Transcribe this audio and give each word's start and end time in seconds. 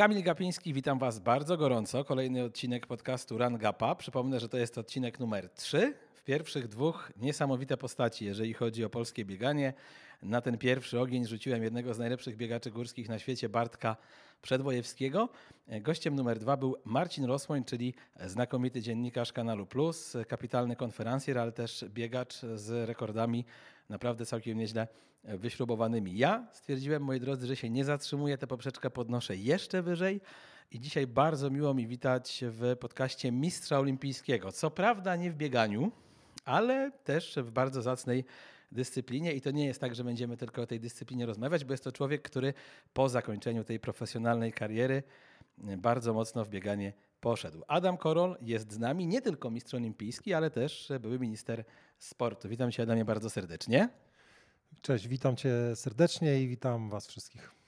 Kamil 0.00 0.22
Gapiński, 0.22 0.72
witam 0.72 0.98
Was 0.98 1.18
bardzo 1.18 1.56
gorąco. 1.56 2.04
Kolejny 2.04 2.44
odcinek 2.44 2.86
podcastu 2.86 3.38
Run 3.38 3.58
Gapa. 3.58 3.94
Przypomnę, 3.94 4.40
że 4.40 4.48
to 4.48 4.56
jest 4.56 4.78
odcinek 4.78 5.20
numer 5.20 5.50
3. 5.50 5.94
W 6.14 6.22
pierwszych 6.22 6.68
dwóch 6.68 7.12
niesamowite 7.16 7.76
postaci, 7.76 8.24
jeżeli 8.24 8.54
chodzi 8.54 8.84
o 8.84 8.90
polskie 8.90 9.24
bieganie. 9.24 9.72
Na 10.22 10.40
ten 10.40 10.58
pierwszy 10.58 11.00
ogień 11.00 11.26
rzuciłem 11.26 11.62
jednego 11.62 11.94
z 11.94 11.98
najlepszych 11.98 12.36
biegaczy 12.36 12.70
górskich 12.70 13.08
na 13.08 13.18
świecie, 13.18 13.48
Bartka 13.48 13.96
Przedwojewskiego. 14.42 15.28
Gościem 15.80 16.14
numer 16.14 16.38
dwa 16.38 16.56
był 16.56 16.76
Marcin 16.84 17.24
Rosłoń, 17.24 17.64
czyli 17.64 17.94
znakomity 18.26 18.82
dziennikarz 18.82 19.32
Kanalu 19.32 19.66
Plus, 19.66 20.16
kapitalny 20.28 20.76
konferencjer, 20.76 21.38
ale 21.38 21.52
też 21.52 21.84
biegacz 21.88 22.34
z 22.54 22.88
rekordami 22.88 23.44
naprawdę 23.88 24.26
całkiem 24.26 24.58
nieźle 24.58 24.88
wyśrubowanymi. 25.24 26.18
Ja 26.18 26.46
stwierdziłem, 26.52 27.02
moi 27.02 27.20
drodzy, 27.20 27.46
że 27.46 27.56
się 27.56 27.70
nie 27.70 27.84
zatrzymuję, 27.84 28.38
tę 28.38 28.46
poprzeczkę 28.46 28.90
podnoszę 28.90 29.36
jeszcze 29.36 29.82
wyżej. 29.82 30.20
I 30.72 30.80
dzisiaj 30.80 31.06
bardzo 31.06 31.50
miło 31.50 31.74
mi 31.74 31.86
witać 31.86 32.44
w 32.46 32.76
podcaście 32.80 33.32
Mistrza 33.32 33.78
Olimpijskiego. 33.78 34.52
Co 34.52 34.70
prawda 34.70 35.16
nie 35.16 35.30
w 35.30 35.36
bieganiu, 35.36 35.92
ale 36.44 36.90
też 37.04 37.38
w 37.42 37.50
bardzo 37.50 37.82
zacnej 37.82 38.24
dyscyplinie 38.72 39.32
i 39.32 39.40
to 39.40 39.50
nie 39.50 39.66
jest 39.66 39.80
tak, 39.80 39.94
że 39.94 40.04
będziemy 40.04 40.36
tylko 40.36 40.62
o 40.62 40.66
tej 40.66 40.80
dyscyplinie 40.80 41.26
rozmawiać, 41.26 41.64
bo 41.64 41.72
jest 41.72 41.84
to 41.84 41.92
człowiek, 41.92 42.22
który 42.22 42.54
po 42.92 43.08
zakończeniu 43.08 43.64
tej 43.64 43.80
profesjonalnej 43.80 44.52
kariery 44.52 45.02
bardzo 45.58 46.14
mocno 46.14 46.44
w 46.44 46.48
bieganie 46.48 46.92
poszedł. 47.20 47.62
Adam 47.68 47.96
Korol 47.96 48.36
jest 48.42 48.72
z 48.72 48.78
nami, 48.78 49.06
nie 49.06 49.22
tylko 49.22 49.50
mistrz 49.50 49.74
olimpijski, 49.74 50.34
ale 50.34 50.50
też 50.50 50.92
były 51.00 51.18
minister 51.18 51.64
sportu. 51.98 52.48
Witam 52.48 52.72
cię 52.72 52.82
Adamie 52.82 53.04
bardzo 53.04 53.30
serdecznie. 53.30 53.88
Cześć, 54.82 55.08
witam 55.08 55.36
cię 55.36 55.76
serdecznie 55.76 56.42
i 56.42 56.48
witam 56.48 56.90
was 56.90 57.06
wszystkich. 57.06 57.59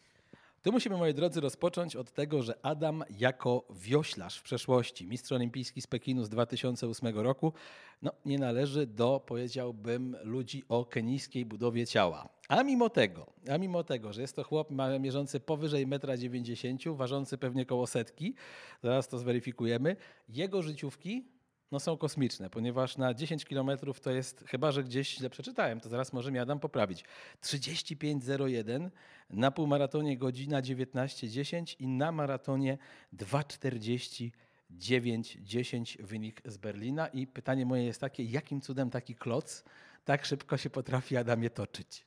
Tu 0.63 0.73
musimy, 0.73 0.97
moi 0.97 1.15
drodzy, 1.15 1.41
rozpocząć 1.41 1.97
od 1.97 2.13
tego, 2.13 2.43
że 2.43 2.67
Adam 2.67 3.05
jako 3.19 3.65
wioślarz 3.71 4.39
w 4.39 4.43
przeszłości, 4.43 5.07
mistrz 5.07 5.33
olimpijski 5.33 5.83
z 5.83 5.87
Pekinu 5.87 6.25
z 6.25 6.29
2008 6.29 7.19
roku, 7.19 7.53
no, 8.03 8.13
nie 8.25 8.39
należy 8.39 8.87
do, 8.87 9.23
powiedziałbym, 9.27 10.17
ludzi 10.23 10.65
o 10.69 10.85
kenijskiej 10.85 11.45
budowie 11.45 11.87
ciała. 11.87 12.29
A 12.49 12.63
mimo 12.63 12.91
tego, 12.91 13.27
a 13.51 13.59
mimo 13.59 13.85
tego, 13.85 14.13
że 14.13 14.21
jest 14.21 14.37
to 14.37 14.45
chłop 14.45 14.69
mierzący 15.01 15.41
powyżej 15.41 15.87
1,90 15.87 16.91
m, 16.91 16.97
ważący 16.97 17.39
pewnie 17.39 17.67
koło 17.67 17.87
setki, 17.87 18.35
zaraz 18.83 19.09
to 19.09 19.19
zweryfikujemy, 19.19 19.97
jego 20.29 20.63
życiówki 20.63 21.25
no 21.73 21.81
są 21.81 21.97
kosmiczne, 21.97 22.51
ponieważ 22.51 22.97
na 22.97 23.15
10 23.15 23.45
km 23.45 23.71
to 24.03 24.11
jest, 24.11 24.45
chyba 24.47 24.73
że 24.73 24.85
gdzieś 24.85 25.17
źle 25.17 25.31
przeczytałem, 25.31 25.81
to 25.81 25.89
zaraz 25.89 26.13
może 26.13 26.33
mi 26.33 26.39
Adam 26.39 26.61
poprawić, 26.61 27.05
35,01, 27.43 28.91
na 29.31 29.51
półmaratonie 29.51 30.19
godzina 30.19 30.63
19,10 30.63 31.77
i 31.79 31.87
na 31.87 32.13
maratonie 32.13 32.79
2,49,10 33.17 36.03
wynik 36.03 36.43
z 36.45 36.57
Berlina. 36.57 37.07
I 37.07 37.27
pytanie 37.27 37.67
moje 37.67 37.85
jest 37.85 38.01
takie, 38.01 38.25
jakim 38.25 38.61
cudem 38.61 38.91
taki 38.91 39.15
kloc 39.15 39.65
tak 40.05 40.25
szybko 40.25 40.57
się 40.57 40.71
potrafi 40.71 41.17
Adamie 41.17 41.51
toczyć? 41.51 42.05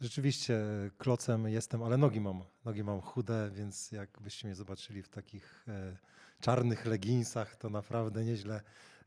Rzeczywiście 0.00 0.60
klocem 0.98 1.48
jestem, 1.48 1.82
ale 1.82 1.96
nogi 1.96 2.20
mam, 2.20 2.42
nogi 2.64 2.84
mam 2.84 3.00
chude, 3.00 3.50
więc 3.54 3.92
jakbyście 3.92 4.48
mnie 4.48 4.54
zobaczyli 4.54 5.02
w 5.02 5.08
takich 5.08 5.64
e, 5.68 5.96
czarnych 6.44 6.86
leginsach, 6.86 7.56
to 7.56 7.70
naprawdę 7.70 8.24
nieźle, 8.24 8.60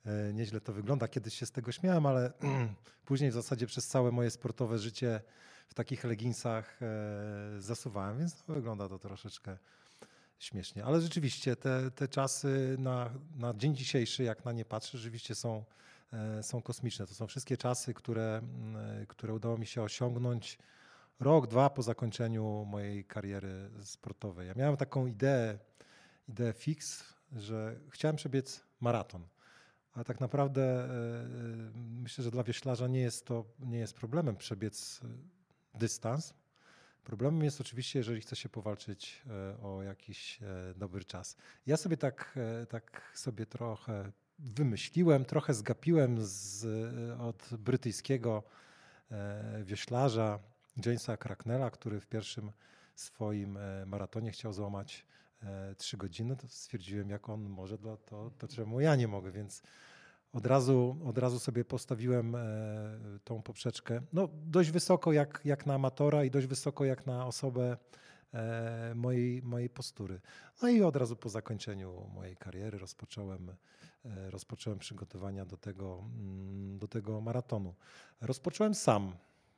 e, 0.05 0.33
nieźle 0.33 0.61
to 0.61 0.73
wygląda. 0.73 1.07
Kiedyś 1.07 1.33
się 1.33 1.45
z 1.45 1.51
tego 1.51 1.71
śmiałem, 1.71 2.05
ale 2.05 2.33
później 3.05 3.31
w 3.31 3.33
zasadzie 3.33 3.67
przez 3.67 3.87
całe 3.87 4.11
moje 4.11 4.31
sportowe 4.31 4.79
życie 4.79 5.21
w 5.67 5.73
takich 5.73 6.03
leginsach 6.03 6.79
e, 6.81 7.61
zasuwałem, 7.61 8.19
więc 8.19 8.47
no, 8.47 8.55
wygląda 8.55 8.89
to 8.89 8.99
troszeczkę 8.99 9.57
śmiesznie. 10.39 10.85
Ale 10.85 11.01
rzeczywiście 11.01 11.55
te, 11.55 11.91
te 11.91 12.07
czasy 12.07 12.75
na, 12.79 13.09
na 13.35 13.53
dzień 13.53 13.75
dzisiejszy, 13.75 14.23
jak 14.23 14.45
na 14.45 14.51
nie 14.51 14.65
patrzę, 14.65 14.97
rzeczywiście 14.97 15.35
są, 15.35 15.63
są 16.41 16.61
kosmiczne. 16.61 17.07
To 17.07 17.13
są 17.13 17.27
wszystkie 17.27 17.57
czasy, 17.57 17.93
które, 17.93 18.41
które 19.07 19.33
udało 19.33 19.57
mi 19.57 19.65
się 19.65 19.81
osiągnąć 19.81 20.57
rok, 21.19 21.47
dwa 21.47 21.69
po 21.69 21.83
zakończeniu 21.83 22.65
mojej 22.65 23.05
kariery 23.05 23.69
sportowej. 23.83 24.47
Ja 24.47 24.53
miałem 24.55 24.77
taką 24.77 25.07
ideę, 25.07 25.59
ideę 26.27 26.53
fix, 26.53 27.03
że 27.31 27.79
chciałem 27.89 28.15
przebiec 28.15 28.63
maraton. 28.79 29.27
Ale 29.93 30.05
tak 30.05 30.19
naprawdę 30.19 30.61
e, 30.63 30.89
myślę, 31.75 32.23
że 32.23 32.31
dla 32.31 32.43
wioślarza 32.43 32.87
nie 32.87 32.99
jest 32.99 33.25
to 33.25 33.45
nie 33.59 33.77
jest 33.77 33.93
problemem 33.93 34.35
przebiec 34.35 35.01
e, 35.03 35.07
dystans. 35.79 36.33
Problemem 37.03 37.43
jest 37.43 37.61
oczywiście, 37.61 37.99
jeżeli 37.99 38.21
chce 38.21 38.35
się 38.35 38.49
powalczyć 38.49 39.23
e, 39.27 39.61
o 39.61 39.83
jakiś 39.83 40.39
dobry 40.75 41.05
czas. 41.05 41.37
Ja 41.65 41.77
sobie 41.77 41.97
tak, 41.97 42.39
tak 42.69 43.11
sobie 43.15 43.45
trochę 43.45 44.11
wymyśliłem, 44.39 45.25
trochę 45.25 45.53
zgapiłem 45.53 46.17
z, 46.19 46.65
od 47.19 47.49
brytyjskiego 47.59 48.43
wioślarza 49.63 50.39
Jamesa 50.85 51.17
Cracknella, 51.17 51.71
który 51.71 51.99
w 51.99 52.07
pierwszym 52.07 52.51
swoim 52.95 53.57
e, 53.57 53.85
maratonie 53.85 54.31
chciał 54.31 54.53
złamać 54.53 55.05
e, 55.05 55.16
trzy 55.77 55.97
godziny, 55.97 56.35
to 56.35 56.47
stwierdziłem, 56.47 57.09
jak 57.09 57.29
on 57.29 57.49
może, 57.49 57.77
to, 57.77 57.97
to, 57.97 58.31
to 58.37 58.47
czemu 58.47 58.81
ja 58.81 58.95
nie 58.95 59.07
mogę, 59.07 59.31
więc 59.31 59.61
od 60.33 60.45
razu, 60.45 60.97
od 61.05 61.17
razu 61.17 61.39
sobie 61.39 61.65
postawiłem 61.65 62.35
e, 62.35 62.39
tą 63.23 63.41
poprzeczkę 63.41 64.01
no, 64.13 64.29
dość 64.33 64.71
wysoko 64.71 65.13
jak, 65.13 65.41
jak 65.45 65.65
na 65.65 65.73
amatora 65.73 66.23
i 66.23 66.31
dość 66.31 66.47
wysoko 66.47 66.85
jak 66.85 67.05
na 67.05 67.25
osobę 67.25 67.77
mojej, 68.95 69.41
mojej 69.43 69.69
postury. 69.69 70.21
No 70.61 70.69
i 70.69 70.81
od 70.81 70.95
razu 70.95 71.15
po 71.15 71.29
zakończeniu 71.29 72.09
mojej 72.13 72.37
kariery 72.37 72.77
rozpocząłem, 72.77 73.55
rozpocząłem 74.29 74.79
przygotowania 74.79 75.45
do 75.45 75.57
tego, 75.57 76.03
mm, 76.19 76.77
do 76.77 76.87
tego 76.87 77.21
maratonu. 77.21 77.75
Rozpocząłem 78.21 78.75
sam. 78.75 79.15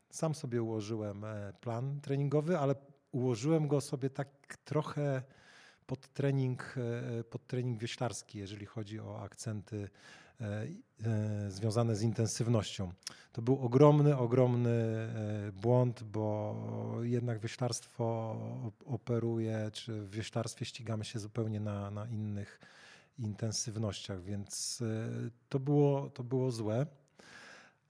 Sam 0.09 0.35
sobie 0.35 0.63
ułożyłem 0.63 1.23
e, 1.23 1.53
plan 1.61 2.01
treningowy, 2.01 2.57
ale 2.57 2.75
ułożyłem 3.11 3.67
go 3.67 3.81
sobie 3.81 4.09
tak 4.09 4.57
trochę 4.65 5.23
pod 5.89 6.07
trening, 6.13 6.75
e, 7.19 7.23
pod 7.23 7.47
trening 7.47 7.79
wioślarski, 7.79 8.39
jeżeli 8.39 8.65
chodzi 8.65 8.99
o 8.99 9.21
akcenty 9.21 9.89
e, 10.41 10.67
związane 11.49 11.95
z 11.95 12.01
intensywnością. 12.01 12.91
To 13.31 13.41
był 13.41 13.65
ogromny, 13.65 14.17
ogromny 14.17 14.73
błąd, 15.53 16.03
bo 16.03 16.55
jednak 17.01 17.39
wioślarstwo 17.39 18.35
operuje, 18.85 19.69
czy 19.73 20.01
w 20.01 20.09
wioślarstwie 20.09 20.65
ścigamy 20.65 21.05
się 21.05 21.19
zupełnie 21.19 21.59
na, 21.59 21.91
na 21.91 22.05
innych 22.05 22.59
intensywnościach, 23.19 24.23
więc 24.23 24.83
to 25.49 25.59
było, 25.59 26.09
to 26.09 26.23
było 26.23 26.51
złe. 26.51 26.85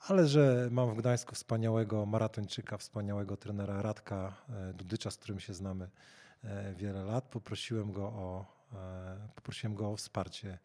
Ale 0.07 0.27
że 0.27 0.67
mam 0.71 0.93
w 0.93 0.97
Gdańsku 0.97 1.35
wspaniałego 1.35 2.05
maratończyka, 2.05 2.77
wspaniałego 2.77 3.37
trenera 3.37 3.81
Radka 3.81 4.35
e, 4.49 4.73
Dudycza, 4.73 5.11
z 5.11 5.17
którym 5.17 5.39
się 5.39 5.53
znamy 5.53 5.85
e, 5.85 6.18
wiele 6.75 7.03
lat, 7.03 7.25
poprosiłem 7.25 7.91
go 7.91 8.03
o, 8.03 8.45
e, 8.73 9.29
poprosiłem 9.35 9.75
go 9.75 9.89
o 9.89 9.95
wsparcie. 9.95 10.59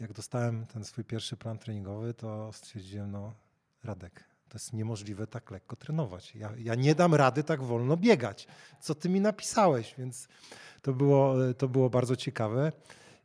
Jak 0.00 0.12
dostałem 0.12 0.66
ten 0.66 0.84
swój 0.84 1.04
pierwszy 1.04 1.36
plan 1.36 1.58
treningowy, 1.58 2.14
to 2.14 2.52
stwierdziłem, 2.52 3.10
no 3.10 3.34
Radek, 3.84 4.24
to 4.48 4.54
jest 4.54 4.72
niemożliwe 4.72 5.26
tak 5.26 5.50
lekko 5.50 5.76
trenować. 5.76 6.34
Ja, 6.34 6.52
ja 6.58 6.74
nie 6.74 6.94
dam 6.94 7.14
rady 7.14 7.44
tak 7.44 7.62
wolno 7.62 7.96
biegać. 7.96 8.46
Co 8.80 8.94
ty 8.94 9.08
mi 9.08 9.20
napisałeś? 9.20 9.94
Więc 9.98 10.28
to 10.82 10.92
było, 10.92 11.34
to 11.58 11.68
było 11.68 11.90
bardzo 11.90 12.16
ciekawe. 12.16 12.72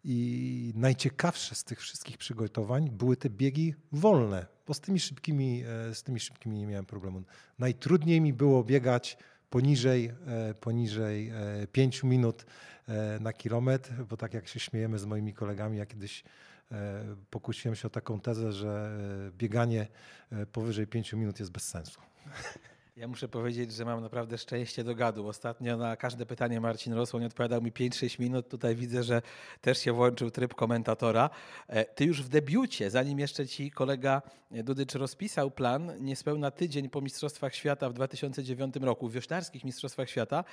I 0.06 0.74
najciekawsze 0.76 1.56
z 1.56 1.64
tych 1.64 1.80
wszystkich 1.80 2.18
przygotowań 2.18 2.90
były 2.90 3.18
te 3.18 3.30
biegi 3.30 3.76
wolne, 3.92 4.46
bo 4.68 4.74
z 4.74 4.80
tymi 4.80 5.00
szybkimi, 5.00 5.64
e, 5.90 5.96
z 5.96 6.03
tymi 6.03 6.20
szybkimi 6.20 6.58
nie 6.58 6.68
miałem 6.68 6.86
problemu. 6.86 7.24
Najtrudniej 7.59 8.22
mi 8.22 8.34
było 8.34 8.64
biegać 8.64 9.18
poniżej, 9.53 10.12
e, 10.28 10.53
poniżej 10.53 11.31
5 11.72 12.03
e, 12.03 12.08
minut 12.08 12.46
na 13.19 13.34
kilometr, 13.34 13.91
bo 14.09 14.17
tak 14.17 14.34
jak 14.34 14.47
się 14.47 14.59
śmiejemy 14.59 15.00
z 15.00 15.05
moimi 15.05 15.34
kolegami, 15.34 15.78
ja 15.78 15.85
kiedyś 15.85 16.23
pokusiłem 17.29 17.76
się 17.76 17.88
o 17.88 17.90
taką 17.90 18.20
tezę, 18.20 18.53
że 18.53 18.97
bieganie 19.38 19.88
powyżej 20.52 20.88
5 20.88 21.14
minut 21.14 21.40
jest 21.40 21.52
bez 21.52 21.64
sensu. 21.64 22.02
Ja 22.95 23.07
muszę 23.07 23.28
powiedzieć, 23.28 23.72
że 23.72 23.85
mam 23.85 24.01
naprawdę 24.01 24.37
szczęście 24.37 24.84
do 24.84 24.95
gadu. 24.95 25.28
Ostatnio 25.28 25.78
na 25.78 25.95
każde 25.95 26.25
pytanie 26.25 26.61
Marcin 26.61 26.93
Rosłoń 26.93 27.25
odpowiadał 27.25 27.61
mi 27.61 27.72
5-6 27.72 28.19
minut. 28.19 28.49
Tutaj 28.49 28.75
widzę, 28.75 29.03
że 29.03 29.22
też 29.61 29.78
się 29.78 29.93
włączył 29.93 30.31
tryb 30.31 30.53
komentatora. 30.53 31.29
E, 31.67 31.85
ty 31.85 32.05
już 32.05 32.23
w 32.23 32.29
debiucie, 32.29 32.90
zanim 32.90 33.19
jeszcze 33.19 33.47
ci 33.47 33.72
kolega 33.72 34.22
Dudycz 34.53 34.95
rozpisał 34.95 35.51
plan, 35.51 35.91
niespełna 35.99 36.51
tydzień 36.51 36.90
po 36.90 37.01
Mistrzostwach 37.01 37.55
Świata 37.55 37.90
w 37.90 37.93
2009 37.93 38.75
roku, 38.81 39.09
w 39.09 39.13
wioślarskich 39.13 39.63
Mistrzostwach 39.63 40.09
Świata, 40.09 40.43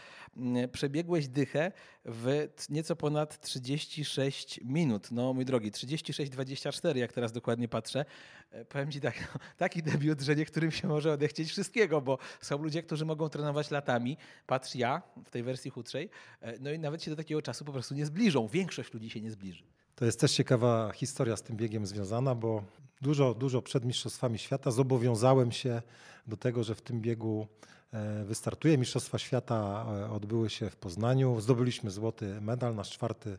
przebiegłeś 0.73 1.29
dychę 1.29 1.73
w 2.05 2.49
nieco 2.71 2.97
ponad 2.97 3.41
36 3.41 4.61
minut. 4.65 5.11
No 5.11 5.35
mój 5.35 5.45
drogi, 5.45 5.73
36-24, 5.73 6.97
jak 6.97 7.13
teraz 7.13 7.33
dokładnie 7.33 7.69
patrzę. 7.69 8.05
E, 8.51 8.65
powiem 8.65 8.91
ci 8.91 9.01
tak, 9.01 9.21
no, 9.35 9.41
taki 9.57 9.83
debiut, 9.83 10.21
że 10.21 10.37
niektórym 10.37 10.71
się 10.71 10.89
może 10.89 11.13
odechcieć 11.13 11.49
wszystkiego, 11.49 12.01
bo 12.01 12.19
są 12.41 12.63
ludzie, 12.63 12.83
którzy 12.83 13.05
mogą 13.05 13.29
trenować 13.29 13.71
latami. 13.71 14.17
Patrz 14.47 14.75
ja 14.75 15.03
w 15.25 15.31
tej 15.31 15.43
wersji 15.43 15.71
chudszej. 15.71 16.11
E, 16.41 16.59
no 16.61 16.71
i 16.71 16.79
nawet 16.79 17.03
się 17.03 17.11
do 17.11 17.17
takiego 17.17 17.43
czasu 17.43 17.65
po 17.65 17.73
prostu 17.73 17.95
nie 17.95 18.07
zbliżą. 18.07 18.49
Większość 18.49 18.95
ludzi 18.95 19.11
się 19.11 19.21
nie 19.21 19.31
zbliży. 19.31 19.65
To 19.95 20.05
jest 20.05 20.21
też 20.21 20.33
ciekawa 20.33 20.93
historia 20.93 21.37
z 21.37 21.43
tym 21.43 21.57
biegiem 21.57 21.87
związana, 21.87 22.35
bo 22.35 22.63
dużo, 23.01 23.35
dużo 23.35 23.63
przed 23.63 23.85
Mistrzostwami 23.85 24.39
Świata 24.39 24.71
zobowiązałem 24.71 25.53
się 25.53 25.83
do 26.27 26.37
tego, 26.37 26.65
że 26.65 26.75
w 26.75 26.83
tym 26.83 27.01
biegu 27.01 27.47
e, 27.93 28.25
wystartuję. 28.25 28.79
Mistrzostwa 28.79 29.19
Świata 29.19 29.87
e, 29.89 30.11
odbyły 30.11 30.51
się 30.51 30.71
w 30.71 30.77
Poznaniu. 30.77 31.41
Zdobyliśmy 31.41 31.91
złoty 31.91 32.41
medal, 32.41 32.75
nasz 32.75 32.91
czwarty 32.91 33.39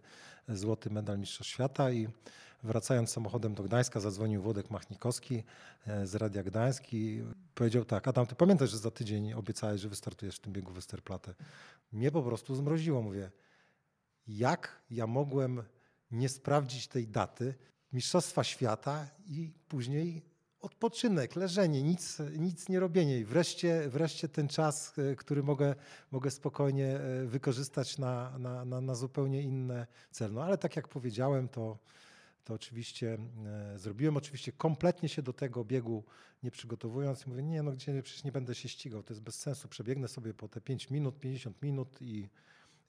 złoty 0.50 0.90
medal 0.90 1.20
Mistrzostw 1.20 1.54
Świata 1.54 1.92
i 1.92 2.08
wracając 2.64 3.10
samochodem 3.10 3.54
do 3.54 3.64
Gdańska 3.64 4.00
zadzwonił 4.00 4.42
Włodek 4.42 4.72
Machnikowski 4.72 5.44
e, 5.88 6.08
z 6.08 6.16
Radia 6.16 6.44
Gdańsk 6.44 6.94
i 6.94 7.24
powiedział 7.56 7.86
tak, 7.86 8.08
Adam, 8.08 8.26
ty 8.26 8.36
pamiętasz, 8.36 8.70
że 8.70 8.78
za 8.78 8.92
tydzień 8.92 9.34
obiecałeś, 9.34 9.82
że 9.82 9.90
wystartujesz 9.90 10.36
w 10.36 10.40
tym 10.40 10.54
biegu 10.54 10.74
Westerplatte. 10.74 11.34
Mnie 11.92 12.12
po 12.12 12.24
prostu 12.24 12.56
zmroziło, 12.56 13.02
mówię, 13.02 13.32
jak 14.28 14.82
ja 14.92 15.08
mogłem 15.08 15.64
nie 16.12 16.30
sprawdzić 16.30 16.88
tej 16.88 17.08
daty, 17.08 17.54
Mistrzostwa 17.94 18.44
Świata 18.44 19.08
i 19.26 19.54
później 19.68 20.22
odpoczynek, 20.62 21.36
leżenie, 21.36 21.84
nic, 21.84 22.18
nic 22.38 22.70
nie 22.70 22.80
robienie. 22.80 23.20
I 23.20 23.26
wreszcie, 23.26 23.90
wreszcie 23.90 24.30
ten 24.30 24.48
czas, 24.48 24.94
e, 25.00 25.16
który 25.16 25.44
mogę, 25.44 25.76
mogę 26.12 26.32
spokojnie 26.32 26.88
e, 26.88 27.26
wykorzystać 27.26 27.98
na, 27.98 28.38
na, 28.40 28.66
na, 28.66 28.82
na 28.82 28.96
zupełnie 28.96 29.42
inne 29.42 29.88
cel. 30.12 30.34
No 30.34 30.44
ale 30.44 30.58
tak 30.58 30.76
jak 30.76 30.88
powiedziałem, 30.88 31.48
to, 31.48 31.78
to 32.52 32.56
oczywiście 32.56 33.18
e, 33.46 33.80
zrobiłem. 33.80 34.18
Oczywiście 34.18 34.52
kompletnie 34.52 35.10
się 35.10 35.22
do 35.22 35.34
tego 35.34 35.66
biegu 35.66 36.04
nie 36.44 36.52
przygotowując. 36.52 37.28
Mówię, 37.28 37.44
nie, 37.44 37.64
no 37.64 37.72
gdzie 37.72 38.04
przecież 38.04 38.24
nie 38.24 38.32
będę 38.32 38.56
się 38.56 38.70
ścigał, 38.70 39.04
to 39.04 39.14
jest 39.14 39.22
bez 39.22 39.40
sensu. 39.40 39.68
Przebiegnę 39.68 40.08
sobie 40.08 40.34
po 40.34 40.48
te 40.48 40.62
5 40.62 40.90
minut, 40.90 41.20
50 41.20 41.62
minut 41.62 42.02
i 42.02 42.30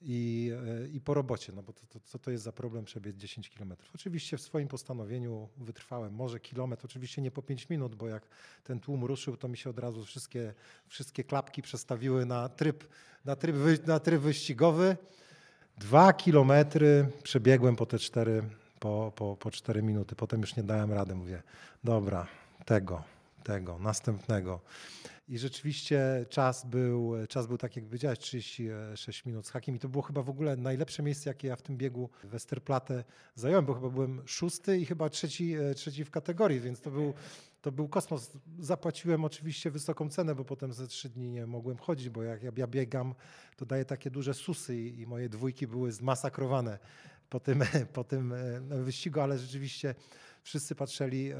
i, 0.05 0.51
e, 0.83 0.87
i 0.87 1.01
po 1.01 1.13
robocie, 1.13 1.53
no 1.55 1.63
bo 1.63 1.73
to, 1.73 1.85
to, 1.87 1.99
co 1.99 2.19
to 2.19 2.31
jest 2.31 2.43
za 2.43 2.51
problem 2.51 2.85
przebiec 2.85 3.17
10 3.17 3.49
kilometrów. 3.49 3.91
Oczywiście 3.95 4.37
w 4.37 4.41
swoim 4.41 4.67
postanowieniu 4.67 5.49
wytrwałem 5.57 6.13
może 6.13 6.39
kilometr, 6.39 6.85
oczywiście 6.85 7.21
nie 7.21 7.31
po 7.31 7.41
5 7.41 7.69
minut, 7.69 7.95
bo 7.95 8.07
jak 8.07 8.27
ten 8.63 8.79
tłum 8.79 9.05
ruszył, 9.05 9.37
to 9.37 9.47
mi 9.47 9.57
się 9.57 9.69
od 9.69 9.79
razu 9.79 10.05
wszystkie, 10.05 10.53
wszystkie 10.87 11.23
klapki 11.23 11.61
przestawiły 11.61 12.25
na 12.25 12.49
tryb, 12.49 12.83
na 13.25 13.35
tryb, 13.35 13.55
na 13.87 13.99
tryb 13.99 14.21
wyścigowy. 14.21 14.97
Dwa 15.77 16.13
kilometry 16.13 17.07
przebiegłem 17.23 17.75
po 17.75 17.85
te 17.85 17.99
cztery, 17.99 18.43
po, 18.83 19.11
po, 19.15 19.37
po 19.39 19.51
cztery 19.51 19.83
minuty. 19.83 20.15
Potem 20.15 20.41
już 20.41 20.55
nie 20.55 20.63
dałem 20.63 20.93
rady. 20.93 21.15
Mówię, 21.15 21.43
dobra, 21.83 22.27
tego, 22.65 23.03
tego, 23.43 23.79
następnego. 23.79 24.59
I 25.29 25.37
rzeczywiście 25.37 26.25
czas 26.29 26.65
był, 26.65 27.13
czas 27.29 27.47
był 27.47 27.57
tak 27.57 27.75
jak 27.75 27.85
powiedziałeś, 27.85 28.19
36 28.19 29.25
minut 29.25 29.47
z 29.47 29.49
hakiem 29.49 29.75
i 29.75 29.79
to 29.79 29.89
było 29.89 30.01
chyba 30.01 30.21
w 30.21 30.29
ogóle 30.29 30.55
najlepsze 30.57 31.03
miejsce, 31.03 31.29
jakie 31.29 31.47
ja 31.47 31.55
w 31.55 31.61
tym 31.61 31.77
biegu 31.77 32.09
Westerplatte 32.23 33.03
zająłem, 33.35 33.65
bo 33.65 33.73
chyba 33.73 33.89
byłem 33.89 34.21
szósty 34.25 34.77
i 34.77 34.85
chyba 34.85 35.09
trzeci, 35.09 35.53
e, 35.53 35.73
trzeci 35.73 36.05
w 36.05 36.11
kategorii, 36.11 36.59
więc 36.59 36.81
to 36.81 36.91
był, 36.91 37.13
to 37.61 37.71
był 37.71 37.87
kosmos. 37.87 38.31
Zapłaciłem 38.59 39.25
oczywiście 39.25 39.71
wysoką 39.71 40.09
cenę, 40.09 40.35
bo 40.35 40.45
potem 40.45 40.73
ze 40.73 40.87
trzy 40.87 41.09
dni 41.09 41.29
nie 41.29 41.47
mogłem 41.47 41.77
chodzić, 41.77 42.09
bo 42.09 42.23
jak 42.23 42.43
ja 42.57 42.67
biegam, 42.67 43.15
to 43.57 43.65
daję 43.65 43.85
takie 43.85 44.11
duże 44.11 44.33
susy 44.33 44.77
i 44.77 45.07
moje 45.07 45.29
dwójki 45.29 45.67
były 45.67 45.91
zmasakrowane 45.91 46.79
po 47.33 47.39
tym, 47.39 47.63
po 47.97 48.03
tym 48.03 48.33
e, 48.33 48.59
wyścigu, 48.83 49.19
ale 49.19 49.37
rzeczywiście 49.37 49.95
wszyscy 50.43 50.75
patrzyli 50.75 51.31
e, 51.31 51.35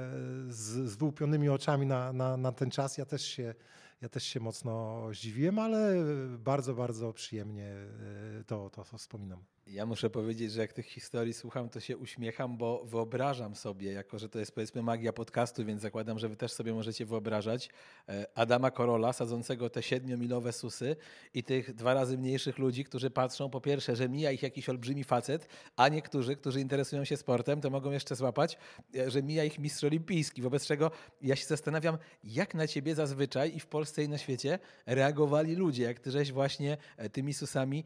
z, 0.49 0.89
z 0.91 0.95
wyłupionymi 0.95 1.49
oczami 1.49 1.85
na, 1.85 2.13
na, 2.13 2.37
na 2.37 2.51
ten 2.51 2.71
czas. 2.71 2.97
Ja 2.97 3.05
też 3.05 3.25
się 3.25 3.55
ja 4.01 4.09
też 4.09 4.23
się 4.23 4.39
mocno 4.39 5.07
zdziwiłem, 5.13 5.59
ale 5.59 5.95
bardzo, 6.37 6.73
bardzo 6.73 7.13
przyjemnie 7.13 7.67
e, 7.67 8.43
to, 8.47 8.69
to, 8.69 8.83
to 8.83 8.97
wspominam. 8.97 9.43
Ja 9.67 9.85
muszę 9.85 10.09
powiedzieć, 10.09 10.51
że 10.51 10.61
jak 10.61 10.73
tych 10.73 10.85
historii 10.85 11.33
słucham, 11.33 11.69
to 11.69 11.79
się 11.79 11.97
uśmiecham, 11.97 12.57
bo 12.57 12.85
wyobrażam 12.85 13.55
sobie, 13.55 13.91
jako 13.91 14.19
że 14.19 14.29
to 14.29 14.39
jest 14.39 14.51
powiedzmy 14.51 14.81
magia 14.81 15.13
podcastu, 15.13 15.65
więc 15.65 15.81
zakładam, 15.81 16.19
że 16.19 16.29
wy 16.29 16.35
też 16.35 16.51
sobie 16.51 16.73
możecie 16.73 17.05
wyobrażać 17.05 17.69
e, 18.09 18.25
Adama 18.35 18.71
Korola 18.71 19.13
sadzącego 19.13 19.69
te 19.69 19.83
siedmiomilowe 19.83 20.53
susy 20.53 20.95
i 21.33 21.43
tych 21.43 21.73
dwa 21.73 21.93
razy 21.93 22.17
mniejszych 22.17 22.57
ludzi, 22.57 22.83
którzy 22.83 23.09
patrzą 23.09 23.49
po 23.49 23.61
pierwsze, 23.61 23.95
że 23.95 24.09
mija 24.09 24.31
ich 24.31 24.43
jakiś 24.43 24.69
olbrzymi 24.69 25.03
facet, 25.03 25.47
a 25.75 25.89
niektórzy, 25.89 26.35
którzy 26.35 26.61
interesują 26.61 27.05
się 27.05 27.17
sportem, 27.17 27.61
to 27.61 27.69
mogą 27.69 27.91
jeszcze 27.91 28.15
złapać, 28.15 28.57
e, 28.95 29.11
że 29.11 29.23
mija 29.23 29.43
ich 29.43 29.59
mistrz 29.59 29.83
olimpijski. 29.83 30.41
Wobec 30.41 30.65
czego 30.65 30.91
ja 31.21 31.35
się 31.35 31.45
zastanawiam, 31.45 31.97
jak 32.23 32.53
na 32.53 32.67
ciebie 32.67 32.95
zazwyczaj 32.95 33.55
i 33.55 33.59
w 33.59 33.67
Polsce 33.67 34.03
i 34.03 34.09
na 34.09 34.17
świecie 34.17 34.59
reagowali 34.85 35.55
ludzie, 35.55 35.83
jak 35.83 35.99
ty 35.99 36.11
żeś 36.11 36.31
właśnie 36.31 36.77
e, 36.97 37.09
tymi 37.09 37.33
susami 37.33 37.83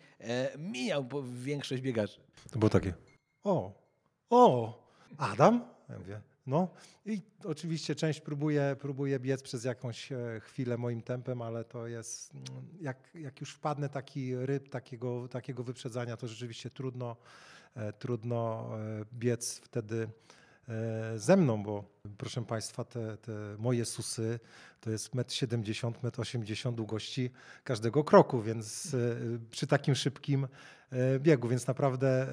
mijał 0.58 1.10
większość 1.34 1.67
większość 1.68 1.82
biegaczy. 1.82 2.20
To 2.52 2.60
było 2.60 2.70
takie, 2.70 2.94
o, 3.44 3.74
o, 4.30 4.84
Adam? 5.18 5.62
Ja 5.90 6.00
mówię, 6.00 6.22
no 6.48 6.68
i 7.06 7.22
oczywiście 7.44 7.96
część 7.96 8.22
próbuje, 8.22 8.76
próbuje 8.80 9.20
biec 9.20 9.44
przez 9.44 9.64
jakąś 9.64 10.12
e, 10.12 10.40
chwilę 10.40 10.78
moim 10.78 11.02
tempem, 11.02 11.42
ale 11.42 11.64
to 11.64 11.88
jest, 11.88 12.34
mm, 12.34 12.46
jak, 12.82 12.98
jak 13.16 13.42
już 13.42 13.54
wpadnę 13.54 13.90
taki 13.90 14.36
ryb 14.36 14.70
takiego, 14.70 15.28
takiego 15.28 15.64
wyprzedzania, 15.64 16.18
to 16.18 16.28
rzeczywiście 16.28 16.70
trudno, 16.70 17.16
e, 17.76 17.94
trudno 17.94 18.70
e, 18.78 19.06
biec 19.14 19.60
wtedy 19.64 20.08
ze 21.16 21.38
mną, 21.38 21.64
bo 21.64 21.84
proszę 22.18 22.46
Państwa, 22.46 22.84
te, 22.84 23.18
te 23.18 23.32
moje 23.58 23.86
susy 23.86 24.40
to 24.82 24.90
jest 24.90 25.16
1,70 25.16 25.88
m, 25.88 25.94
1,80 25.94 26.68
m 26.68 26.76
długości 26.76 27.32
każdego 27.64 28.04
kroku, 28.04 28.42
więc 28.42 28.96
przy 29.52 29.68
takim 29.68 29.96
szybkim 29.96 30.48
E, 30.92 31.20
biegu, 31.20 31.48
więc 31.48 31.68
naprawdę 31.68 32.08
e, 32.08 32.28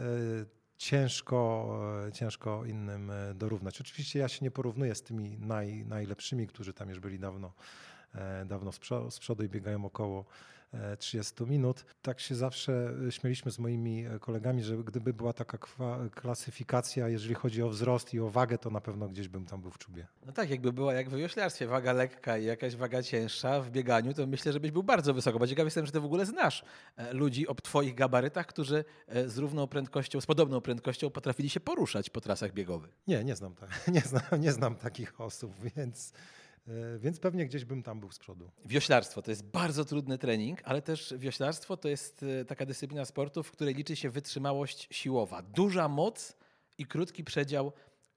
ciężko, 0.77 1.69
e, 2.09 2.13
ciężko 2.13 2.65
innym 2.65 3.13
dorównać. 3.35 3.81
Oczywiście 3.81 4.19
ja 4.19 4.29
się 4.29 4.45
nie 4.45 4.51
porównuję 4.51 4.95
z 4.95 5.03
tymi 5.03 5.39
naj, 5.39 5.85
najlepszymi, 5.87 6.47
którzy 6.47 6.73
tam 6.73 6.89
już 6.89 7.01
byli 7.01 7.19
dawno, 7.19 7.53
dawno 8.47 8.73
z 9.11 9.19
przodu 9.19 9.45
i 9.45 9.49
biegają 9.49 9.85
około 9.85 10.25
30 10.99 11.45
minut. 11.45 11.85
Tak 12.03 12.21
się 12.21 12.35
zawsze 12.35 12.95
śmieliśmy 13.11 13.51
z 13.51 13.59
moimi 13.59 14.05
kolegami, 14.21 14.63
że 14.63 14.77
gdyby 14.77 15.13
była 15.13 15.33
taka 15.33 15.59
klasyfikacja, 16.15 17.09
jeżeli 17.09 17.35
chodzi 17.35 17.63
o 17.63 17.69
wzrost 17.69 18.15
i 18.15 18.21
o 18.21 18.31
wagę, 18.31 18.59
to 18.59 18.71
na 18.71 18.81
pewno 18.81 19.09
gdzieś 19.09 19.29
bym 19.29 19.47
tam 19.47 19.61
był 19.61 19.71
w 19.71 19.79
czubie. 19.79 20.07
No 20.27 20.33
tak, 20.33 20.51
jakby 20.51 20.73
była 20.73 20.95
jak 20.95 21.11
w 21.11 21.17
wioślarstwie, 21.17 21.67
waga 21.67 21.93
lekka 21.93 22.39
i 22.39 22.45
jakaś 22.45 22.77
waga 22.77 23.03
cięższa 23.03 23.61
w 23.61 23.71
bieganiu, 23.71 24.15
to 24.15 24.27
myślę, 24.27 24.53
że 24.53 24.61
byś 24.61 24.71
był 24.71 24.83
bardzo 24.83 25.15
wysoko. 25.15 25.39
Bo 25.39 25.47
ciekawy 25.47 25.67
jestem, 25.67 25.87
że 25.87 25.93
ty 25.93 26.01
w 26.01 26.05
ogóle 26.05 26.27
znasz 26.27 26.65
e, 26.97 27.13
ludzi 27.13 27.49
o 27.49 27.55
twoich 27.55 27.95
gabarytach, 27.95 28.47
którzy 28.47 28.85
e, 29.09 29.29
z 29.29 29.39
równą 29.39 29.67
prędkością, 29.67 30.21
z 30.21 30.27
podobną 30.27 30.61
prędkością 30.61 31.11
potrafili 31.11 31.51
się 31.51 31.61
poruszać 31.61 32.11
po 32.11 32.21
trasach 32.21 32.53
biegowych. 32.53 32.91
Nie, 33.07 33.25
nie 33.25 33.37
znam, 33.37 33.55
tak, 33.55 33.71
nie 33.95 34.01
znam, 34.01 34.23
nie 34.39 34.53
znam 34.53 34.77
takich 34.77 35.21
osób, 35.21 35.53
więc 35.77 36.13
E, 36.13 36.19
więc 36.99 37.21
pewnie 37.21 37.47
gdzieś 37.47 37.65
bym 37.65 37.83
tam 37.83 38.01
był 38.01 38.13
z 38.13 38.19
przodu. 38.19 38.51
Wioślarstwo 38.65 39.23
to 39.23 39.31
jest 39.31 39.45
bardzo 39.45 39.85
trudny 39.85 40.19
trening, 40.19 40.61
ale 40.65 40.83
też 40.83 41.15
wioślarstwo 41.19 41.77
to 41.77 41.89
jest 41.89 42.23
e, 42.41 42.45
taka 42.45 42.67
dyscyplina 42.67 43.05
sportu, 43.05 43.43
w 43.43 43.51
której 43.51 43.75
liczy 43.75 43.97
się 43.97 44.11
wytrzymałość 44.11 44.89
siłowa. 44.91 45.43
Duża 45.43 45.89
moc 45.89 46.37
i 46.79 46.87
krótki 46.87 47.25
przedział 47.25 47.73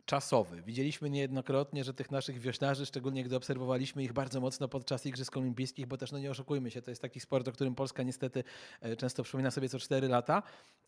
czasowy. 0.08 0.62
Widzieliśmy 0.62 1.10
niejednokrotnie, 1.10 1.84
że 1.84 1.94
tych 1.94 2.12
naszych 2.12 2.40
wioślarzy, 2.40 2.86
szczególnie 2.86 3.24
gdy 3.24 3.36
obserwowaliśmy 3.36 4.04
ich 4.04 4.14
bardzo 4.14 4.42
mocno 4.42 4.68
podczas 4.68 5.06
Igrzysk 5.06 5.38
Olimpijskich, 5.38 5.88
bo 5.88 5.98
też 5.98 6.12
no 6.12 6.20
nie 6.20 6.32
oszukujmy 6.32 6.72
się, 6.72 6.82
to 6.82 6.92
jest 6.92 7.02
taki 7.02 7.20
sport, 7.20 7.48
o 7.48 7.52
którym 7.52 7.76
Polska 7.76 8.04
niestety 8.04 8.44
e, 8.82 8.96
często 8.96 9.24
przypomina 9.24 9.52
sobie 9.52 9.70
co 9.70 9.80
4 9.80 10.08
lata, 10.08 10.44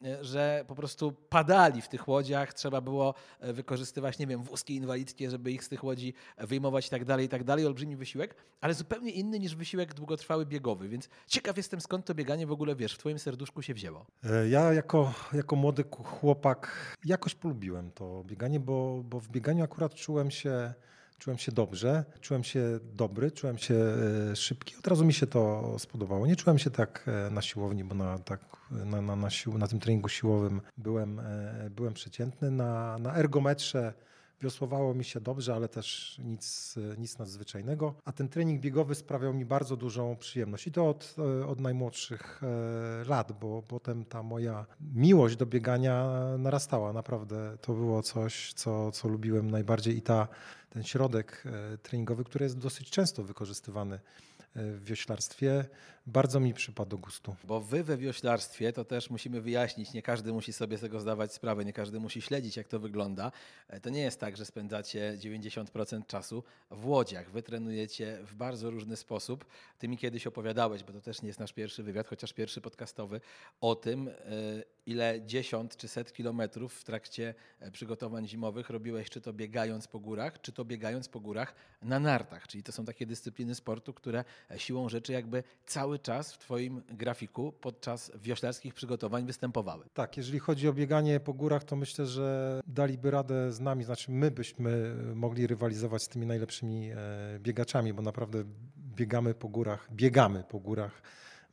e, 0.06 0.24
że 0.24 0.66
po 0.68 0.76
prostu 0.76 1.12
padali 1.12 1.82
w 1.82 1.90
tych 1.90 2.08
łodziach, 2.08 2.54
trzeba 2.54 2.82
było 2.82 3.14
e, 3.40 3.54
wykorzystywać, 3.54 4.20
nie 4.20 4.28
wiem, 4.28 4.44
wózki 4.44 4.76
inwalidzkie, 4.76 5.30
żeby 5.30 5.52
ich 5.52 5.64
z 5.64 5.70
tych 5.70 5.84
łodzi 5.84 6.14
wyjmować 6.38 6.88
i 6.88 6.90
tak 6.90 7.06
dalej, 7.06 7.26
i 7.26 7.30
tak 7.30 7.44
dalej. 7.44 7.66
Olbrzymi 7.66 7.96
wysiłek, 7.96 8.36
ale 8.62 8.74
zupełnie 8.74 9.12
inny 9.12 9.40
niż 9.40 9.56
wysiłek 9.56 9.94
długotrwały 9.94 10.46
biegowy, 10.46 10.90
więc 10.90 11.10
ciekaw 11.28 11.58
jestem 11.58 11.82
skąd 11.82 12.06
to 12.06 12.16
bieganie 12.16 12.48
w 12.48 12.52
ogóle, 12.52 12.76
wiesz, 12.76 12.96
w 12.96 12.98
twoim 12.98 13.20
serduszku 13.20 13.62
się 13.62 13.74
wzięło. 13.74 14.06
Ja 14.50 14.74
jako, 14.74 15.14
jako 15.34 15.56
młody 15.56 15.84
chłopak 16.04 16.96
jakoś 17.06 17.36
polubiłem 17.36 17.92
to 17.92 18.24
bieganie, 18.24 18.60
bo 18.60 19.04
bo 19.10 19.20
w 19.20 19.30
bieganiu 19.30 19.64
akurat 19.64 19.94
czułem 19.94 20.32
się, 20.32 20.74
czułem 21.18 21.38
się 21.38 21.52
dobrze, 21.52 22.06
czułem 22.22 22.44
się 22.44 22.80
dobry, 22.94 23.32
czułem 23.32 23.58
się 23.58 23.76
e, 24.32 24.36
szybki. 24.36 24.76
Od 24.80 24.88
razu 24.88 25.06
mi 25.06 25.14
się 25.14 25.28
to 25.28 25.76
spodobało. 25.80 26.28
Nie 26.28 26.36
czułem 26.36 26.60
się 26.60 26.70
tak 26.70 27.06
e, 27.08 27.30
na 27.30 27.42
siłowni, 27.42 27.84
bo 27.84 27.96
na, 27.96 28.20
tak, 28.20 28.40
na, 28.72 29.02
na, 29.02 29.16
na, 29.16 29.30
na 29.58 29.68
tym 29.68 29.80
treningu 29.80 30.10
siłowym 30.10 30.62
byłem, 30.78 31.20
e, 31.20 31.70
byłem 31.70 31.94
przeciętny. 31.94 32.52
Na, 32.52 32.98
na 32.98 33.16
ergometrze 33.16 33.94
Wiosłowało 34.42 34.94
mi 34.94 35.04
się 35.04 35.22
dobrze, 35.22 35.56
ale 35.56 35.68
też 35.68 36.18
nic, 36.24 36.76
nic 36.98 37.18
nadzwyczajnego. 37.18 37.94
A 38.06 38.12
ten 38.12 38.30
trening 38.30 38.62
biegowy 38.62 38.96
sprawiał 38.96 39.34
mi 39.34 39.46
bardzo 39.46 39.78
dużą 39.78 40.16
przyjemność. 40.16 40.68
I 40.68 40.72
to 40.72 40.90
od, 40.90 41.16
od 41.48 41.60
najmłodszych 41.60 42.42
e, 42.44 43.10
lat, 43.10 43.32
bo 43.40 43.62
potem 43.62 44.06
ta 44.06 44.24
moja 44.24 44.66
miłość 44.94 45.36
do 45.36 45.46
biegania 45.46 46.10
narastała. 46.38 46.94
Naprawdę 46.94 47.58
to 47.62 47.74
było 47.74 48.04
coś, 48.04 48.54
co, 48.54 48.92
co 48.92 49.08
lubiłem 49.08 49.52
najbardziej. 49.52 49.98
I 49.98 50.02
ta, 50.02 50.28
ten 50.70 50.84
środek 50.84 51.44
e, 51.46 51.78
treningowy, 51.78 52.24
który 52.24 52.44
jest 52.44 52.58
dosyć 52.58 52.90
często 52.90 53.24
wykorzystywany 53.24 54.00
w 54.56 54.84
wioślarstwie 54.84 55.66
bardzo 56.10 56.40
mi 56.40 56.54
przypadł 56.54 56.98
gustu. 56.98 57.36
Bo 57.44 57.62
wy 57.62 57.84
we 57.84 57.98
wioślarstwie, 57.98 58.74
to 58.74 58.86
też 58.86 59.10
musimy 59.10 59.42
wyjaśnić, 59.42 59.94
nie 59.94 60.02
każdy 60.02 60.34
musi 60.34 60.54
sobie 60.54 60.78
z 60.78 60.82
tego 60.82 61.00
zdawać 61.00 61.34
sprawę, 61.34 61.66
nie 61.66 61.74
każdy 61.74 62.00
musi 62.00 62.22
śledzić, 62.22 62.58
jak 62.58 62.68
to 62.68 62.80
wygląda. 62.80 63.32
E, 63.68 63.80
to 63.80 63.90
nie 63.90 64.02
jest 64.02 64.20
tak, 64.20 64.38
że 64.38 64.46
spędzacie 64.46 65.18
90% 65.18 66.06
czasu 66.06 66.44
w 66.72 66.86
łodziach. 66.86 67.32
Wy 67.32 67.44
trenujecie 67.44 68.20
w 68.24 68.36
bardzo 68.36 68.72
różny 68.72 68.96
sposób. 68.96 69.46
Ty 69.80 69.88
mi 69.88 69.98
kiedyś 69.98 70.28
opowiadałeś, 70.28 70.84
bo 70.84 70.94
to 70.94 71.02
też 71.02 71.22
nie 71.22 71.28
jest 71.28 71.40
nasz 71.40 71.54
pierwszy 71.54 71.84
wywiad, 71.84 72.08
chociaż 72.08 72.34
pierwszy 72.34 72.62
podcastowy, 72.62 73.22
o 73.62 73.76
tym, 73.76 74.08
e, 74.08 74.14
ile 74.86 75.22
dziesiąt 75.26 75.78
czy 75.78 75.88
set 75.88 76.14
kilometrów 76.14 76.74
w 76.74 76.84
trakcie 76.84 77.34
e, 77.60 77.72
przygotowań 77.72 78.28
zimowych 78.28 78.70
robiłeś, 78.70 79.10
czy 79.10 79.22
to 79.22 79.34
biegając 79.34 79.88
po 79.88 80.00
górach, 80.00 80.42
czy 80.42 80.52
to 80.52 80.66
biegając 80.66 81.10
po 81.10 81.20
górach 81.20 81.56
na 81.82 82.00
nartach. 82.00 82.48
Czyli 82.48 82.64
to 82.64 82.72
są 82.72 82.86
takie 82.86 83.06
dyscypliny 83.06 83.56
sportu, 83.56 83.94
które 83.94 84.24
siłą 84.58 84.90
rzeczy 84.90 85.14
jakby 85.14 85.44
cały 85.66 85.99
czas 86.00 86.34
w 86.34 86.38
Twoim 86.38 86.82
grafiku 86.90 87.52
podczas 87.52 88.12
wioślarskich 88.16 88.74
przygotowań 88.74 89.26
występowały. 89.26 89.86
Tak, 89.94 90.18
jeżeli 90.18 90.40
chodzi 90.40 90.68
o 90.68 90.74
bieganie 90.74 91.20
po 91.20 91.34
górach, 91.34 91.64
to 91.64 91.76
myślę, 91.76 92.06
że 92.06 92.60
daliby 92.68 93.12
radę 93.12 93.52
z 93.52 93.60
nami, 93.60 93.84
znaczy 93.84 94.12
my 94.12 94.32
byśmy 94.32 94.96
mogli 95.16 95.48
rywalizować 95.48 96.04
z 96.04 96.08
tymi 96.08 96.26
najlepszymi 96.26 96.92
e, 96.92 96.96
biegaczami, 97.40 97.94
bo 97.94 98.02
naprawdę 98.02 98.44
biegamy 98.78 99.34
po 99.34 99.50
górach, 99.50 99.88
biegamy 99.92 100.44
po 100.44 100.60
górach 100.60 101.02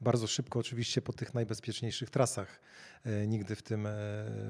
bardzo 0.00 0.26
szybko, 0.26 0.58
oczywiście 0.58 1.02
po 1.02 1.12
tych 1.12 1.34
najbezpieczniejszych 1.34 2.10
trasach. 2.10 2.60
E, 3.04 3.26
nigdy 3.26 3.56
w 3.56 3.62
tym, 3.62 3.86
e, 3.86 3.90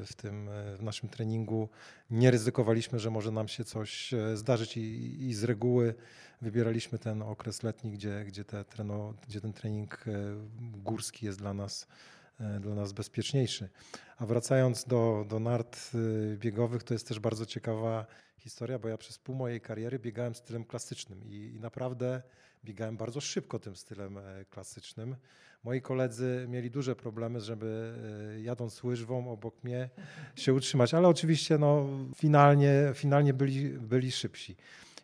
w 0.06 0.12
tym 0.16 0.50
w 0.76 0.82
naszym 0.82 1.08
treningu 1.08 1.68
nie 2.10 2.30
ryzykowaliśmy, 2.30 2.98
że 2.98 3.10
może 3.10 3.30
nam 3.30 3.48
się 3.48 3.64
coś 3.64 4.14
zdarzyć 4.34 4.76
i, 4.76 5.26
i 5.28 5.34
z 5.34 5.44
reguły 5.44 5.94
wybieraliśmy 6.42 6.98
ten 6.98 7.22
okres 7.22 7.62
letni, 7.62 7.90
gdzie, 7.92 8.24
gdzie, 8.24 8.44
te 8.44 8.64
treno, 8.64 9.14
gdzie 9.28 9.40
ten 9.40 9.52
trening 9.52 10.04
górski 10.58 11.26
jest 11.26 11.38
dla 11.38 11.54
nas 11.54 11.86
dla 12.60 12.74
nas 12.74 12.92
bezpieczniejszy. 12.92 13.68
A 14.16 14.26
wracając 14.26 14.84
do, 14.84 15.24
do 15.28 15.40
nart 15.40 15.90
biegowych, 16.36 16.82
to 16.82 16.94
jest 16.94 17.08
też 17.08 17.20
bardzo 17.20 17.46
ciekawa 17.46 18.06
historia, 18.38 18.78
bo 18.78 18.88
ja 18.88 18.98
przez 18.98 19.18
pół 19.18 19.34
mojej 19.34 19.60
kariery 19.60 19.98
biegałem 19.98 20.34
stylem 20.34 20.64
klasycznym 20.64 21.24
i, 21.24 21.54
i 21.56 21.60
naprawdę 21.60 22.22
biegałem 22.66 22.96
bardzo 22.96 23.20
szybko 23.20 23.58
tym 23.58 23.76
stylem 23.76 24.18
e, 24.18 24.44
klasycznym. 24.50 25.16
Moi 25.64 25.80
koledzy 25.80 26.46
mieli 26.48 26.70
duże 26.70 26.96
problemy, 26.96 27.40
żeby 27.40 27.94
e, 28.36 28.40
jadąc 28.40 28.84
łyżwą 28.84 29.30
obok 29.30 29.64
mnie 29.64 29.90
się 30.36 30.54
utrzymać, 30.54 30.94
ale 30.94 31.08
oczywiście 31.08 31.58
no, 31.58 31.86
finalnie, 32.16 32.92
finalnie 32.94 33.34
byli, 33.34 33.68
byli 33.68 34.12
szybsi. 34.12 34.56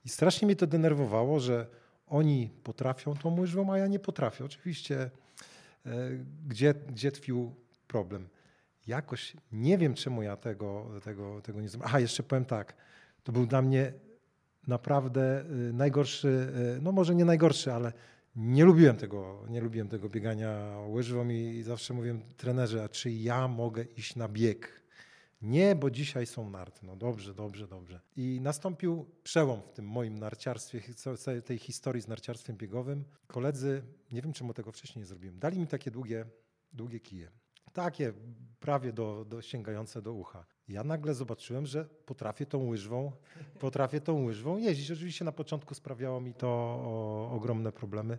I 0.05 0.09
strasznie 0.09 0.47
mnie 0.47 0.57
to 0.57 0.67
denerwowało, 0.67 1.41
że 1.41 1.67
oni 2.07 2.51
potrafią 2.63 3.15
tą 3.15 3.41
łyżwą, 3.41 3.73
a 3.73 3.79
ja 3.79 3.87
nie 3.87 3.99
potrafię. 3.99 4.45
Oczywiście 4.45 5.11
e, 5.87 5.91
gdzie, 6.49 6.75
gdzie 6.75 7.13
tkwił 7.13 7.55
problem? 7.89 8.29
Jakoś 8.87 9.37
nie 9.53 9.79
wiem, 9.79 9.95
czemu 9.95 10.23
ja 10.23 10.37
tego, 10.37 10.91
tego, 11.05 11.41
tego 11.41 11.61
nie 11.61 11.69
zrobiłem. 11.69 11.89
Aha, 11.89 12.01
jeszcze 12.01 12.23
powiem 12.23 12.45
tak. 12.45 12.75
To 13.25 13.33
był 13.33 13.47
dla 13.47 13.63
mnie 13.63 13.93
naprawdę 14.67 15.45
y, 15.69 15.73
najgorszy, 15.73 16.53
y, 16.79 16.83
no 16.83 16.93
może 16.93 17.15
nie 17.15 17.25
najgorszy, 17.25 17.73
ale 17.73 17.93
nie 18.37 18.65
lubiłem 18.65 18.97
tego, 18.97 19.45
nie 19.49 19.61
lubiłem 19.61 19.89
tego 19.89 20.09
biegania 20.09 20.79
łyżwą 20.89 21.29
i 21.29 21.63
zawsze 21.63 21.95
mówiłem 21.95 22.23
trenerze, 22.37 22.85
a 22.85 22.89
czy 22.89 23.11
ja 23.11 23.49
mogę 23.49 23.85
iść 23.85 24.17
na 24.17 24.29
bieg? 24.29 24.83
Nie, 25.43 25.75
bo 25.75 25.91
dzisiaj 25.91 26.27
są 26.27 26.51
narty. 26.51 26.87
No 26.87 26.97
dobrze, 26.97 27.35
dobrze, 27.35 27.69
dobrze. 27.69 28.01
I 28.17 28.39
nastąpił 28.43 29.07
przełom 29.23 29.63
w 29.63 29.73
tym 29.73 29.89
moim 29.89 30.19
narciarstwie, 30.19 30.81
tej 31.45 31.59
historii 31.59 32.03
z 32.03 32.09
narciarstwem 32.09 32.57
biegowym. 32.57 33.05
Koledzy, 33.27 33.83
nie 34.13 34.23
wiem 34.23 34.33
czemu 34.33 34.55
tego 34.55 34.73
wcześniej 34.73 35.01
nie 35.01 35.07
zrobiłem, 35.07 35.39
dali 35.39 35.59
mi 35.59 35.67
takie 35.67 35.91
długie, 35.91 36.27
długie 36.73 37.01
kije. 37.01 37.31
Takie 37.73 38.13
prawie 38.61 38.93
do, 38.93 39.25
do 39.29 39.43
sięgające 39.43 40.03
do 40.03 40.13
ucha. 40.13 40.45
Ja 40.73 40.85
nagle 40.85 41.15
zobaczyłem, 41.15 41.67
że 41.67 41.85
potrafię 41.85 42.47
tą 42.47 42.67
łyżwą, 42.67 43.13
potrafię 43.61 44.01
tą 44.01 44.25
łyżwą 44.25 44.59
jeździć. 44.59 44.91
Oczywiście 44.91 45.25
na 45.25 45.33
początku 45.33 45.75
sprawiało 45.75 46.21
mi 46.21 46.35
to 46.35 46.49
ogromne 47.33 47.73
problemy. 47.73 48.19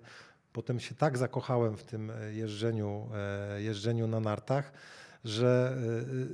Potem 0.53 0.79
się 0.79 0.95
tak 0.95 1.17
zakochałem 1.17 1.77
w 1.77 1.83
tym 1.83 2.11
e, 2.11 2.33
jeżdżeniu, 2.33 3.09
e, 3.13 3.61
jeżdżeniu 3.61 4.07
na 4.07 4.19
nartach, 4.19 4.71
że 5.23 5.77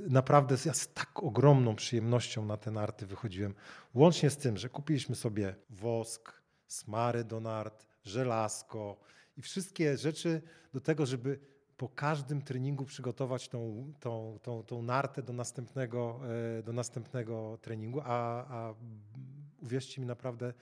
e, 0.06 0.10
naprawdę 0.10 0.56
ja 0.64 0.74
z 0.74 0.92
tak 0.92 1.22
ogromną 1.22 1.76
przyjemnością 1.76 2.44
na 2.44 2.56
te 2.56 2.70
narty 2.70 3.06
wychodziłem. 3.06 3.54
Łącznie 3.94 4.30
z 4.30 4.36
tym, 4.36 4.56
że 4.56 4.68
kupiliśmy 4.68 5.16
sobie 5.16 5.54
wosk, 5.70 6.32
smary 6.66 7.24
do 7.24 7.40
nart, 7.40 7.86
żelazko 8.04 8.96
i 9.36 9.42
wszystkie 9.42 9.96
rzeczy 9.96 10.42
do 10.72 10.80
tego, 10.80 11.06
żeby 11.06 11.38
po 11.80 11.88
każdym 11.88 12.42
treningu 12.42 12.84
przygotować 12.84 13.48
tą, 13.48 13.92
tą, 14.00 14.38
tą, 14.42 14.62
tą 14.62 14.82
nartę 14.82 15.22
do 15.22 15.32
następnego, 15.32 16.20
e, 16.58 16.62
do 16.62 16.72
następnego 16.72 17.58
treningu, 17.62 18.00
a, 18.04 18.44
a 18.48 18.74
uwierzcie 19.62 20.00
mi, 20.00 20.06
naprawdę 20.06 20.52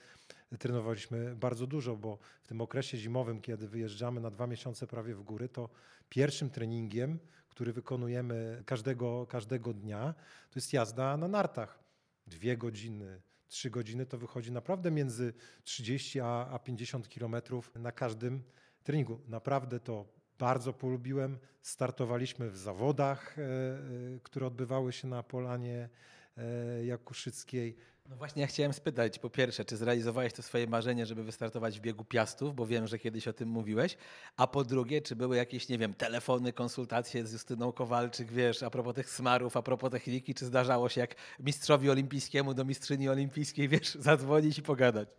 trenowaliśmy 0.59 1.35
bardzo 1.35 1.67
dużo, 1.67 1.95
bo 1.95 2.17
w 2.41 2.47
tym 2.47 2.61
okresie 2.61 2.97
zimowym, 2.97 3.41
kiedy 3.41 3.67
wyjeżdżamy 3.67 4.21
na 4.21 4.29
dwa 4.29 4.47
miesiące 4.47 4.87
prawie 4.87 5.15
w 5.15 5.23
góry, 5.23 5.49
to 5.49 5.69
pierwszym 6.09 6.49
treningiem, 6.49 7.19
który 7.49 7.73
wykonujemy 7.73 8.63
każdego, 8.65 9.27
każdego 9.27 9.73
dnia, 9.73 10.13
to 10.49 10.59
jest 10.59 10.73
jazda 10.73 11.17
na 11.17 11.27
nartach. 11.27 11.79
Dwie 12.27 12.57
godziny, 12.57 13.21
trzy 13.47 13.69
godziny 13.69 14.05
to 14.05 14.17
wychodzi 14.17 14.51
naprawdę 14.51 14.91
między 14.91 15.33
30 15.63 16.19
a, 16.19 16.47
a 16.51 16.59
50 16.59 17.09
kilometrów 17.09 17.71
na 17.75 17.91
każdym 17.91 18.43
treningu. 18.83 19.21
Naprawdę 19.27 19.79
to 19.79 20.18
bardzo 20.39 20.73
polubiłem. 20.73 21.37
Startowaliśmy 21.61 22.49
w 22.49 22.57
zawodach, 22.57 23.39
e, 23.39 23.41
e, 23.43 24.19
które 24.23 24.47
odbywały 24.47 24.93
się 24.93 25.07
na 25.07 25.23
Polanie 25.23 25.89
e, 26.37 26.85
Jakuszyckiej. 26.85 27.75
No 28.09 28.15
właśnie, 28.15 28.41
ja 28.41 28.47
chciałem 28.47 28.73
spytać, 28.73 29.19
po 29.19 29.29
pierwsze, 29.29 29.65
czy 29.65 29.77
zrealizowałeś 29.77 30.33
to 30.33 30.43
swoje 30.43 30.67
marzenie, 30.67 31.05
żeby 31.05 31.23
wystartować 31.23 31.79
w 31.79 31.81
biegu 31.81 32.05
Piastów, 32.05 32.55
bo 32.55 32.67
wiem, 32.67 32.87
że 32.87 32.99
kiedyś 32.99 33.27
o 33.27 33.33
tym 33.33 33.49
mówiłeś, 33.49 33.97
a 34.37 34.47
po 34.47 34.63
drugie, 34.63 35.01
czy 35.01 35.15
były 35.15 35.37
jakieś, 35.37 35.69
nie 35.69 35.77
wiem, 35.77 35.93
telefony, 35.93 36.53
konsultacje 36.53 37.27
z 37.27 37.33
Justyną 37.33 37.71
Kowalczyk, 37.71 38.31
wiesz, 38.31 38.63
a 38.63 38.69
propos 38.69 38.95
tych 38.95 39.09
smarów, 39.09 39.57
a 39.57 39.61
propos 39.61 39.91
techniki, 39.91 40.33
czy 40.33 40.45
zdarzało 40.45 40.89
się 40.89 41.01
jak 41.01 41.15
mistrzowi 41.39 41.89
olimpijskiemu 41.89 42.53
do 42.53 42.65
mistrzyni 42.65 43.09
olimpijskiej, 43.09 43.67
wiesz, 43.69 43.95
zadzwonić 43.95 44.57
i 44.57 44.61
pogadać? 44.61 45.09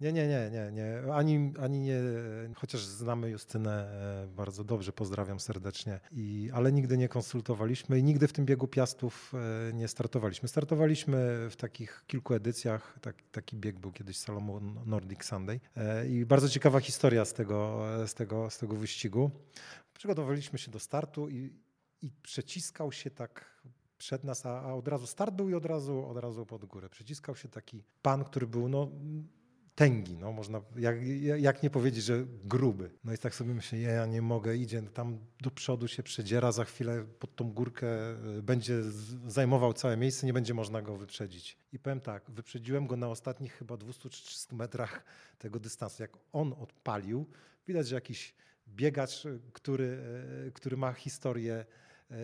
Nie, 0.00 0.12
nie, 0.12 0.28
nie, 0.28 0.50
nie, 0.50 0.72
nie. 0.72 1.12
Ani, 1.14 1.52
ani 1.60 1.80
nie, 1.80 2.00
chociaż 2.56 2.84
znamy 2.84 3.30
Justynę 3.30 3.72
e, 4.24 4.26
bardzo 4.26 4.64
dobrze, 4.64 4.92
pozdrawiam 4.92 5.40
serdecznie, 5.40 6.00
I, 6.12 6.50
ale 6.54 6.72
nigdy 6.72 6.98
nie 6.98 7.08
konsultowaliśmy 7.08 7.98
i 7.98 8.02
nigdy 8.02 8.28
w 8.28 8.32
tym 8.32 8.46
biegu 8.46 8.68
Piastów 8.68 9.32
e, 9.34 9.72
nie 9.72 9.88
startowaliśmy. 9.88 10.48
Startowaliśmy 10.48 11.46
w 11.50 11.56
takich 11.56 12.04
kilku 12.06 12.34
edycjach, 12.34 12.98
tak, 13.00 13.16
taki 13.32 13.56
bieg 13.56 13.78
był 13.78 13.92
kiedyś 13.92 14.16
Salomon 14.16 14.80
Nordic 14.86 15.24
Sunday 15.24 15.60
e, 15.76 16.08
i 16.08 16.26
bardzo 16.26 16.48
ciekawa 16.48 16.80
historia 16.80 17.24
z 17.24 17.32
tego, 17.32 17.86
z 18.06 18.14
tego, 18.14 18.50
z 18.50 18.58
tego 18.58 18.76
wyścigu. 18.76 19.30
Przygotowaliśmy 19.94 20.58
się 20.58 20.70
do 20.70 20.78
startu 20.78 21.28
i, 21.28 21.52
i 22.02 22.10
przeciskał 22.22 22.92
się 22.92 23.10
tak 23.10 23.62
przed 23.98 24.24
nas, 24.24 24.46
a, 24.46 24.62
a 24.62 24.74
od 24.74 24.88
razu 24.88 25.06
start 25.06 25.34
był 25.34 25.50
i 25.50 25.54
od 25.54 25.66
razu, 25.66 26.06
od 26.06 26.16
razu 26.16 26.46
pod 26.46 26.64
górę. 26.64 26.88
Przeciskał 26.88 27.36
się 27.36 27.48
taki 27.48 27.82
pan, 28.02 28.24
który 28.24 28.46
był 28.46 28.68
no, 28.68 28.90
tęgi, 29.74 30.16
no 30.18 30.32
można, 30.32 30.60
jak, 30.76 30.96
jak 31.38 31.62
nie 31.62 31.70
powiedzieć, 31.70 32.04
że 32.04 32.24
gruby. 32.44 32.90
No 33.04 33.12
i 33.12 33.18
tak 33.18 33.34
sobie 33.34 33.54
myślę, 33.54 33.78
ja 33.78 34.06
nie 34.06 34.22
mogę, 34.22 34.56
idzie 34.56 34.82
tam 34.82 35.18
do 35.40 35.50
przodu 35.50 35.88
się 35.88 36.02
przedziera, 36.02 36.52
za 36.52 36.64
chwilę 36.64 37.04
pod 37.18 37.36
tą 37.36 37.52
górkę 37.52 37.86
e, 37.88 38.42
będzie 38.42 38.82
zajmował 39.26 39.72
całe 39.72 39.96
miejsce, 39.96 40.26
nie 40.26 40.32
będzie 40.32 40.54
można 40.54 40.82
go 40.82 40.96
wyprzedzić. 40.96 41.58
I 41.72 41.78
powiem 41.78 42.00
tak, 42.00 42.30
wyprzedziłem 42.30 42.86
go 42.86 42.96
na 42.96 43.08
ostatnich 43.08 43.52
chyba 43.52 43.76
200 43.76 44.10
czy 44.10 44.24
300 44.24 44.56
metrach 44.56 45.04
tego 45.38 45.60
dystansu. 45.60 46.02
Jak 46.02 46.16
on 46.32 46.52
odpalił, 46.52 47.26
widać, 47.66 47.88
że 47.88 47.94
jakiś 47.94 48.34
biegacz, 48.68 49.22
który, 49.52 49.98
e, 50.46 50.50
który 50.50 50.76
ma 50.76 50.92
historię 50.92 51.64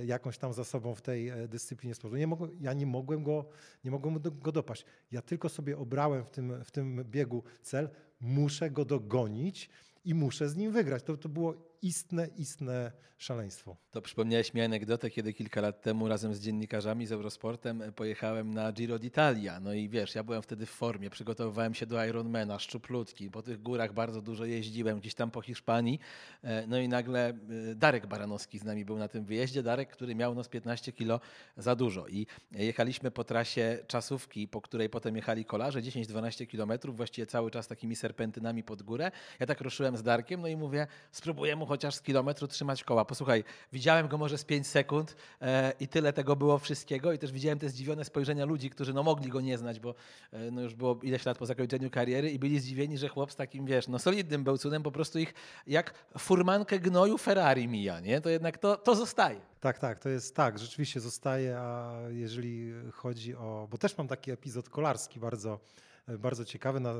jakąś 0.04 0.38
tam 0.38 0.52
za 0.52 0.64
sobą 0.64 0.94
w 0.94 1.02
tej 1.02 1.28
e, 1.28 1.48
dyscyplinie 1.48 1.94
sportu. 1.94 2.16
Nie 2.16 2.26
mogłem, 2.26 2.50
ja 2.60 2.72
nie 2.72 2.86
mogłem, 2.86 3.22
go, 3.22 3.44
nie 3.84 3.90
mogłem 3.90 4.20
go 4.22 4.52
dopaść. 4.52 4.84
Ja 5.12 5.22
tylko 5.22 5.48
sobie 5.48 5.78
obrałem 5.78 6.24
w 6.24 6.30
tym, 6.30 6.64
w 6.64 6.70
tym 6.70 7.04
biegu 7.10 7.42
cel, 7.62 7.88
muszę 8.20 8.70
go 8.70 8.84
dogonić 8.84 9.70
i 10.04 10.14
muszę 10.14 10.48
z 10.48 10.56
nim 10.56 10.72
wygrać. 10.72 11.02
To, 11.02 11.16
to 11.16 11.28
było 11.28 11.67
istne, 11.82 12.26
istne 12.36 12.92
szaleństwo. 13.18 13.76
To 13.90 14.02
przypomniałeś 14.02 14.54
mi 14.54 14.60
anegdotę, 14.60 15.10
kiedy 15.10 15.32
kilka 15.32 15.60
lat 15.60 15.82
temu 15.82 16.08
razem 16.08 16.34
z 16.34 16.40
dziennikarzami 16.40 17.06
z 17.06 17.12
Eurosportem 17.12 17.82
pojechałem 17.96 18.54
na 18.54 18.72
Giro 18.72 18.98
d'Italia. 18.98 19.60
No 19.60 19.72
i 19.72 19.88
wiesz, 19.88 20.14
ja 20.14 20.22
byłem 20.22 20.42
wtedy 20.42 20.66
w 20.66 20.70
formie, 20.70 21.10
przygotowywałem 21.10 21.74
się 21.74 21.86
do 21.86 22.04
Ironmana, 22.04 22.58
szczuplutki, 22.58 23.30
po 23.30 23.42
tych 23.42 23.62
górach 23.62 23.92
bardzo 23.92 24.22
dużo 24.22 24.44
jeździłem, 24.44 25.00
gdzieś 25.00 25.14
tam 25.14 25.30
po 25.30 25.40
Hiszpanii. 25.40 25.98
E, 26.42 26.66
no 26.66 26.78
i 26.78 26.88
nagle 26.88 27.28
e, 27.28 27.34
Darek 27.74 28.06
Baranowski 28.06 28.58
z 28.58 28.64
nami 28.64 28.84
był 28.84 28.98
na 28.98 29.08
tym 29.08 29.24
wyjeździe. 29.24 29.62
Darek, 29.62 29.90
który 29.90 30.14
miał 30.14 30.34
no 30.34 30.44
z 30.44 30.48
15 30.48 30.92
kilo 30.92 31.20
za 31.56 31.76
dużo. 31.76 32.08
I 32.08 32.26
jechaliśmy 32.52 33.10
po 33.10 33.24
trasie 33.24 33.78
czasówki, 33.86 34.48
po 34.48 34.60
której 34.60 34.90
potem 34.90 35.16
jechali 35.16 35.44
kolarze, 35.44 35.82
10-12 35.82 36.46
kilometrów, 36.46 36.96
właściwie 36.96 37.26
cały 37.26 37.50
czas 37.50 37.68
takimi 37.68 37.96
serpentynami 37.96 38.62
pod 38.62 38.82
górę. 38.82 39.10
Ja 39.40 39.46
tak 39.46 39.60
ruszyłem 39.60 39.96
z 39.96 40.02
Darkiem, 40.02 40.40
no 40.40 40.48
i 40.48 40.56
mówię, 40.56 40.86
spróbujemy 41.12 41.66
chociaż 41.68 41.94
z 41.94 42.02
kilometru 42.02 42.48
trzymać 42.48 42.84
koła. 42.84 43.04
Posłuchaj, 43.04 43.44
widziałem 43.72 44.08
go 44.08 44.18
może 44.18 44.38
z 44.38 44.44
5 44.44 44.66
sekund 44.66 45.16
e, 45.40 45.72
i 45.80 45.88
tyle 45.88 46.12
tego 46.12 46.36
było 46.36 46.58
wszystkiego 46.58 47.12
i 47.12 47.18
też 47.18 47.32
widziałem 47.32 47.58
te 47.58 47.68
zdziwione 47.68 48.04
spojrzenia 48.04 48.44
ludzi, 48.44 48.70
którzy 48.70 48.92
no 48.92 49.02
mogli 49.02 49.30
go 49.30 49.40
nie 49.40 49.58
znać, 49.58 49.80
bo 49.80 49.94
e, 50.32 50.50
no 50.50 50.60
już 50.60 50.74
było 50.74 50.98
ileś 51.02 51.24
lat 51.24 51.38
po 51.38 51.46
zakończeniu 51.46 51.90
kariery 51.90 52.30
i 52.30 52.38
byli 52.38 52.60
zdziwieni, 52.60 52.98
że 52.98 53.08
chłop 53.08 53.32
z 53.32 53.36
takim, 53.36 53.66
wiesz, 53.66 53.88
no 53.88 53.98
solidnym 53.98 54.44
bełcunem 54.44 54.82
po 54.82 54.92
prostu 54.92 55.18
ich 55.18 55.34
jak 55.66 55.94
furmankę 56.18 56.78
gnoju 56.78 57.18
Ferrari 57.18 57.68
mija, 57.68 58.00
nie? 58.00 58.20
To 58.20 58.28
jednak 58.28 58.58
to, 58.58 58.76
to 58.76 58.94
zostaje. 58.94 59.40
Tak, 59.60 59.78
tak, 59.78 59.98
to 59.98 60.08
jest 60.08 60.34
tak, 60.34 60.58
rzeczywiście 60.58 61.00
zostaje, 61.00 61.58
a 61.58 61.92
jeżeli 62.10 62.72
chodzi 62.92 63.34
o, 63.34 63.68
bo 63.70 63.78
też 63.78 63.98
mam 63.98 64.08
taki 64.08 64.30
epizod 64.30 64.68
kolarski 64.68 65.20
bardzo, 65.20 65.60
bardzo 66.08 66.44
ciekawy, 66.44 66.80
na 66.80 66.94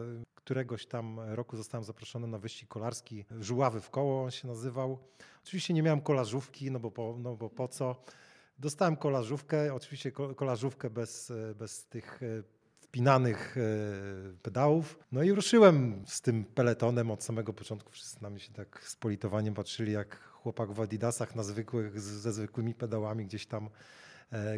któregoś 0.49 0.87
tam 0.87 1.21
roku 1.21 1.57
zostałem 1.57 1.85
zaproszony 1.85 2.27
na 2.27 2.39
wyścig 2.39 2.69
kolarski, 2.69 3.25
Żuławy 3.41 3.81
w 3.81 3.91
koło 3.91 4.25
on 4.25 4.31
się 4.31 4.49
nazywał. 4.49 4.99
Oczywiście 5.43 5.75
nie 5.75 5.83
miałem 5.83 6.01
kolarzówki, 6.01 6.71
no 6.71 6.81
bo 6.81 6.91
po, 6.91 7.17
no 7.19 7.37
bo 7.37 7.51
po 7.51 7.69
co. 7.69 7.97
Dostałem 8.59 8.97
kolarzówkę, 8.97 9.75
oczywiście 9.75 10.13
kolarzówkę 10.13 10.91
bez, 10.91 11.33
bez 11.59 11.87
tych 11.87 12.23
e, 12.23 12.43
wpinanych 12.81 13.57
e, 13.57 13.63
pedałów. 14.43 14.99
No 15.13 15.23
i 15.23 15.33
ruszyłem 15.33 16.03
z 16.07 16.21
tym 16.21 16.45
peletonem 16.45 17.11
od 17.11 17.25
samego 17.25 17.53
początku. 17.53 17.93
Wszyscy 17.93 18.23
na 18.23 18.31
mnie 18.31 18.41
się 18.41 18.53
tak 18.53 18.83
z 18.85 18.97
politowaniem 18.97 19.55
patrzyli, 19.55 19.93
jak 19.93 20.19
chłopak 20.19 20.73
w 20.73 20.81
adidasach 20.81 21.35
na 21.35 21.43
zwykłych, 21.43 22.01
ze 22.01 22.33
zwykłymi 22.33 22.75
pedałami 22.75 23.27
gdzieś 23.27 23.47
tam 23.47 23.71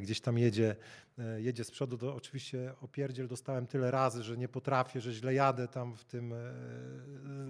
gdzieś 0.01 0.21
tam 0.21 0.39
jedzie, 0.39 0.77
e, 1.19 1.41
jedzie 1.41 1.65
z 1.65 1.71
przodu, 1.71 1.99
to 1.99 2.15
oczywiście 2.15 2.75
opierdziel 2.81 3.29
dostałem 3.29 3.67
tyle 3.67 3.91
razy, 3.91 4.23
że 4.23 4.37
nie 4.37 4.49
potrafię, 4.49 5.01
że 5.01 5.13
źle 5.13 5.35
jadę 5.35 5.69
tam 5.69 5.97
w 5.97 6.05
tym, 6.05 6.35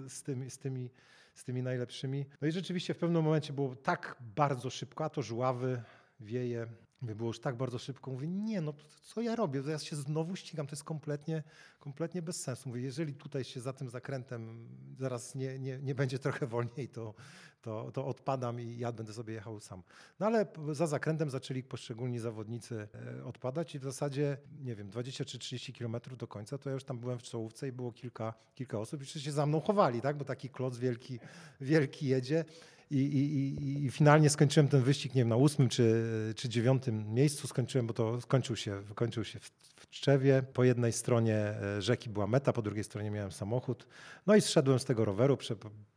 z, 0.07 0.23
tymi, 0.23 0.49
z, 0.49 0.57
tymi, 0.57 0.89
z 1.35 1.43
tymi 1.43 1.63
najlepszymi. 1.63 2.25
No 2.41 2.47
i 2.47 2.51
rzeczywiście 2.51 2.93
w 2.93 2.97
pewnym 2.97 3.23
momencie 3.23 3.53
było 3.53 3.75
tak 3.75 4.15
bardzo 4.35 4.69
szybko, 4.69 5.05
a 5.05 5.09
to 5.09 5.21
żuławy, 5.21 5.81
wieje, 6.19 6.67
było 7.01 7.29
już 7.29 7.39
tak 7.39 7.55
bardzo 7.55 7.79
szybko. 7.79 8.11
Mówię, 8.11 8.27
nie, 8.27 8.61
no 8.61 8.73
co 9.01 9.21
ja 9.21 9.35
robię? 9.35 9.63
Ja 9.67 9.79
się 9.79 9.95
znowu 9.95 10.35
ścigam, 10.35 10.67
to 10.67 10.71
jest 10.71 10.83
kompletnie, 10.83 11.43
kompletnie 11.79 12.21
bez 12.21 12.41
sensu. 12.41 12.69
Mówię, 12.69 12.81
jeżeli 12.81 13.13
tutaj 13.13 13.43
się 13.43 13.61
za 13.61 13.73
tym 13.73 13.89
zakrętem 13.89 14.67
zaraz 14.99 15.35
nie, 15.35 15.59
nie, 15.59 15.79
nie 15.79 15.95
będzie 15.95 16.19
trochę 16.19 16.47
wolniej, 16.47 16.89
to, 16.89 17.13
to, 17.61 17.91
to 17.91 18.05
odpadam 18.05 18.59
i 18.59 18.77
ja 18.77 18.91
będę 18.91 19.13
sobie 19.13 19.33
jechał 19.33 19.59
sam. 19.59 19.83
No 20.19 20.25
ale 20.25 20.45
za 20.71 20.87
zakrętem 20.87 21.29
zaczęli 21.29 21.63
poszczególni 21.63 22.19
zawodnicy 22.19 22.87
e, 23.19 23.25
odpadać 23.25 23.75
i 23.75 23.79
w 23.79 23.83
zasadzie, 23.83 24.37
nie 24.59 24.75
wiem, 24.75 24.89
20 24.89 25.25
czy 25.25 25.39
30 25.39 25.73
kilometrów 25.73 26.17
do 26.17 26.27
końca, 26.27 26.57
to 26.57 26.69
ja 26.69 26.73
już 26.73 26.83
tam 26.83 26.99
byłem 26.99 27.19
w 27.19 27.23
czołówce 27.23 27.67
i 27.67 27.71
było 27.71 27.91
kilka, 27.91 28.33
kilka 28.55 28.79
osób 28.79 29.01
i 29.01 29.05
wszyscy 29.05 29.25
się 29.25 29.31
za 29.31 29.45
mną 29.45 29.59
chowali, 29.59 30.01
tak? 30.01 30.17
bo 30.17 30.25
taki 30.25 30.49
kloc 30.49 30.77
wielki, 30.77 31.19
wielki 31.61 32.07
jedzie 32.07 32.45
i, 32.91 33.85
i, 33.85 33.91
finalnie 33.91 34.29
skończyłem 34.29 34.67
ten 34.67 34.81
wyścig, 34.81 35.15
nie 35.15 35.21
wiem, 35.21 35.29
na 35.29 35.35
ósmym 35.35 35.69
czy, 35.69 36.03
czy 36.35 36.49
dziewiątym 36.49 37.13
miejscu 37.13 37.47
skończyłem, 37.47 37.87
bo 37.87 37.93
to 37.93 38.21
skończył 38.21 38.55
się, 38.55 38.81
skończył 38.91 39.23
się 39.23 39.39
w, 39.39 39.51
w 39.75 39.87
Tczewie. 39.87 40.43
Po 40.53 40.63
jednej 40.63 40.93
stronie 40.93 41.35
e, 41.35 41.81
rzeki 41.81 42.09
była 42.09 42.27
meta, 42.27 42.53
po 42.53 42.61
drugiej 42.61 42.83
stronie 42.83 43.11
miałem 43.11 43.31
samochód. 43.31 43.87
No 44.27 44.35
i 44.35 44.41
zszedłem 44.41 44.79
z 44.79 44.85
tego 44.85 45.05
roweru, 45.05 45.37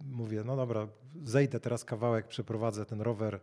mówię, 0.05 0.43
no 0.45 0.57
dobra, 0.57 0.89
zejdę 1.25 1.61
teraz 1.61 1.85
kawałek, 1.85 2.29
przeprowadzę 2.29 2.87
ten 2.87 3.01
rower 3.01 3.41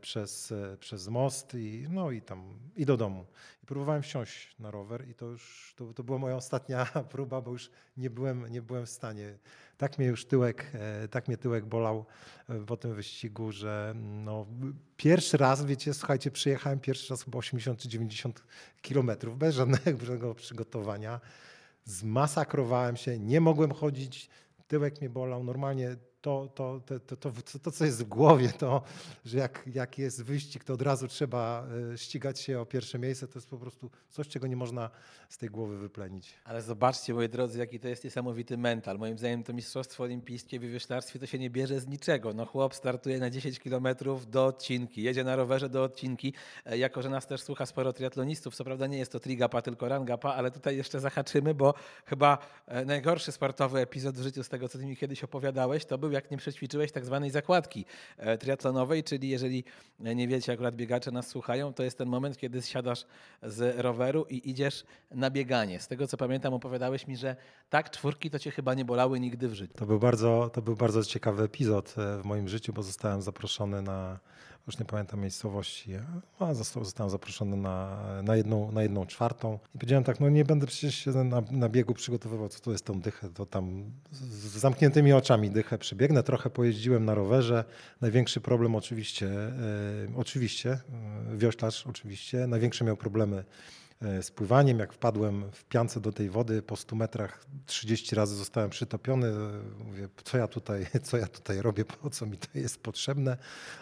przez, 0.00 0.52
e, 0.52 0.76
przez 0.76 1.08
most 1.08 1.54
i, 1.54 1.86
no 1.90 2.10
i 2.10 2.22
tam 2.22 2.58
i 2.76 2.86
do 2.86 2.96
domu. 2.96 3.26
I 3.62 3.66
próbowałem 3.66 4.02
wsiąść 4.02 4.58
na 4.58 4.70
rower 4.70 5.08
i 5.08 5.14
to 5.14 5.26
już 5.26 5.74
to, 5.76 5.92
to 5.92 6.04
była 6.04 6.18
moja 6.18 6.36
ostatnia 6.36 6.84
próba, 7.10 7.40
bo 7.40 7.50
już 7.50 7.70
nie 7.96 8.10
byłem, 8.10 8.46
nie 8.46 8.62
byłem 8.62 8.86
w 8.86 8.90
stanie. 8.90 9.38
Tak 9.76 9.98
mnie 9.98 10.06
już 10.06 10.26
tyłek, 10.26 10.70
e, 10.74 11.08
tak 11.08 11.28
mnie 11.28 11.36
tyłek 11.36 11.66
bolał 11.66 12.06
po 12.66 12.76
tym 12.76 12.94
wyścigu, 12.94 13.52
że 13.52 13.94
no, 13.96 14.46
pierwszy 14.96 15.36
raz, 15.36 15.64
wiecie, 15.64 15.94
słuchajcie, 15.94 16.30
przyjechałem 16.30 16.80
pierwszy 16.80 17.10
raz 17.10 17.24
chyba 17.24 17.38
80 17.38 17.78
czy 17.78 17.88
90 17.88 18.44
kilometrów 18.82 19.38
bez 19.38 19.54
żadnego 19.54 20.34
przygotowania. 20.44 21.20
Zmasakrowałem 21.84 22.96
się, 22.96 23.18
nie 23.18 23.40
mogłem 23.40 23.72
chodzić, 23.72 24.30
tyłek 24.68 25.00
mnie 25.00 25.10
bolał. 25.10 25.44
Normalnie 25.44 25.96
to, 26.24 26.48
to, 26.54 26.80
to, 27.06 27.16
to, 27.16 27.32
to, 27.62 27.70
co 27.70 27.84
jest 27.84 28.04
w 28.04 28.08
głowie, 28.08 28.48
to, 28.58 28.82
że 29.24 29.38
jak, 29.38 29.62
jak 29.74 29.98
jest 29.98 30.22
wyścig, 30.22 30.64
to 30.64 30.72
od 30.72 30.82
razu 30.82 31.08
trzeba 31.08 31.66
e, 31.92 31.98
ścigać 31.98 32.40
się 32.40 32.60
o 32.60 32.66
pierwsze 32.66 32.98
miejsce, 32.98 33.28
to 33.28 33.38
jest 33.38 33.48
po 33.48 33.58
prostu 33.58 33.90
coś, 34.10 34.28
czego 34.28 34.46
nie 34.46 34.56
można 34.56 34.90
z 35.28 35.38
tej 35.38 35.48
głowy 35.48 35.78
wyplenić. 35.78 36.34
Ale 36.44 36.62
zobaczcie, 36.62 37.14
moi 37.14 37.28
drodzy, 37.28 37.58
jaki 37.58 37.80
to 37.80 37.88
jest 37.88 38.04
niesamowity 38.04 38.58
mental. 38.58 38.98
Moim 38.98 39.18
zdaniem 39.18 39.44
to 39.44 39.52
Mistrzostwo 39.52 40.04
Olimpijskie 40.04 40.60
w 40.60 40.62
wioślarstwie 40.62 41.18
to 41.18 41.26
się 41.26 41.38
nie 41.38 41.50
bierze 41.50 41.80
z 41.80 41.86
niczego. 41.86 42.32
No 42.34 42.46
chłop 42.46 42.74
startuje 42.74 43.18
na 43.18 43.30
10 43.30 43.60
kilometrów 43.60 44.30
do 44.30 44.46
odcinki, 44.46 45.02
jedzie 45.02 45.24
na 45.24 45.36
rowerze 45.36 45.68
do 45.68 45.82
odcinki. 45.82 46.34
E, 46.66 46.78
jako, 46.78 47.02
że 47.02 47.10
nas 47.10 47.26
też 47.26 47.42
słucha 47.42 47.66
sporo 47.66 47.92
triatlonistów, 47.92 48.54
co 48.54 48.64
prawda 48.64 48.86
nie 48.86 48.98
jest 48.98 49.12
to 49.12 49.20
trigapa, 49.20 49.62
tylko 49.62 49.88
rangapa, 49.88 50.34
ale 50.34 50.50
tutaj 50.50 50.76
jeszcze 50.76 51.00
zahaczymy, 51.00 51.54
bo 51.54 51.74
chyba 52.06 52.38
e, 52.66 52.84
najgorszy 52.84 53.32
sportowy 53.32 53.80
epizod 53.80 54.18
w 54.18 54.22
życiu 54.22 54.42
z 54.42 54.48
tego, 54.48 54.68
co 54.68 54.78
ty 54.78 54.86
mi 54.86 54.96
kiedyś 54.96 55.24
opowiadałeś, 55.24 55.84
to 55.84 55.98
był 55.98 56.13
jak 56.14 56.30
nie 56.30 56.36
przećwiczyłeś 56.36 56.92
tak 56.92 57.04
zwanej 57.04 57.30
zakładki 57.30 57.84
e, 58.16 58.38
triatlonowej, 58.38 59.04
czyli 59.04 59.28
jeżeli 59.28 59.64
nie 59.98 60.28
wiecie, 60.28 60.52
akurat 60.52 60.76
biegacze 60.76 61.10
nas 61.10 61.28
słuchają, 61.28 61.72
to 61.72 61.82
jest 61.82 61.98
ten 61.98 62.08
moment, 62.08 62.38
kiedy 62.38 62.62
siadasz 62.62 63.06
z 63.42 63.78
roweru 63.78 64.26
i 64.30 64.50
idziesz 64.50 64.84
na 65.10 65.30
bieganie. 65.30 65.80
Z 65.80 65.88
tego 65.88 66.06
co 66.06 66.16
pamiętam, 66.16 66.54
opowiadałeś 66.54 67.06
mi, 67.06 67.16
że 67.16 67.36
tak, 67.70 67.90
czwórki 67.90 68.30
to 68.30 68.38
cię 68.38 68.50
chyba 68.50 68.74
nie 68.74 68.84
bolały 68.84 69.20
nigdy 69.20 69.48
w 69.48 69.54
życiu. 69.54 69.74
To 69.74 69.86
był 69.86 69.98
bardzo, 69.98 70.50
to 70.52 70.62
był 70.62 70.76
bardzo 70.76 71.04
ciekawy 71.04 71.42
epizod 71.42 71.94
e, 71.98 72.22
w 72.22 72.24
moim 72.24 72.48
życiu, 72.48 72.72
bo 72.72 72.82
zostałem 72.82 73.22
zaproszony 73.22 73.82
na 73.82 74.18
już 74.66 74.78
nie 74.78 74.84
pamiętam 74.84 75.20
miejscowości, 75.20 75.90
a 76.38 76.54
zostałem 76.54 77.10
zaproszony 77.10 77.56
na, 77.56 77.98
na, 78.22 78.36
jedną, 78.36 78.72
na 78.72 78.82
jedną 78.82 79.06
czwartą. 79.06 79.58
I 79.74 79.78
powiedziałem 79.78 80.04
tak, 80.04 80.20
no 80.20 80.28
nie 80.28 80.44
będę 80.44 80.66
przecież 80.66 80.94
się 80.94 81.10
na, 81.10 81.42
na 81.50 81.68
biegu 81.68 81.94
przygotowywał, 81.94 82.48
co 82.48 82.60
to 82.60 82.72
jest 82.72 82.84
tą 82.84 83.00
dychę, 83.00 83.28
to 83.28 83.46
tam 83.46 83.84
z 84.12 84.58
zamkniętymi 84.58 85.12
oczami 85.12 85.50
dychę 85.50 85.78
przebiegnę, 85.78 86.22
trochę 86.22 86.50
pojeździłem 86.50 87.04
na 87.04 87.14
rowerze, 87.14 87.64
największy 88.00 88.40
problem 88.40 88.74
oczywiście, 88.74 89.26
e, 89.28 89.52
oczywiście, 90.16 90.70
e, 91.32 91.36
wioślarz 91.36 91.86
oczywiście, 91.86 92.46
największe 92.46 92.84
miał 92.84 92.96
problemy 92.96 93.44
z 94.22 94.30
pływaniem. 94.30 94.78
Jak 94.78 94.92
wpadłem 94.92 95.50
w 95.52 95.64
piance 95.64 96.00
do 96.00 96.12
tej 96.12 96.30
wody 96.30 96.62
po 96.62 96.76
100 96.76 96.96
metrach, 96.96 97.44
30 97.66 98.16
razy 98.16 98.36
zostałem 98.36 98.70
przytopiony. 98.70 99.32
Mówię, 99.84 100.08
co 100.24 100.38
ja 100.38 100.48
tutaj, 100.48 100.86
co 101.06 101.16
ja 101.16 101.26
tutaj 101.26 101.62
robię, 101.62 101.84
po 101.84 102.10
co 102.10 102.26
mi 102.26 102.38
to 102.38 102.48
jest 102.54 102.82
potrzebne. 102.82 103.36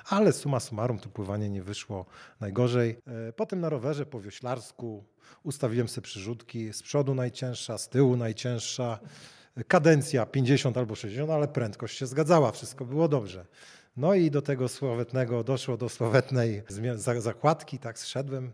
Ale 0.09 0.33
suma 0.33 0.61
summarum 0.61 0.99
to 0.99 1.09
pływanie 1.09 1.51
nie 1.51 1.63
wyszło 1.63 2.07
najgorzej. 2.41 2.99
E, 3.29 3.33
potem 3.33 3.61
na 3.61 3.69
rowerze 3.69 4.07
po 4.07 4.21
wioślarsku 4.21 5.05
ustawiłem 5.43 5.89
sobie 5.89 6.05
przyrzutki. 6.05 6.73
Z 6.73 6.83
przodu 6.83 7.15
najcięższa, 7.15 7.79
z 7.79 7.89
tyłu 7.89 8.17
najcięższa. 8.17 8.99
Kadencja 9.69 10.27
50 10.27 10.77
albo 10.77 10.95
60, 10.95 11.31
ale 11.31 11.49
prędkość 11.49 11.99
się 11.99 12.07
zgadzała, 12.07 12.53
wszystko 12.53 12.85
było 12.85 13.09
dobrze. 13.09 13.47
No 13.97 14.15
i 14.15 14.31
do 14.31 14.43
tego 14.43 14.69
sławetnego, 14.69 15.45
doszło 15.45 15.77
do 15.77 15.89
sławetnej 15.89 16.63
zakładki, 17.19 17.79
tak 17.79 17.99
zszedłem 17.99 18.53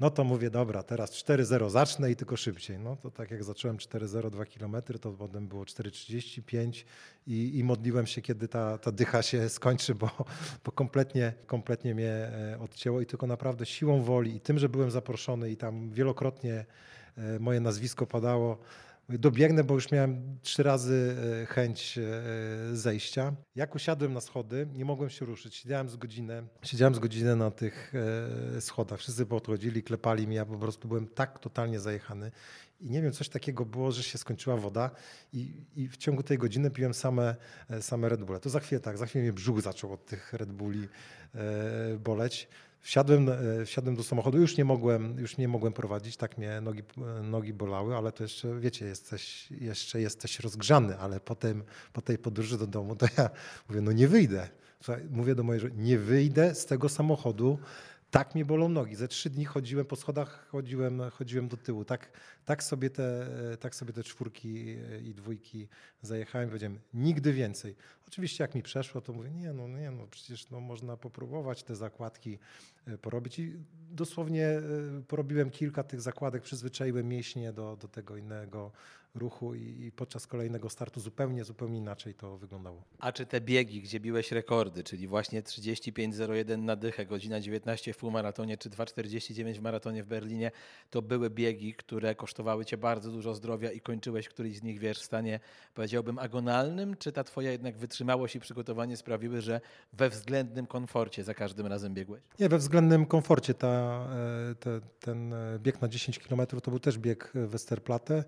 no 0.00 0.10
to 0.10 0.24
mówię, 0.24 0.50
dobra, 0.50 0.82
teraz 0.82 1.10
4-0 1.10 1.70
zacznę 1.70 2.10
i 2.10 2.16
tylko 2.16 2.36
szybciej. 2.36 2.78
No 2.78 2.96
to 2.96 3.10
tak 3.10 3.30
jak 3.30 3.44
zacząłem 3.44 3.76
4-0, 3.76 4.30
2 4.30 4.44
km, 4.44 4.76
to 5.00 5.12
potem 5.12 5.48
było 5.48 5.64
4,35 5.64 6.84
i, 7.26 7.58
i 7.58 7.64
modliłem 7.64 8.06
się, 8.06 8.22
kiedy 8.22 8.48
ta, 8.48 8.78
ta 8.78 8.92
dycha 8.92 9.22
się 9.22 9.48
skończy, 9.48 9.94
bo, 9.94 10.10
bo 10.64 10.72
kompletnie, 10.72 11.32
kompletnie 11.46 11.94
mnie 11.94 12.10
e, 12.10 12.58
odcięło 12.60 13.00
i 13.00 13.06
tylko 13.06 13.26
naprawdę 13.26 13.66
siłą 13.66 14.02
woli 14.02 14.36
i 14.36 14.40
tym, 14.40 14.58
że 14.58 14.68
byłem 14.68 14.90
zaproszony 14.90 15.50
i 15.50 15.56
tam 15.56 15.90
wielokrotnie 15.90 16.64
e, 17.16 17.38
moje 17.38 17.60
nazwisko 17.60 18.06
padało, 18.06 18.58
dobiegnę, 19.08 19.64
bo 19.64 19.74
już 19.74 19.90
miałem 19.90 20.38
trzy 20.42 20.62
razy 20.62 21.16
e, 21.42 21.46
chęć 21.46 21.98
e, 21.98 22.02
zejścia. 22.76 23.32
Jak 23.56 23.74
usiadłem 23.74 24.12
na 24.12 24.20
schody, 24.20 24.68
nie 24.72 24.84
mogłem 24.84 25.10
się 25.10 25.24
ruszyć. 25.24 25.54
Siedziałem 25.54 25.88
z 25.88 25.96
godzinę, 25.96 26.42
siedziałem 26.62 26.94
z 26.94 26.98
godzinę 26.98 27.36
na 27.36 27.50
tych 27.50 27.92
e, 28.56 28.60
schodach. 28.60 28.98
Wszyscy 28.98 29.26
podchodzili, 29.26 29.82
klepali 29.82 30.26
mi, 30.28 30.34
ja 30.34 30.44
po 30.44 30.58
prostu 30.58 30.88
byłem 30.88 31.06
tak 31.06 31.38
totalnie 31.38 31.80
zajechany. 31.80 32.30
I 32.80 32.90
nie 32.90 33.02
wiem, 33.02 33.12
coś 33.12 33.28
takiego 33.28 33.64
było, 33.64 33.92
że 33.92 34.02
się 34.02 34.18
skończyła 34.18 34.56
woda 34.56 34.90
i, 35.32 35.64
i 35.76 35.88
w 35.88 35.96
ciągu 35.96 36.22
tej 36.22 36.38
godziny 36.38 36.70
piłem 36.70 36.94
same, 36.94 37.36
same 37.80 38.08
Red 38.08 38.24
Bulle. 38.24 38.40
To 38.40 38.50
za 38.50 38.60
chwilę 38.60 38.80
tak, 38.80 38.98
za 38.98 39.06
chwilę 39.06 39.22
mnie 39.22 39.32
brzuch 39.32 39.60
zaczął 39.60 39.92
od 39.92 40.06
tych 40.06 40.32
Red 40.32 40.52
Bulli 40.52 40.88
boleć. 41.98 42.48
Wsiadłem, 42.80 43.28
e, 43.28 43.64
wsiadłem 43.64 43.96
do 43.96 44.02
samochodu, 44.02 44.40
już 44.40 44.56
nie 44.56 44.64
mogłem, 44.64 45.18
już 45.18 45.36
nie 45.36 45.48
mogłem 45.48 45.72
prowadzić, 45.72 46.16
tak 46.16 46.38
mnie 46.38 46.60
nogi, 46.60 46.82
nogi 47.22 47.52
bolały, 47.52 47.96
ale 47.96 48.12
to 48.12 48.22
jeszcze, 48.22 48.60
wiecie, 48.60 48.86
jesteś, 48.86 49.50
jeszcze 49.50 50.00
jesteś 50.00 50.40
rozgrzany, 50.40 50.98
ale 50.98 51.20
potem 51.20 51.64
po 51.92 52.02
tej 52.02 52.18
podróży 52.18 52.58
do 52.58 52.66
domu 52.66 52.96
to 52.96 53.06
ja 53.18 53.30
mówię, 53.68 53.80
no 53.80 53.92
nie 53.92 54.08
wyjdę. 54.08 54.48
Słuchaj, 54.82 55.04
mówię 55.10 55.34
do 55.34 55.42
mojej 55.42 55.60
żony, 55.60 55.74
nie 55.76 55.98
wyjdę 55.98 56.54
z 56.54 56.66
tego 56.66 56.88
samochodu, 56.88 57.58
tak 58.10 58.34
mnie 58.34 58.44
bolą 58.44 58.68
nogi. 58.68 58.96
Ze 58.96 59.08
trzy 59.08 59.30
dni 59.30 59.44
chodziłem 59.44 59.86
po 59.86 59.96
schodach, 59.96 60.48
chodziłem, 60.48 61.02
chodziłem 61.10 61.48
do 61.48 61.56
tyłu. 61.56 61.84
Tak, 61.84 62.10
tak, 62.44 62.62
sobie 62.62 62.90
te, 62.90 63.26
tak 63.60 63.74
sobie 63.74 63.92
te 63.92 64.02
czwórki 64.02 64.76
i 65.04 65.14
dwójki 65.14 65.68
zajechałem. 66.02 66.48
Powiedziałem, 66.48 66.78
nigdy 66.94 67.32
więcej. 67.32 67.76
Oczywiście 68.08 68.44
jak 68.44 68.54
mi 68.54 68.62
przeszło, 68.62 69.00
to 69.00 69.12
mówię, 69.12 69.30
nie 69.30 69.52
no, 69.52 69.68
nie 69.68 69.90
no, 69.90 70.06
przecież 70.06 70.50
no, 70.50 70.60
można 70.60 70.96
popróbować 70.96 71.62
te 71.62 71.76
zakładki 71.76 72.38
e, 72.86 72.98
porobić. 72.98 73.38
I 73.38 73.52
dosłownie 73.90 74.46
e, 74.46 74.62
porobiłem 75.08 75.50
kilka 75.50 75.82
tych 75.82 76.00
zakładek, 76.00 76.42
przyzwyczaiłem 76.42 77.08
mięśnie 77.08 77.52
do, 77.52 77.76
do 77.76 77.88
tego 77.88 78.16
innego 78.16 78.72
ruchu 79.16 79.54
i, 79.54 79.60
i, 79.60 79.92
podczas 79.92 80.26
kolejnego 80.26 80.70
startu 80.70 81.00
zupełnie, 81.00 81.44
zupełnie 81.44 81.78
inaczej 81.78 82.14
to 82.14 82.38
wyglądało. 82.38 82.82
A 82.98 83.12
czy 83.12 83.26
te 83.26 83.40
biegi, 83.40 83.82
gdzie 83.82 84.00
biłeś 84.00 84.32
rekordy, 84.32 84.84
czyli 84.84 85.08
właśnie 85.08 85.42
35.01 85.42 86.58
na 86.58 86.76
dychę, 86.76 87.06
godzina 87.06 87.40
19 87.40 87.92
w 87.92 87.96
półmaratonie, 87.96 88.58
czy 88.58 88.70
2.49 88.70 89.58
w 89.58 89.62
maratonie 89.62 90.02
w 90.02 90.06
Berlinie, 90.06 90.50
to 90.90 91.02
były 91.02 91.30
biegi, 91.30 91.74
które 91.74 92.14
kosztowały 92.14 92.64
cię 92.64 92.76
bardzo 92.76 93.10
dużo 93.10 93.34
zdrowia 93.34 93.72
i 93.72 93.80
kończyłeś 93.80 94.28
któryś 94.28 94.56
z 94.58 94.62
nich, 94.62 94.78
wiesz, 94.78 94.98
w 94.98 95.04
stanie, 95.04 95.40
powiedziałbym, 95.74 96.18
agonalnym, 96.18 96.96
czy 96.96 97.12
ta 97.12 97.24
twoja 97.24 97.50
jednak 97.50 97.76
wytrzymałość 97.76 98.36
i 98.36 98.40
przygotowanie 98.40 98.96
sprawiły, 98.96 99.40
że 99.40 99.60
we 99.92 100.10
względnym 100.10 100.66
komforcie 100.66 101.24
za 101.24 101.34
każdym 101.34 101.66
razem 101.66 101.94
biegłeś? 101.94 102.22
Nie, 102.40 102.48
we 102.48 102.58
względnym 102.58 103.06
komforcie. 103.06 103.54
Ta, 103.54 103.68
e, 103.70 104.54
te, 104.54 104.80
ten 105.00 105.32
e, 105.32 105.58
bieg 105.58 105.82
na 105.82 105.88
10 105.88 106.18
km 106.18 106.46
to 106.46 106.70
był 106.70 106.80
też 106.80 106.98
bieg 106.98 107.32
Westerplatte 107.34 108.24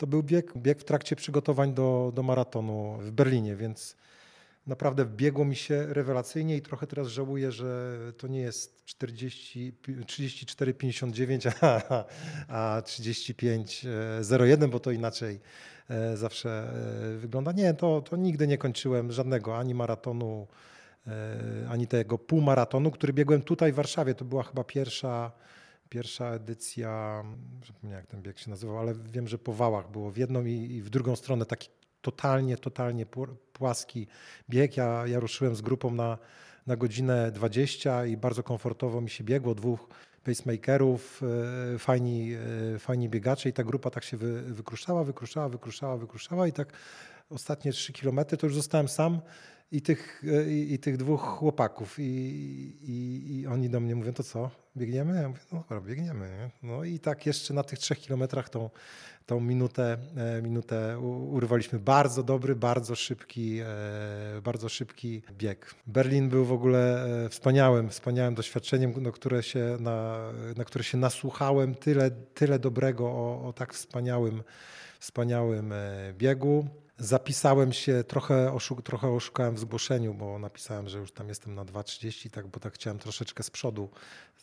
to 0.00 0.06
był 0.06 0.22
bieg, 0.22 0.52
bieg 0.56 0.80
w 0.80 0.84
trakcie 0.84 1.16
przygotowań 1.16 1.74
do, 1.74 2.12
do 2.14 2.22
maratonu 2.22 2.98
w 3.00 3.10
Berlinie, 3.10 3.56
więc 3.56 3.96
naprawdę 4.66 5.04
biegło 5.06 5.44
mi 5.44 5.56
się 5.56 5.86
rewelacyjnie 5.88 6.56
i 6.56 6.62
trochę 6.62 6.86
teraz 6.86 7.08
żałuję, 7.08 7.52
że 7.52 7.98
to 8.18 8.28
nie 8.28 8.40
jest 8.40 8.84
40, 8.84 9.72
34,59, 9.82 11.52
a, 11.60 12.76
a 12.76 12.80
35,01, 12.80 14.70
bo 14.70 14.80
to 14.80 14.90
inaczej 14.90 15.40
e, 15.90 16.16
zawsze 16.16 16.72
e, 17.14 17.18
wygląda. 17.18 17.52
Nie, 17.52 17.74
to, 17.74 18.02
to 18.02 18.16
nigdy 18.16 18.46
nie 18.46 18.58
kończyłem 18.58 19.12
żadnego 19.12 19.58
ani 19.58 19.74
maratonu, 19.74 20.46
e, 21.06 21.10
ani 21.68 21.86
tego 21.86 22.18
półmaratonu, 22.18 22.90
który 22.90 23.12
biegłem 23.12 23.42
tutaj 23.42 23.72
w 23.72 23.74
Warszawie. 23.74 24.14
To 24.14 24.24
była 24.24 24.42
chyba 24.42 24.64
pierwsza 24.64 25.32
pierwsza 25.90 26.26
edycja, 26.26 27.24
zapomniałem 27.66 28.02
jak 28.02 28.10
ten 28.10 28.22
bieg 28.22 28.38
się 28.38 28.50
nazywał, 28.50 28.78
ale 28.78 28.94
wiem, 28.94 29.28
że 29.28 29.38
po 29.38 29.52
wałach 29.52 29.90
było 29.90 30.10
w 30.10 30.16
jedną 30.16 30.44
i, 30.44 30.82
w 30.82 30.90
drugą 30.90 31.16
stronę 31.16 31.46
taki 31.46 31.68
totalnie, 32.00 32.56
totalnie 32.56 33.06
płaski 33.52 34.06
bieg. 34.50 34.76
Ja, 34.76 35.06
ja 35.06 35.20
ruszyłem 35.20 35.56
z 35.56 35.60
grupą 35.60 35.90
na, 35.90 36.18
na 36.66 36.76
godzinę 36.76 37.32
20 37.32 38.06
i 38.06 38.16
bardzo 38.16 38.42
komfortowo 38.42 39.00
mi 39.00 39.10
się 39.10 39.24
biegło. 39.24 39.54
Dwóch 39.54 39.88
pacemakerów, 40.24 41.22
e, 41.74 41.78
fajni, 41.78 42.32
e, 42.74 42.78
fajni 42.78 43.08
biegacze 43.08 43.48
i 43.48 43.52
ta 43.52 43.64
grupa 43.64 43.90
tak 43.90 44.04
się 44.04 44.16
wy, 44.16 44.42
wykruszała, 44.42 45.04
wykruszała, 45.04 45.48
wykruszała, 45.48 45.96
wykruszała 45.96 46.46
i 46.46 46.52
tak 46.52 46.72
ostatnie 47.30 47.72
trzy 47.72 47.92
kilometry 47.92 48.38
to 48.38 48.46
już 48.46 48.54
zostałem 48.54 48.88
sam 48.88 49.20
i 49.72 49.82
tych, 49.82 50.22
e, 50.32 50.50
i, 50.50 50.72
i 50.72 50.78
tych 50.78 50.96
dwóch 50.96 51.22
chłopaków. 51.22 51.98
I, 51.98 52.02
i, 52.82 53.38
I, 53.38 53.46
oni 53.46 53.70
do 53.70 53.80
mnie 53.80 53.94
mówią, 53.94 54.12
to 54.12 54.22
co, 54.22 54.50
biegniemy? 54.76 55.22
Ja 55.22 55.28
mówię, 55.28 55.40
no 55.52 55.58
dobra, 55.58 55.80
biegniemy. 55.80 56.28
Nie? 56.28 56.68
No 56.68 56.84
i 56.84 56.98
tak 56.98 57.26
jeszcze 57.26 57.54
na 57.54 57.62
tych 57.62 57.78
trzech 57.78 57.98
kilometrach 57.98 58.48
tą, 58.48 58.70
tą 59.26 59.40
minutę, 59.40 59.98
e, 60.16 60.42
minutę 60.42 60.98
urwaliśmy. 61.30 61.78
Bardzo 61.78 62.22
dobry, 62.22 62.56
bardzo 62.56 62.96
szybki, 62.96 63.60
e, 63.60 64.40
bardzo 64.42 64.68
szybki 64.68 65.22
bieg. 65.32 65.74
Berlin 65.86 66.28
był 66.28 66.44
w 66.44 66.52
ogóle 66.52 67.08
wspaniałym, 67.30 67.88
wspaniałym 67.88 68.34
doświadczeniem, 68.34 68.94
no, 69.00 69.12
które 69.12 69.42
się, 69.42 69.76
na, 69.80 70.18
na 70.56 70.64
które 70.64 70.84
się 70.84 70.98
nasłuchałem. 70.98 71.74
Tyle, 71.74 72.10
tyle 72.10 72.58
dobrego 72.58 73.06
o, 73.06 73.48
o 73.48 73.52
tak 73.52 73.74
wspaniałym, 73.74 74.42
wspaniałym 74.98 75.74
biegu. 76.18 76.68
Zapisałem 77.02 77.72
się, 77.72 78.04
trochę, 78.04 78.56
trochę 78.84 79.08
oszukałem 79.08 79.54
w 79.54 79.58
zgłoszeniu, 79.58 80.14
bo 80.14 80.38
napisałem, 80.38 80.88
że 80.88 80.98
już 80.98 81.12
tam 81.12 81.28
jestem 81.28 81.54
na 81.54 81.64
2.30, 81.64 82.30
tak, 82.30 82.46
bo 82.46 82.60
tak 82.60 82.74
chciałem 82.74 82.98
troszeczkę 82.98 83.42
z 83.42 83.50
przodu, 83.50 83.90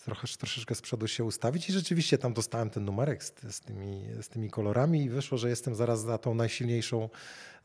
trochę, 0.05 0.27
troszeczkę 0.27 0.75
z 0.75 0.81
przodu 0.81 1.07
się 1.07 1.23
ustawić 1.23 1.69
i 1.69 1.73
rzeczywiście 1.73 2.17
tam 2.17 2.33
dostałem 2.33 2.69
ten 2.69 2.85
numerek 2.85 3.23
z, 3.23 3.33
z, 3.49 3.59
tymi, 3.59 4.05
z 4.21 4.29
tymi 4.29 4.49
kolorami 4.49 5.03
i 5.03 5.09
wyszło, 5.09 5.37
że 5.37 5.49
jestem 5.49 5.75
zaraz 5.75 6.01
za 6.01 6.17
tą 6.17 6.33
najsilniejszą, 6.33 7.09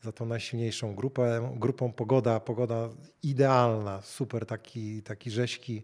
za 0.01 0.11
tą 0.11 0.25
najsilniejszą 0.25 0.95
grupę, 0.95 1.53
grupą 1.55 1.91
pogoda, 1.91 2.39
pogoda 2.39 2.89
idealna, 3.23 4.01
super 4.01 4.45
taki, 4.45 5.03
taki 5.03 5.31
rzeźki, 5.31 5.83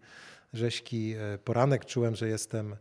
rzeźki 0.53 1.13
e, 1.13 1.37
poranek, 1.37 1.85
czułem, 1.85 2.15
że 2.15 2.27
jestem 2.27 2.75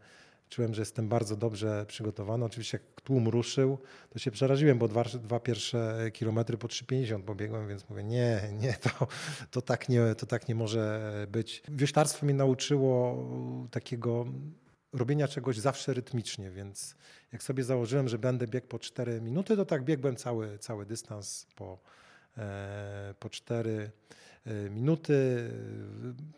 Czułem, 0.49 0.75
że 0.75 0.83
jestem 0.83 1.09
bardzo 1.09 1.37
dobrze 1.37 1.87
przygotowany. 1.87 2.45
Oczywiście 2.45 2.79
jak 2.79 3.01
tłum 3.01 3.29
ruszył, 3.29 3.79
to 4.11 4.19
się 4.19 4.31
przeraziłem, 4.31 4.79
bo 4.79 4.89
dwa, 4.89 5.05
dwa 5.05 5.41
pierwsze 5.41 6.11
kilometry 6.13 6.59
po 6.59 6.69
3,50 6.69 7.23
pobiegłem, 7.23 7.69
więc 7.69 7.89
mówię, 7.91 8.05
nie, 8.05 8.41
nie, 8.53 8.73
to, 8.73 9.07
to, 9.51 9.63
tak 9.63 9.89
nie, 9.89 10.15
to 10.15 10.27
tak 10.27 10.49
nie 10.49 10.55
może 10.55 11.13
być. 11.31 11.63
Wioślarstwo 11.69 12.27
mnie 12.27 12.35
nauczyło 12.35 13.25
takiego 13.71 14.27
robienia 14.93 15.29
czegoś 15.29 15.59
zawsze 15.59 15.95
rytmicznie, 15.95 16.51
więc 16.51 16.97
jak 17.33 17.43
sobie 17.43 17.65
założyłem, 17.65 18.09
że 18.09 18.19
będę 18.19 18.47
biegł 18.47 18.67
po 18.67 18.79
4 18.79 19.21
minuty, 19.21 19.57
to 19.57 19.65
tak 19.65 19.85
biegłem 19.85 20.17
cały, 20.17 20.59
cały 20.59 20.87
dystans 20.87 21.47
po, 21.57 21.79
e, 22.39 23.15
po 23.19 23.31
4 23.31 23.71
E, 23.71 23.91
minuty. 24.71 25.51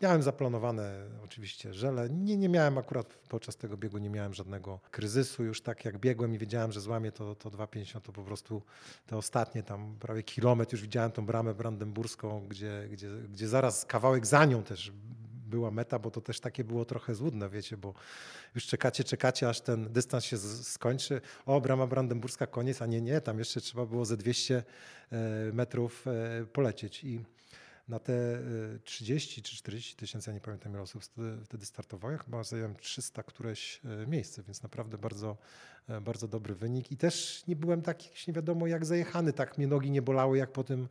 Miałem 0.01 0.21
zaplanowane 0.21 1.05
oczywiście 1.23 1.73
żele. 1.73 2.09
Nie, 2.09 2.37
nie 2.37 2.49
miałem 2.49 2.77
akurat 2.77 3.07
podczas 3.29 3.57
tego 3.57 3.77
biegu 3.77 3.97
nie 3.97 4.09
miałem 4.09 4.33
żadnego 4.33 4.79
kryzysu. 4.91 5.43
Już 5.43 5.61
tak 5.61 5.85
jak 5.85 5.97
biegłem 5.97 6.35
i 6.35 6.37
wiedziałem, 6.37 6.71
że 6.71 6.81
złamię 6.81 7.11
to, 7.11 7.35
to 7.35 7.49
2,50, 7.49 8.01
to 8.01 8.11
po 8.11 8.23
prostu 8.23 8.61
te 9.07 9.17
ostatnie 9.17 9.63
tam 9.63 9.95
prawie 9.99 10.23
kilometr 10.23 10.73
już 10.73 10.81
widziałem 10.81 11.11
tą 11.11 11.25
bramę 11.25 11.53
brandenburską, 11.53 12.47
gdzie, 12.47 12.87
gdzie, 12.91 13.09
gdzie 13.29 13.47
zaraz 13.47 13.85
kawałek 13.85 14.25
za 14.25 14.45
nią 14.45 14.63
też 14.63 14.91
była 15.51 15.71
meta, 15.71 15.99
bo 15.99 16.11
to 16.11 16.21
też 16.21 16.39
takie 16.39 16.63
było 16.63 16.85
trochę 16.85 17.15
złudne, 17.15 17.49
wiecie, 17.49 17.77
bo 17.77 17.93
już 18.55 18.65
czekacie, 18.65 19.03
czekacie, 19.03 19.49
aż 19.49 19.61
ten 19.61 19.93
dystans 19.93 20.23
się 20.23 20.37
skończy. 20.37 21.21
O, 21.45 21.61
brama 21.61 21.87
brandenburska, 21.87 22.47
koniec, 22.47 22.81
a 22.81 22.85
nie, 22.85 23.01
nie, 23.01 23.21
tam 23.21 23.39
jeszcze 23.39 23.61
trzeba 23.61 23.85
było 23.85 24.05
ze 24.05 24.17
200 24.17 24.63
e, 25.11 25.53
metrów 25.53 26.07
e, 26.07 26.45
polecieć. 26.45 27.03
I 27.03 27.19
na 27.87 27.99
te 27.99 28.39
30 28.83 29.39
y, 29.39 29.43
czy 29.43 29.55
40 29.55 29.95
tysięcy, 29.95 30.29
ja 30.29 30.33
nie 30.33 30.41
pamiętam 30.41 30.71
ile 30.73 30.81
osób 30.81 31.03
wtedy 31.45 31.65
startowało, 31.65 32.11
ja 32.11 32.17
chyba 32.17 32.43
zająłem 32.43 32.75
300 32.75 33.23
któreś 33.23 33.81
y, 34.03 34.07
miejsce, 34.07 34.43
więc 34.43 34.63
naprawdę 34.63 34.97
bardzo, 34.97 35.37
e, 35.87 36.01
bardzo 36.01 36.27
dobry 36.27 36.55
wynik. 36.55 36.91
I 36.91 36.97
też 36.97 37.43
nie 37.47 37.55
byłem 37.55 37.81
taki, 37.81 38.09
nie 38.27 38.33
wiadomo 38.33 38.67
jak 38.67 38.85
zajechany, 38.85 39.33
tak 39.33 39.57
mnie 39.57 39.67
nogi 39.67 39.91
nie 39.91 40.01
bolały 40.01 40.37
jak 40.37 40.51
po 40.51 40.63
tym 40.63 40.87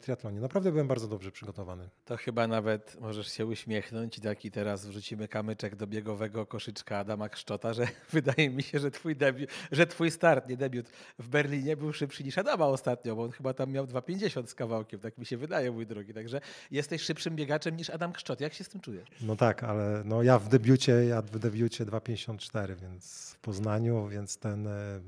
triatlonie. 0.00 0.40
Naprawdę 0.40 0.72
byłem 0.72 0.88
bardzo 0.88 1.08
dobrze 1.08 1.32
przygotowany. 1.32 1.88
To 2.04 2.16
chyba 2.16 2.46
nawet 2.46 2.96
możesz 3.00 3.32
się 3.32 3.46
uśmiechnąć 3.46 4.18
i 4.18 4.20
taki 4.20 4.50
teraz 4.50 4.86
wrzucimy 4.86 5.28
kamyczek 5.28 5.76
do 5.76 5.86
biegowego 5.86 6.46
koszyczka 6.46 6.98
Adama 6.98 7.28
Kszczota, 7.28 7.72
że 7.72 7.88
wydaje 8.12 8.50
mi 8.50 8.62
się, 8.62 8.78
że 8.78 8.90
twój, 8.90 9.16
debiut, 9.16 9.50
że 9.72 9.86
twój 9.86 10.10
start, 10.10 10.48
nie 10.48 10.56
debiut 10.56 10.90
w 11.18 11.28
Berlinie 11.28 11.76
był 11.76 11.92
szybszy 11.92 12.24
niż 12.24 12.38
Adama 12.38 12.66
ostatnio, 12.66 13.16
bo 13.16 13.22
on 13.22 13.30
chyba 13.30 13.54
tam 13.54 13.70
miał 13.70 13.84
2,50 13.84 14.46
z 14.46 14.54
kawałkiem, 14.54 15.00
tak 15.00 15.18
mi 15.18 15.26
się 15.26 15.36
wydaje, 15.36 15.70
mój 15.70 15.86
drogi. 15.86 16.14
Także 16.14 16.40
jesteś 16.70 17.02
szybszym 17.02 17.36
biegaczem 17.36 17.76
niż 17.76 17.90
Adam 17.90 18.12
Kszczot. 18.12 18.40
Jak 18.40 18.54
się 18.54 18.64
z 18.64 18.68
tym 18.68 18.80
czujesz? 18.80 19.08
No 19.20 19.36
tak, 19.36 19.64
ale 19.64 20.02
no 20.04 20.22
ja 20.22 20.38
w 20.38 20.48
debiucie, 20.48 20.92
ja 20.92 21.22
w 21.22 21.38
debiucie 21.38 21.86
2,54, 21.86 22.76
więc 22.76 23.32
w 23.34 23.40
Poznaniu, 23.40 24.08
więc 24.08 24.38
ten 24.38 24.66
e, 24.66 25.00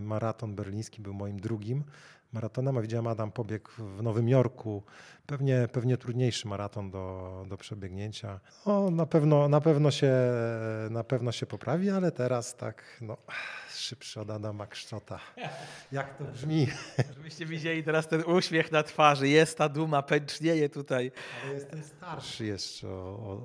maraton 0.00 0.54
berliński 0.54 1.02
był 1.02 1.14
moim 1.14 1.40
drugim 1.40 1.84
maratonem, 2.32 2.78
a 2.78 2.80
widziałem 2.80 3.06
Adam 3.06 3.32
pobiegł 3.32 3.70
w 3.78 4.02
Nowym 4.02 4.28
Jorku 4.28 4.82
pewnie, 5.30 5.68
pewnie 5.72 5.96
trudniejszy 5.96 6.48
maraton 6.48 6.90
do, 6.90 7.44
do 7.48 7.56
przebiegnięcia. 7.56 8.40
No, 8.66 8.90
na, 8.90 9.06
pewno, 9.06 9.48
na, 9.48 9.60
pewno 9.60 9.90
się, 9.90 10.12
na 10.90 11.04
pewno 11.04 11.32
się 11.32 11.46
poprawi, 11.46 11.90
ale 11.90 12.12
teraz 12.12 12.56
tak 12.56 12.84
no, 13.00 13.16
szybszy 13.74 14.20
od 14.20 14.30
Adama 14.30 14.66
Kszczota. 14.66 15.20
Jak 15.92 16.18
to 16.18 16.24
brzmi? 16.24 16.66
Żebyście 17.16 17.46
widzieli 17.46 17.84
teraz 17.84 18.08
ten 18.08 18.24
uśmiech 18.24 18.72
na 18.72 18.82
twarzy. 18.82 19.28
Jest 19.28 19.58
ta 19.58 19.68
duma, 19.68 20.02
pęcznieje 20.02 20.68
tutaj. 20.68 21.12
Ale 21.44 21.54
jestem 21.54 21.82
starszy 21.82 22.46
jeszcze 22.46 22.88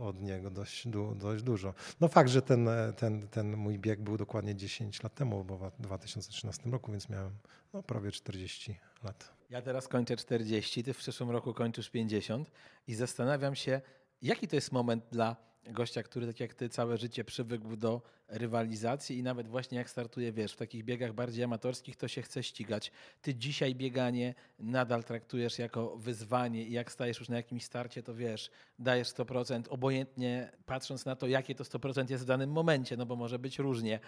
od 0.02 0.22
niego 0.22 0.50
dość, 0.50 0.88
dość 1.16 1.44
dużo. 1.44 1.74
No 2.02 2.08
fakt, 2.08 2.30
że 2.30 2.42
ten, 2.42 2.70
ten, 2.98 3.28
ten 3.28 3.58
mój 3.58 3.80
bieg 3.80 4.02
był 4.02 4.18
dokładnie 4.18 4.56
10 4.56 5.04
lat 5.04 5.16
temu, 5.16 5.44
bo 5.44 5.58
w 5.58 5.82
2013 5.82 6.70
roku, 6.70 6.92
więc 6.92 7.10
miałem 7.10 7.32
no, 7.76 7.84
prawie 7.84 8.12
40 8.12 8.76
lat. 9.04 9.34
Ja 9.50 9.62
teraz 9.62 9.88
kończę 9.88 10.18
40, 10.18 10.84
ty 10.84 10.94
w 10.94 10.98
przyszłym 10.98 11.32
roku 11.32 11.54
kończysz 11.54 11.90
50 11.90 12.52
i 12.88 12.96
zastanawiam 12.96 13.56
się, 13.56 13.82
jaki 14.22 14.48
to 14.48 14.56
jest 14.56 14.72
moment 14.72 15.06
dla 15.12 15.36
gościa, 15.66 16.04
który 16.04 16.28
tak 16.28 16.40
jak 16.40 16.54
ty 16.54 16.70
całe 16.70 16.98
życie 16.98 17.24
przywykł 17.24 17.76
do 17.76 18.02
rywalizacji 18.28 19.18
i 19.18 19.24
nawet 19.24 19.48
właśnie 19.48 19.78
jak 19.78 19.90
startuje, 19.90 20.32
wiesz, 20.32 20.54
w 20.54 20.58
takich 20.58 20.84
biegach 20.84 21.14
bardziej 21.14 21.44
amatorskich, 21.44 21.96
to 21.96 22.08
się 22.08 22.22
chce 22.22 22.44
ścigać. 22.44 22.92
Ty 23.22 23.36
dzisiaj 23.36 23.76
bieganie 23.76 24.36
nadal 24.60 25.04
traktujesz 25.04 25.60
jako 25.60 25.98
wyzwanie 25.98 26.64
i 26.64 26.72
jak 26.72 26.92
stajesz 26.92 27.20
już 27.20 27.30
na 27.30 27.36
jakimś 27.36 27.64
starcie, 27.64 28.04
to 28.04 28.16
wiesz, 28.16 28.52
dajesz 28.80 29.08
100%, 29.08 29.64
obojętnie 29.70 30.52
patrząc 30.66 31.06
na 31.06 31.16
to, 31.16 31.28
jakie 31.28 31.56
to 31.56 31.64
100% 31.64 32.10
jest 32.12 32.24
w 32.24 32.28
danym 32.28 32.52
momencie, 32.52 32.98
no 32.98 33.06
bo 33.06 33.16
może 33.16 33.40
być 33.40 33.60
różnie. 33.60 34.00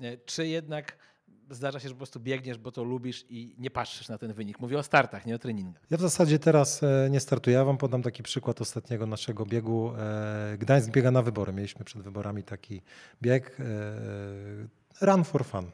E, 0.00 0.16
czy 0.16 0.46
jednak 0.46 0.96
zdarza 1.54 1.80
się, 1.80 1.88
że 1.88 1.94
po 1.94 1.98
prostu 1.98 2.20
biegniesz, 2.20 2.58
bo 2.58 2.72
to 2.72 2.84
lubisz 2.84 3.24
i 3.30 3.54
nie 3.58 3.70
patrzysz 3.70 4.08
na 4.08 4.18
ten 4.18 4.32
wynik. 4.32 4.60
Mówię 4.60 4.78
o 4.78 4.82
startach, 4.82 5.26
nie 5.26 5.34
o 5.34 5.38
treningach. 5.38 5.82
Ja 5.90 5.96
w 5.98 6.00
zasadzie 6.00 6.38
teraz 6.38 6.82
e, 6.82 7.08
nie 7.10 7.20
startuję. 7.20 7.56
Ja 7.56 7.64
wam 7.64 7.78
podam 7.78 8.02
taki 8.02 8.22
przykład 8.22 8.60
ostatniego 8.60 9.06
naszego 9.06 9.46
biegu. 9.46 9.92
E, 9.98 10.58
Gdańsk 10.58 10.90
biega 10.90 11.10
na 11.10 11.22
wybory. 11.22 11.52
Mieliśmy 11.52 11.84
przed 11.84 12.02
wyborami 12.02 12.42
taki 12.42 12.82
bieg 13.22 13.56
e, 13.60 15.06
Run 15.06 15.24
for 15.24 15.44
Fun. 15.44 15.70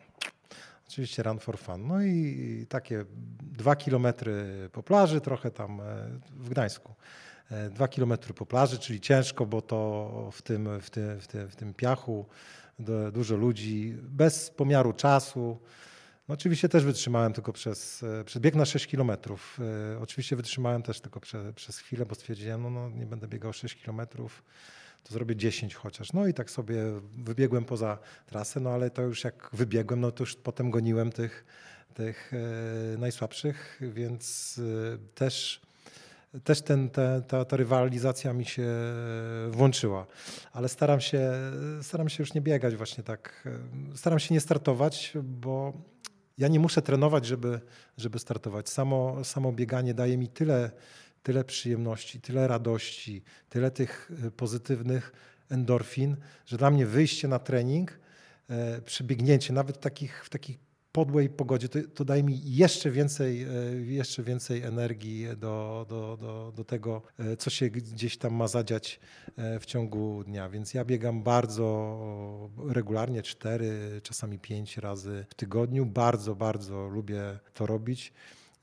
Oczywiście 0.89 1.23
Run 1.23 1.39
for 1.39 1.59
Fun. 1.59 1.87
No 1.87 2.03
i 2.03 2.67
takie 2.69 3.05
dwa 3.43 3.77
kilometry 3.77 4.45
po 4.73 4.83
plaży, 4.83 5.21
trochę 5.21 5.51
tam 5.51 5.81
w 6.31 6.49
Gdańsku. 6.49 6.95
Dwa 7.71 7.89
kilometry 7.89 8.35
po 8.35 8.47
plaży, 8.47 8.79
czyli 8.79 9.01
ciężko, 9.01 9.47
bo 9.47 9.63
to 9.63 10.31
w 10.33 10.43
tym, 10.43 10.81
w 10.81 10.91
tym, 10.91 11.21
w 11.21 11.27
tym, 11.27 11.49
w 11.49 11.57
tym 11.57 11.75
piachu 11.75 12.27
dużo 13.13 13.37
ludzi, 13.37 13.95
bez 14.03 14.51
pomiaru 14.51 14.93
czasu. 14.93 15.59
No 16.29 16.35
oczywiście 16.35 16.69
też 16.69 16.85
wytrzymałem 16.85 17.33
tylko 17.33 17.53
przez, 17.53 18.03
e, 18.03 18.25
przez 18.25 18.43
bieg 18.43 18.55
na 18.55 18.65
6 18.65 18.87
kilometrów. 18.87 19.59
E, 19.95 19.99
oczywiście 20.01 20.37
wytrzymałem 20.37 20.83
też 20.83 21.01
tylko 21.01 21.21
prze, 21.21 21.53
przez 21.53 21.79
chwilę, 21.79 22.07
bo 22.07 22.15
stwierdziłem, 22.15 22.63
no, 22.63 22.71
no 22.71 22.91
nie 22.91 23.07
będę 23.07 23.29
biegał 23.29 23.53
6 23.53 23.83
kilometrów, 23.83 24.45
to 25.05 25.13
zrobię 25.13 25.37
10 25.37 25.75
chociaż. 25.75 26.13
No 26.13 26.27
i 26.27 26.35
tak 26.35 26.51
sobie 26.51 26.83
wybiegłem 27.19 27.65
poza 27.65 27.99
trasę, 28.27 28.61
no 28.61 28.71
ale 28.71 28.91
to 28.91 29.03
już 29.03 29.25
jak 29.25 29.51
wybiegłem, 29.53 30.01
no 30.01 30.13
to 30.13 30.23
już 30.23 30.35
potem 30.37 30.71
goniłem 30.71 31.13
tych, 31.13 31.45
tych 31.95 32.33
e, 32.95 32.99
najsłabszych, 32.99 33.81
więc 33.81 34.61
też 35.15 35.61
też 36.45 36.63
ten, 36.63 36.91
te, 36.91 37.23
ta, 37.29 37.45
ta 37.45 37.57
rywalizacja 37.57 38.33
mi 38.33 38.45
się 38.45 38.69
włączyła. 39.51 40.07
Ale 40.53 40.69
staram 40.69 41.01
się, 41.01 41.33
staram 41.83 42.09
się 42.09 42.23
już 42.23 42.35
nie 42.35 42.41
biegać 42.41 42.77
właśnie 42.77 43.05
tak. 43.05 43.49
Staram 43.95 44.19
się 44.19 44.35
nie 44.35 44.41
startować, 44.41 45.13
bo 45.23 45.73
ja 46.39 46.49
nie 46.49 46.61
muszę 46.61 46.83
trenować, 46.83 47.27
żeby, 47.27 47.61
żeby 47.97 48.19
startować. 48.19 48.69
Samo, 48.69 49.25
samo 49.25 49.53
bieganie 49.53 49.95
daje 49.95 50.19
mi 50.19 50.29
tyle, 50.29 50.71
tyle 51.23 51.45
przyjemności, 51.45 52.21
tyle 52.21 52.49
radości, 52.49 53.23
tyle 53.49 53.71
tych 53.71 54.13
pozytywnych 54.37 55.13
endorfin, 55.51 56.17
że 56.47 56.57
dla 56.57 56.71
mnie 56.71 56.87
wyjście 56.87 57.29
na 57.29 57.39
trening, 57.39 58.01
e, 58.51 58.83
przebiegnięcie 58.83 59.53
nawet 59.53 59.77
w 59.77 59.81
takich, 59.81 60.25
w 60.25 60.31
takich 60.31 60.68
podłej 60.99 61.29
pogodzie, 61.29 61.69
to, 61.69 61.79
to 61.95 62.05
daje 62.05 62.23
mi 62.23 62.41
jeszcze 62.45 62.91
więcej, 62.91 63.43
e, 63.43 63.49
jeszcze 63.87 64.23
więcej 64.23 64.63
energii 64.63 65.27
do, 65.37 65.87
do, 65.89 66.19
do, 66.21 66.53
do 66.57 66.65
tego, 66.65 67.03
e, 67.19 67.37
co 67.37 67.51
się 67.51 67.71
gdzieś 67.71 68.17
tam 68.17 68.35
ma 68.35 68.49
zadziać 68.49 69.01
e, 69.37 69.61
w 69.61 69.67
ciągu 69.67 70.25
dnia. 70.25 70.49
Więc 70.49 70.75
ja 70.75 70.85
biegam 70.85 71.23
bardzo 71.23 72.51
regularnie, 72.69 73.23
cztery, 73.23 74.01
czasami 74.03 74.39
pięć 74.39 74.77
razy 74.77 75.27
w 75.29 75.35
tygodniu. 75.35 75.87
Bardzo, 75.87 76.35
bardzo 76.35 76.89
lubię 76.89 77.39
to 77.55 77.67
robić. 77.67 78.13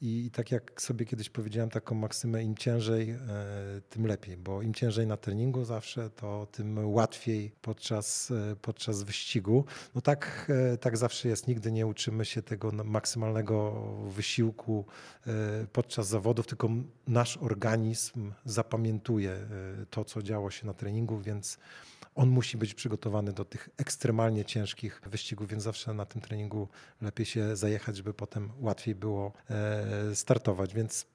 I, 0.01 0.31
tak 0.33 0.51
jak 0.51 0.81
sobie 0.81 1.05
kiedyś 1.05 1.29
powiedziałem 1.29 1.69
taką 1.69 1.95
maksymę, 1.95 2.43
im 2.43 2.55
ciężej, 2.55 3.09
e, 3.09 3.17
tym 3.89 4.07
lepiej, 4.07 4.37
bo 4.37 4.61
im 4.61 4.73
ciężej 4.73 5.07
na 5.07 5.17
treningu 5.17 5.65
zawsze, 5.65 6.09
to 6.09 6.47
tym 6.51 6.93
łatwiej 6.93 7.51
podczas, 7.61 8.31
e, 8.31 8.55
podczas 8.55 9.03
wyścigu. 9.03 9.65
No 9.95 10.01
tak, 10.01 10.51
e, 10.73 10.77
tak 10.77 10.97
zawsze 10.97 11.27
jest. 11.29 11.47
Nigdy 11.47 11.71
nie 11.71 11.87
uczymy 11.87 12.25
się 12.25 12.41
tego 12.41 12.71
maksymalnego 12.71 13.71
wysiłku 14.07 14.85
podczas 15.73 16.07
zawodów, 16.07 16.47
tylko 16.47 16.69
nasz 17.07 17.37
organizm 17.37 18.31
zapamiętuje 18.45 19.37
to, 19.89 20.05
co 20.05 20.21
działo 20.21 20.51
się 20.51 20.67
na 20.67 20.73
treningu, 20.73 21.19
więc 21.19 21.57
on 22.15 22.29
musi 22.29 22.57
być 22.57 22.73
przygotowany 22.73 23.33
do 23.33 23.45
tych 23.45 23.69
ekstremalnie 23.77 24.45
ciężkich 24.45 25.01
wyścigów, 25.05 25.47
więc 25.47 25.63
zawsze 25.63 25.93
na 25.93 26.05
tym 26.05 26.21
treningu 26.21 26.67
lepiej 27.01 27.25
się 27.25 27.55
zajechać, 27.55 27.97
żeby 27.97 28.13
potem 28.13 28.51
łatwiej 28.59 28.95
było 28.95 29.33
e, 29.49 30.15
startować. 30.15 30.73
Więc 30.73 31.05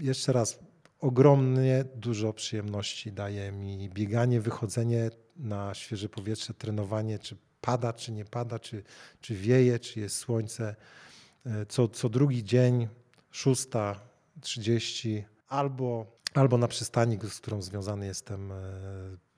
jeszcze 0.00 0.32
raz, 0.32 0.58
ogromnie 1.00 1.84
dużo 1.94 2.32
przyjemności 2.32 3.12
daje 3.12 3.52
mi 3.52 3.90
bieganie, 3.90 4.40
wychodzenie 4.40 5.10
na 5.36 5.74
świeże 5.74 6.08
powietrze, 6.08 6.54
trenowanie, 6.54 7.18
czy 7.18 7.36
pada, 7.60 7.92
czy 7.92 8.12
nie 8.12 8.24
pada, 8.24 8.58
czy, 8.58 8.82
czy 9.20 9.34
wieje, 9.34 9.78
czy 9.78 10.00
jest 10.00 10.16
słońce. 10.16 10.76
E, 11.46 11.66
co, 11.66 11.88
co 11.88 12.08
drugi 12.08 12.44
dzień, 12.44 12.88
szósta, 13.30 14.00
trzydzieści, 14.40 15.24
albo 15.48 16.18
albo 16.34 16.58
na 16.58 16.68
przystani, 16.68 17.18
z 17.30 17.40
którą 17.40 17.62
związany 17.62 18.06
jestem 18.06 18.52
e, 18.52 18.54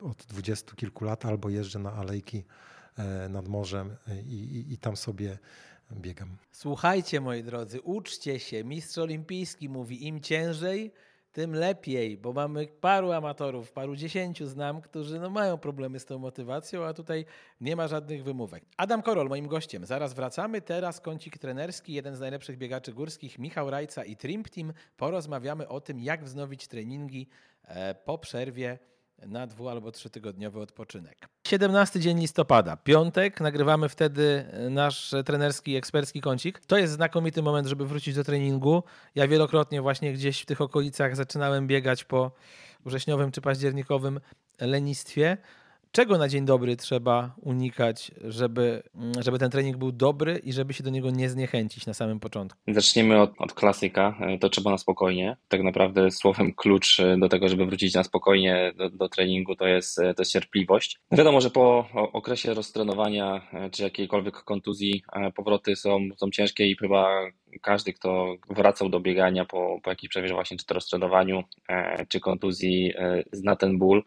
od 0.00 0.16
dwudziestu 0.16 0.76
kilku 0.76 1.04
lat, 1.04 1.26
albo 1.26 1.48
jeżdżę 1.48 1.78
na 1.78 1.92
alejki 1.92 2.44
e, 2.98 3.28
nad 3.28 3.48
morzem 3.48 3.96
i, 4.26 4.34
i, 4.34 4.72
i 4.72 4.78
tam 4.78 4.96
sobie 4.96 5.38
biegam. 5.92 6.36
Słuchajcie, 6.52 7.20
moi 7.20 7.42
drodzy, 7.42 7.80
uczcie 7.80 8.38
się. 8.38 8.64
Mistrz 8.64 8.98
olimpijski 8.98 9.68
mówi: 9.68 10.06
im 10.06 10.20
ciężej, 10.20 10.92
tym 11.32 11.54
lepiej, 11.54 12.18
bo 12.18 12.32
mamy 12.32 12.66
paru 12.66 13.12
amatorów, 13.12 13.72
paru 13.72 13.96
dziesięciu 13.96 14.46
znam, 14.46 14.80
którzy 14.80 15.20
no 15.20 15.30
mają 15.30 15.58
problemy 15.58 16.00
z 16.00 16.04
tą 16.04 16.18
motywacją, 16.18 16.84
a 16.84 16.94
tutaj 16.94 17.24
nie 17.60 17.76
ma 17.76 17.88
żadnych 17.88 18.24
wymówek. 18.24 18.64
Adam 18.76 19.02
Korol, 19.02 19.28
moim 19.28 19.46
gościem. 19.48 19.86
Zaraz 19.86 20.14
wracamy. 20.14 20.60
Teraz 20.60 21.00
kącik 21.00 21.38
trenerski, 21.38 21.92
jeden 21.92 22.16
z 22.16 22.20
najlepszych 22.20 22.58
biegaczy 22.58 22.92
górskich, 22.92 23.38
Michał 23.38 23.70
Rajca 23.70 24.04
i 24.04 24.16
Trimp 24.16 24.48
Team. 24.48 24.72
Porozmawiamy 24.96 25.68
o 25.68 25.80
tym, 25.80 26.00
jak 26.00 26.24
wznowić 26.24 26.68
treningi 26.68 27.28
e, 27.64 27.94
po 27.94 28.18
przerwie 28.18 28.78
na 29.26 29.46
dwu 29.46 29.68
albo 29.68 29.92
trzytygodniowy 29.92 30.60
odpoczynek. 30.60 31.28
17 31.46 32.00
dzień 32.00 32.20
listopada, 32.20 32.76
piątek, 32.76 33.40
nagrywamy 33.40 33.88
wtedy 33.88 34.44
e, 34.52 34.70
nasz 34.70 35.14
trenerski, 35.24 35.76
ekspercki 35.76 36.20
kącik. 36.20 36.60
To 36.66 36.78
jest 36.78 36.92
znakomity 36.92 37.42
moment, 37.42 37.68
żeby 37.68 37.86
wrócić 37.86 38.14
do 38.14 38.24
treningu. 38.24 38.82
Ja 39.14 39.28
wielokrotnie 39.28 39.82
właśnie 39.82 40.12
gdzieś 40.12 40.40
w 40.40 40.46
tych 40.46 40.60
okolicach 40.60 41.16
zaczynałem 41.16 41.66
biegać 41.66 42.04
po 42.04 42.32
wrześniowym 42.86 43.32
czy 43.32 43.40
październikowym 43.40 44.20
lenistwie. 44.60 45.36
Czego 45.92 46.18
na 46.18 46.28
dzień 46.28 46.44
dobry 46.44 46.76
trzeba 46.76 47.34
unikać, 47.42 48.10
żeby, 48.24 48.82
żeby 49.20 49.38
ten 49.38 49.50
trening 49.50 49.76
był 49.76 49.92
dobry 49.92 50.40
i 50.44 50.52
żeby 50.52 50.72
się 50.72 50.84
do 50.84 50.90
niego 50.90 51.10
nie 51.10 51.30
zniechęcić 51.30 51.86
na 51.86 51.94
samym 51.94 52.20
początku? 52.20 52.58
Zaczniemy 52.68 53.20
od, 53.20 53.32
od 53.38 53.52
klasyka. 53.52 54.18
To 54.40 54.48
trzeba 54.48 54.70
na 54.70 54.78
spokojnie. 54.78 55.36
Tak 55.48 55.62
naprawdę 55.62 56.10
słowem 56.10 56.54
klucz 56.54 56.96
do 57.18 57.28
tego, 57.28 57.48
żeby 57.48 57.66
wrócić 57.66 57.94
na 57.94 58.04
spokojnie 58.04 58.72
do, 58.76 58.90
do 58.90 59.08
treningu, 59.08 59.56
to 59.56 59.66
jest, 59.66 59.96
to 59.96 60.22
jest 60.22 60.32
cierpliwość. 60.32 61.00
Wiadomo, 61.12 61.40
że 61.40 61.50
po 61.50 61.88
okresie 62.12 62.54
roztrenowania 62.54 63.48
czy 63.72 63.82
jakiejkolwiek 63.82 64.34
kontuzji 64.34 65.02
powroty 65.34 65.76
są, 65.76 66.08
są 66.16 66.30
ciężkie 66.30 66.66
i 66.66 66.76
chyba 66.76 67.30
każdy, 67.62 67.92
kto 67.92 68.36
wracał 68.50 68.88
do 68.88 69.00
biegania 69.00 69.44
po, 69.44 69.80
po 69.82 69.90
jakimś 69.90 70.10
przerwie 70.10 70.32
właśnie 70.32 70.56
czy 70.56 70.66
to 70.66 70.74
roztrenowaniu, 70.74 71.44
e, 71.68 72.06
czy 72.06 72.20
kontuzji, 72.20 72.92
e, 72.96 73.22
zna 73.32 73.56
ten 73.56 73.78
ból. 73.78 74.02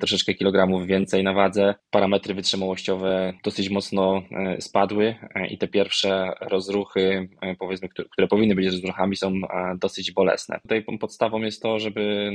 troszeczkę 0.00 0.34
kilogramów 0.34 0.86
więcej 0.86 1.24
na 1.24 1.32
wadze. 1.32 1.74
Parametry 1.90 2.34
wytrzymałościowe 2.34 3.32
dosyć 3.44 3.70
mocno 3.70 4.22
spadły 4.58 5.14
i 5.48 5.58
te 5.58 5.68
pierwsze 5.68 6.32
rozruchy, 6.40 7.28
powiedzmy, 7.58 7.88
które 7.88 8.28
powinny 8.28 8.54
być 8.54 8.66
rozruchami, 8.66 9.16
są 9.16 9.32
dosyć 9.76 10.12
bolesne. 10.12 10.60
Tutaj 10.62 10.84
podstawą 11.00 11.40
jest 11.40 11.62
to, 11.62 11.78
żeby, 11.78 12.30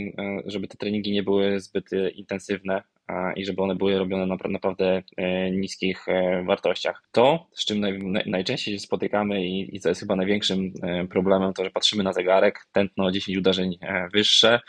żeby 0.45 0.67
te 0.67 0.77
treningi 0.77 1.11
nie 1.11 1.23
były 1.23 1.59
zbyt 1.59 1.89
intensywne, 2.15 2.81
i 3.35 3.45
żeby 3.45 3.61
one 3.61 3.75
były 3.75 3.97
robione 3.97 4.25
na 4.25 4.37
naprawdę 4.49 5.03
e, 5.17 5.51
niskich 5.51 6.07
e, 6.07 6.43
wartościach. 6.43 7.03
To, 7.11 7.47
z 7.53 7.65
czym 7.65 7.79
naj, 7.79 7.99
najczęściej 8.25 8.73
się 8.73 8.79
spotykamy 8.79 9.45
i 9.47 9.79
co 9.79 9.89
jest 9.89 10.01
chyba 10.01 10.15
największym 10.15 10.34
e, 10.83 11.07
problemem, 11.07 11.53
to 11.53 11.63
że 11.63 11.71
patrzymy 11.71 12.03
na 12.03 12.13
zegarek, 12.13 12.59
tętno 12.71 13.11
10 13.11 13.37
uderzeń 13.37 13.77
wyższe, 14.13 14.59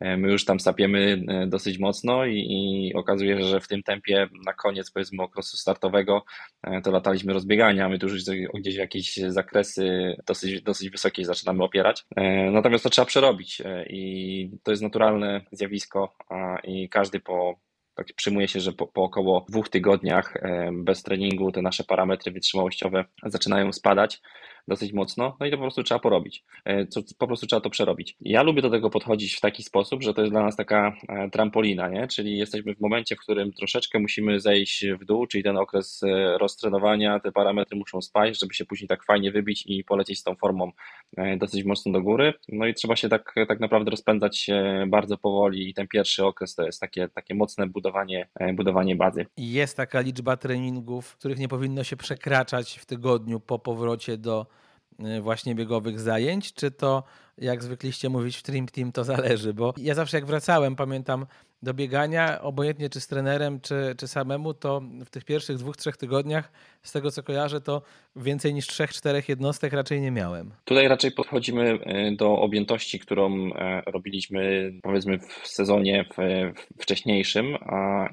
my 0.00 0.32
już 0.32 0.44
tam 0.44 0.60
sapiemy 0.60 1.22
dosyć 1.46 1.78
mocno 1.78 2.26
i, 2.26 2.36
i, 2.36 2.94
okazuje 2.94 3.38
się, 3.38 3.44
że 3.44 3.60
w 3.60 3.68
tym 3.68 3.82
tempie 3.82 4.28
na 4.46 4.52
koniec 4.52 4.90
powiedzmy 4.90 5.22
okresu 5.22 5.56
startowego 5.56 6.24
to 6.84 6.90
lataliśmy 6.90 7.32
rozbiegania, 7.32 7.88
my 7.88 7.98
tu 7.98 8.08
już 8.08 8.24
gdzieś 8.54 8.74
jakieś 8.74 9.16
zakresy 9.16 10.16
dosyć, 10.26 10.62
dosyć 10.62 10.90
wysokie 10.90 11.24
zaczynamy 11.24 11.64
opierać. 11.64 12.04
Natomiast 12.52 12.84
to 12.84 12.90
trzeba 12.90 13.06
przerobić 13.06 13.62
i 13.90 14.50
to 14.62 14.70
jest 14.70 14.82
naturalne 14.82 15.40
zjawisko 15.52 16.16
i 16.64 16.88
każdy 16.88 17.20
po 17.20 17.58
tak 17.94 18.06
przyjmuje 18.16 18.48
się, 18.48 18.60
że 18.60 18.72
po, 18.72 18.86
po, 18.86 19.02
około 19.02 19.46
dwóch 19.48 19.68
tygodniach 19.68 20.36
e, 20.36 20.70
bez 20.72 21.02
treningu 21.02 21.52
te 21.52 21.62
nasze 21.62 21.84
parametry 21.84 22.32
wytrzymałościowe 22.32 23.04
zaczynają 23.24 23.72
spadać 23.72 24.20
dosyć 24.68 24.92
mocno, 24.92 25.36
no 25.40 25.46
i 25.46 25.50
to 25.50 25.56
po 25.56 25.62
prostu 25.62 25.82
trzeba 25.82 25.98
porobić. 25.98 26.44
E, 26.64 26.86
po 27.18 27.26
prostu 27.26 27.46
trzeba 27.46 27.60
to 27.60 27.70
przerobić. 27.70 28.16
Ja 28.20 28.42
lubię 28.42 28.62
do 28.62 28.70
tego 28.70 28.90
podchodzić 28.90 29.34
w 29.34 29.40
taki 29.40 29.62
sposób, 29.62 30.02
że 30.02 30.14
to 30.14 30.20
jest 30.20 30.32
dla 30.32 30.42
nas 30.42 30.56
taka 30.56 30.96
e, 31.08 31.30
trampolina, 31.30 31.88
nie? 31.88 32.08
czyli 32.08 32.38
jesteśmy 32.38 32.74
w 32.74 32.80
momencie, 32.80 33.16
w 33.16 33.18
którym 33.18 33.52
troszeczkę 33.52 33.98
musimy 33.98 34.40
zejść 34.40 34.86
w 35.00 35.04
dół, 35.04 35.26
czyli 35.26 35.44
ten 35.44 35.56
okres 35.56 36.02
e, 36.02 36.38
roztrenowania, 36.38 37.20
te 37.20 37.32
parametry 37.32 37.78
muszą 37.78 38.02
spaść, 38.02 38.40
żeby 38.40 38.54
się 38.54 38.64
później 38.64 38.88
tak 38.88 39.04
fajnie 39.04 39.32
wybić 39.32 39.64
i 39.66 39.84
polecieć 39.84 40.18
z 40.18 40.22
tą 40.22 40.34
formą 40.34 40.72
dosyć 41.36 41.64
mocno 41.64 41.92
do 41.92 42.02
góry. 42.02 42.34
No 42.48 42.66
i 42.66 42.74
trzeba 42.74 42.96
się 42.96 43.08
tak, 43.08 43.34
tak 43.48 43.60
naprawdę 43.60 43.90
rozpędzać 43.90 44.46
bardzo 44.86 45.18
powoli 45.18 45.68
i 45.68 45.74
ten 45.74 45.88
pierwszy 45.88 46.24
okres 46.24 46.54
to 46.54 46.62
jest 46.62 46.80
takie, 46.80 47.08
takie 47.08 47.34
mocne 47.34 47.66
budowanie, 47.66 48.28
budowanie 48.54 48.96
bazy. 48.96 49.26
Jest 49.36 49.76
taka 49.76 50.00
liczba 50.00 50.36
treningów, 50.36 51.16
których 51.16 51.38
nie 51.38 51.48
powinno 51.48 51.84
się 51.84 51.96
przekraczać 51.96 52.78
w 52.78 52.86
tygodniu 52.86 53.40
po 53.40 53.58
powrocie 53.58 54.16
do 54.16 54.46
właśnie 55.20 55.54
biegowych 55.54 56.00
zajęć, 56.00 56.54
czy 56.54 56.70
to 56.70 57.02
jak 57.38 57.62
zwykliście 57.62 58.08
mówić 58.08 58.36
w 58.36 58.42
Trim 58.42 58.66
Team, 58.66 58.92
to 58.92 59.04
zależy, 59.04 59.54
bo 59.54 59.74
ja 59.76 59.94
zawsze 59.94 60.16
jak 60.16 60.26
wracałem, 60.26 60.76
pamiętam 60.76 61.26
do 61.62 61.74
biegania, 61.74 62.42
obojętnie 62.42 62.90
czy 62.90 63.00
z 63.00 63.06
trenerem, 63.06 63.60
czy, 63.60 63.94
czy 63.98 64.08
samemu, 64.08 64.54
to 64.54 64.82
w 65.04 65.10
tych 65.10 65.24
pierwszych 65.24 65.56
dwóch, 65.56 65.76
trzech 65.76 65.96
tygodniach, 65.96 66.52
z 66.82 66.92
tego 66.92 67.10
co 67.10 67.22
kojarzę, 67.22 67.60
to 67.60 67.82
więcej 68.16 68.54
niż 68.54 68.66
trzech, 68.66 68.92
czterech 68.92 69.28
jednostek 69.28 69.72
raczej 69.72 70.00
nie 70.00 70.10
miałem. 70.10 70.50
Tutaj 70.64 70.88
raczej 70.88 71.12
podchodzimy 71.12 71.78
y, 72.12 72.16
do 72.16 72.38
objętości, 72.38 72.98
którą 72.98 73.54
e, 73.54 73.82
robiliśmy 73.86 74.72
powiedzmy 74.82 75.18
w 75.18 75.48
sezonie 75.48 76.04
wcześniejszym 76.80 77.56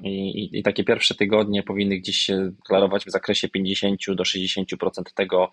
i, 0.02 0.58
i 0.58 0.62
takie 0.62 0.84
pierwsze 0.84 1.14
tygodnie 1.14 1.62
powinny 1.62 1.96
gdzieś 1.96 2.16
się 2.16 2.52
klarować 2.66 3.04
w 3.04 3.10
zakresie 3.10 3.48
50 3.48 4.00
do 4.14 4.22
60% 4.22 5.02
tego, 5.14 5.50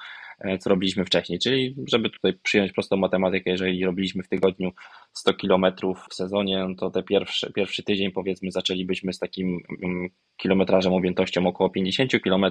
co 0.59 0.69
robiliśmy 0.69 1.05
wcześniej. 1.05 1.39
Czyli, 1.39 1.75
żeby 1.87 2.09
tutaj 2.09 2.33
przyjąć 2.43 2.71
prostą 2.71 2.97
matematykę, 2.97 3.51
jeżeli 3.51 3.85
robiliśmy 3.85 4.23
w 4.23 4.27
tygodniu 4.27 4.71
100 5.13 5.33
km 5.33 5.65
w 6.09 6.13
sezonie, 6.13 6.65
no 6.69 6.75
to 6.75 6.91
te 6.91 7.03
pierwszy, 7.03 7.53
pierwszy 7.53 7.83
tydzień 7.83 8.11
powiedzmy 8.11 8.51
zaczęlibyśmy 8.51 9.13
z 9.13 9.19
takim 9.19 9.57
mm, 9.83 10.09
kilometrażem, 10.37 10.93
objętością 10.93 11.47
około 11.47 11.69
50 11.69 12.11
km 12.23 12.45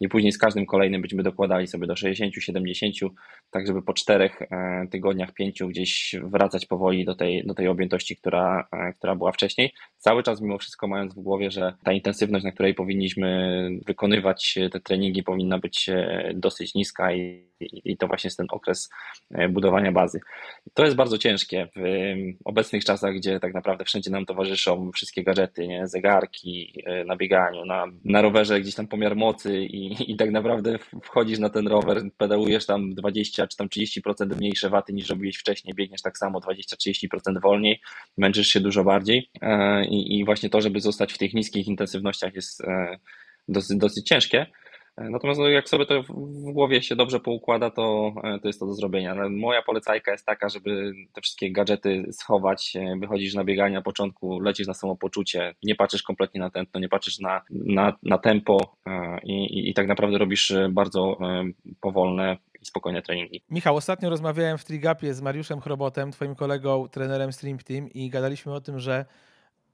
i 0.00 0.08
później 0.08 0.32
z 0.32 0.38
każdym 0.38 0.66
kolejnym 0.66 1.02
byśmy 1.02 1.22
dokładali 1.22 1.66
sobie 1.66 1.86
do 1.86 1.94
60-70, 1.94 3.08
tak 3.50 3.66
żeby 3.66 3.82
po 3.82 3.92
czterech 3.92 4.42
e, 4.42 4.86
tygodniach, 4.90 5.32
pięciu 5.32 5.68
gdzieś 5.68 6.14
wracać 6.22 6.66
powoli 6.66 7.04
do 7.04 7.14
tej, 7.14 7.46
do 7.46 7.54
tej 7.54 7.68
objętości, 7.68 8.16
która, 8.16 8.68
e, 8.72 8.92
która 8.92 9.14
była 9.14 9.32
wcześniej. 9.32 9.72
Cały 9.98 10.22
czas 10.22 10.40
mimo 10.40 10.58
wszystko 10.58 10.88
mając 10.88 11.14
w 11.14 11.20
głowie, 11.20 11.50
że 11.50 11.74
ta 11.84 11.92
intensywność, 11.92 12.44
na 12.44 12.52
której 12.52 12.74
powinniśmy 12.74 13.70
wykonywać 13.86 14.58
te 14.72 14.80
treningi 14.80 15.22
powinna 15.22 15.58
być 15.58 15.90
dosyć 16.34 16.74
niska 16.74 17.12
i, 17.16 17.46
i 17.84 17.96
to 17.96 18.06
właśnie 18.06 18.28
jest 18.28 18.36
ten 18.36 18.46
okres 18.50 18.90
e, 19.30 19.48
budowania 19.48 19.92
bazy. 19.92 20.20
To 20.74 20.84
jest 20.84 20.96
bardzo 20.96 21.18
ciężkie 21.18 21.68
w 21.76 21.80
obecnych 22.44 22.84
czasach, 22.84 23.14
gdzie 23.14 23.40
tak 23.40 23.54
naprawdę 23.54 23.84
wszędzie 23.84 24.10
nam 24.10 24.26
towarzyszą 24.26 24.90
wszystkie 24.92 25.24
gadżety, 25.24 25.68
nie? 25.68 25.86
zegarki 25.86 26.82
e, 26.86 27.04
na 27.04 27.16
bieganiu, 27.16 27.64
na, 27.64 27.86
na 28.04 28.22
rowerze 28.22 28.60
gdzieś 28.60 28.74
tam 28.74 28.86
pomiar 28.86 29.16
mocy 29.16 29.64
i, 29.64 30.12
i 30.12 30.16
tak 30.16 30.30
naprawdę 30.30 30.78
wchodzisz 31.02 31.38
na 31.38 31.50
ten 31.50 31.68
rower, 31.68 32.02
pedałujesz 32.18 32.66
tam 32.66 32.94
20 32.94 33.46
czy 33.46 33.56
tam 33.56 33.68
30% 33.68 34.36
mniejsze 34.36 34.70
waty 34.70 34.92
niż 34.92 35.10
robiłeś 35.10 35.36
wcześniej, 35.36 35.74
biegniesz 35.74 36.02
tak 36.02 36.18
samo 36.18 36.40
20-30% 36.40 37.40
wolniej, 37.42 37.80
męczysz 38.16 38.48
się 38.48 38.60
dużo 38.60 38.84
bardziej 38.84 39.30
e, 39.42 39.84
i, 39.86 40.18
i 40.18 40.24
właśnie 40.24 40.50
to, 40.50 40.60
żeby 40.60 40.80
zostać 40.80 41.12
w 41.12 41.18
tych 41.18 41.34
niskich 41.34 41.66
intensywnościach 41.66 42.34
jest 42.34 42.62
dosyć, 43.48 43.78
dosyć 43.78 44.06
ciężkie. 44.06 44.46
Natomiast 44.98 45.40
no, 45.40 45.48
jak 45.48 45.68
sobie 45.68 45.86
to 45.86 46.02
w 46.02 46.52
głowie 46.52 46.82
się 46.82 46.96
dobrze 46.96 47.20
poukłada, 47.20 47.70
to, 47.70 48.12
e, 48.24 48.38
to 48.38 48.48
jest 48.48 48.60
to 48.60 48.66
do 48.66 48.74
zrobienia. 48.74 49.10
Ale 49.10 49.30
moja 49.30 49.62
polecajka 49.62 50.12
jest 50.12 50.26
taka, 50.26 50.48
żeby 50.48 50.92
te 51.12 51.20
wszystkie 51.20 51.52
gadżety 51.52 52.06
schować, 52.12 52.76
e, 52.76 52.96
wychodzisz 53.00 53.34
na 53.34 53.44
bieganie 53.44 53.74
na 53.74 53.82
początku, 53.82 54.40
lecisz 54.40 54.66
na 54.66 54.74
samopoczucie, 54.74 55.54
nie 55.62 55.74
patrzysz 55.74 56.02
kompletnie 56.02 56.40
na 56.40 56.50
tętno, 56.50 56.80
nie 56.80 56.88
patrzysz 56.88 57.18
na, 57.18 57.42
na, 57.50 57.96
na 58.02 58.18
tempo 58.18 58.76
e, 58.86 59.18
i, 59.24 59.32
i, 59.32 59.70
i 59.70 59.74
tak 59.74 59.86
naprawdę 59.86 60.18
robisz 60.18 60.52
bardzo 60.70 61.18
powolne 61.80 62.36
i 62.62 62.66
spokojne 62.66 63.02
treningi. 63.02 63.42
Michał, 63.50 63.76
ostatnio 63.76 64.10
rozmawiałem 64.10 64.58
w 64.58 64.64
Trigapie 64.64 65.14
z 65.14 65.22
Mariuszem 65.22 65.60
Chrobotem, 65.60 66.12
twoim 66.12 66.34
kolegą, 66.34 66.88
trenerem 66.88 67.32
Stream 67.32 67.58
Team 67.58 67.90
i 67.90 68.10
gadaliśmy 68.10 68.54
o 68.54 68.60
tym, 68.60 68.80
że 68.80 69.04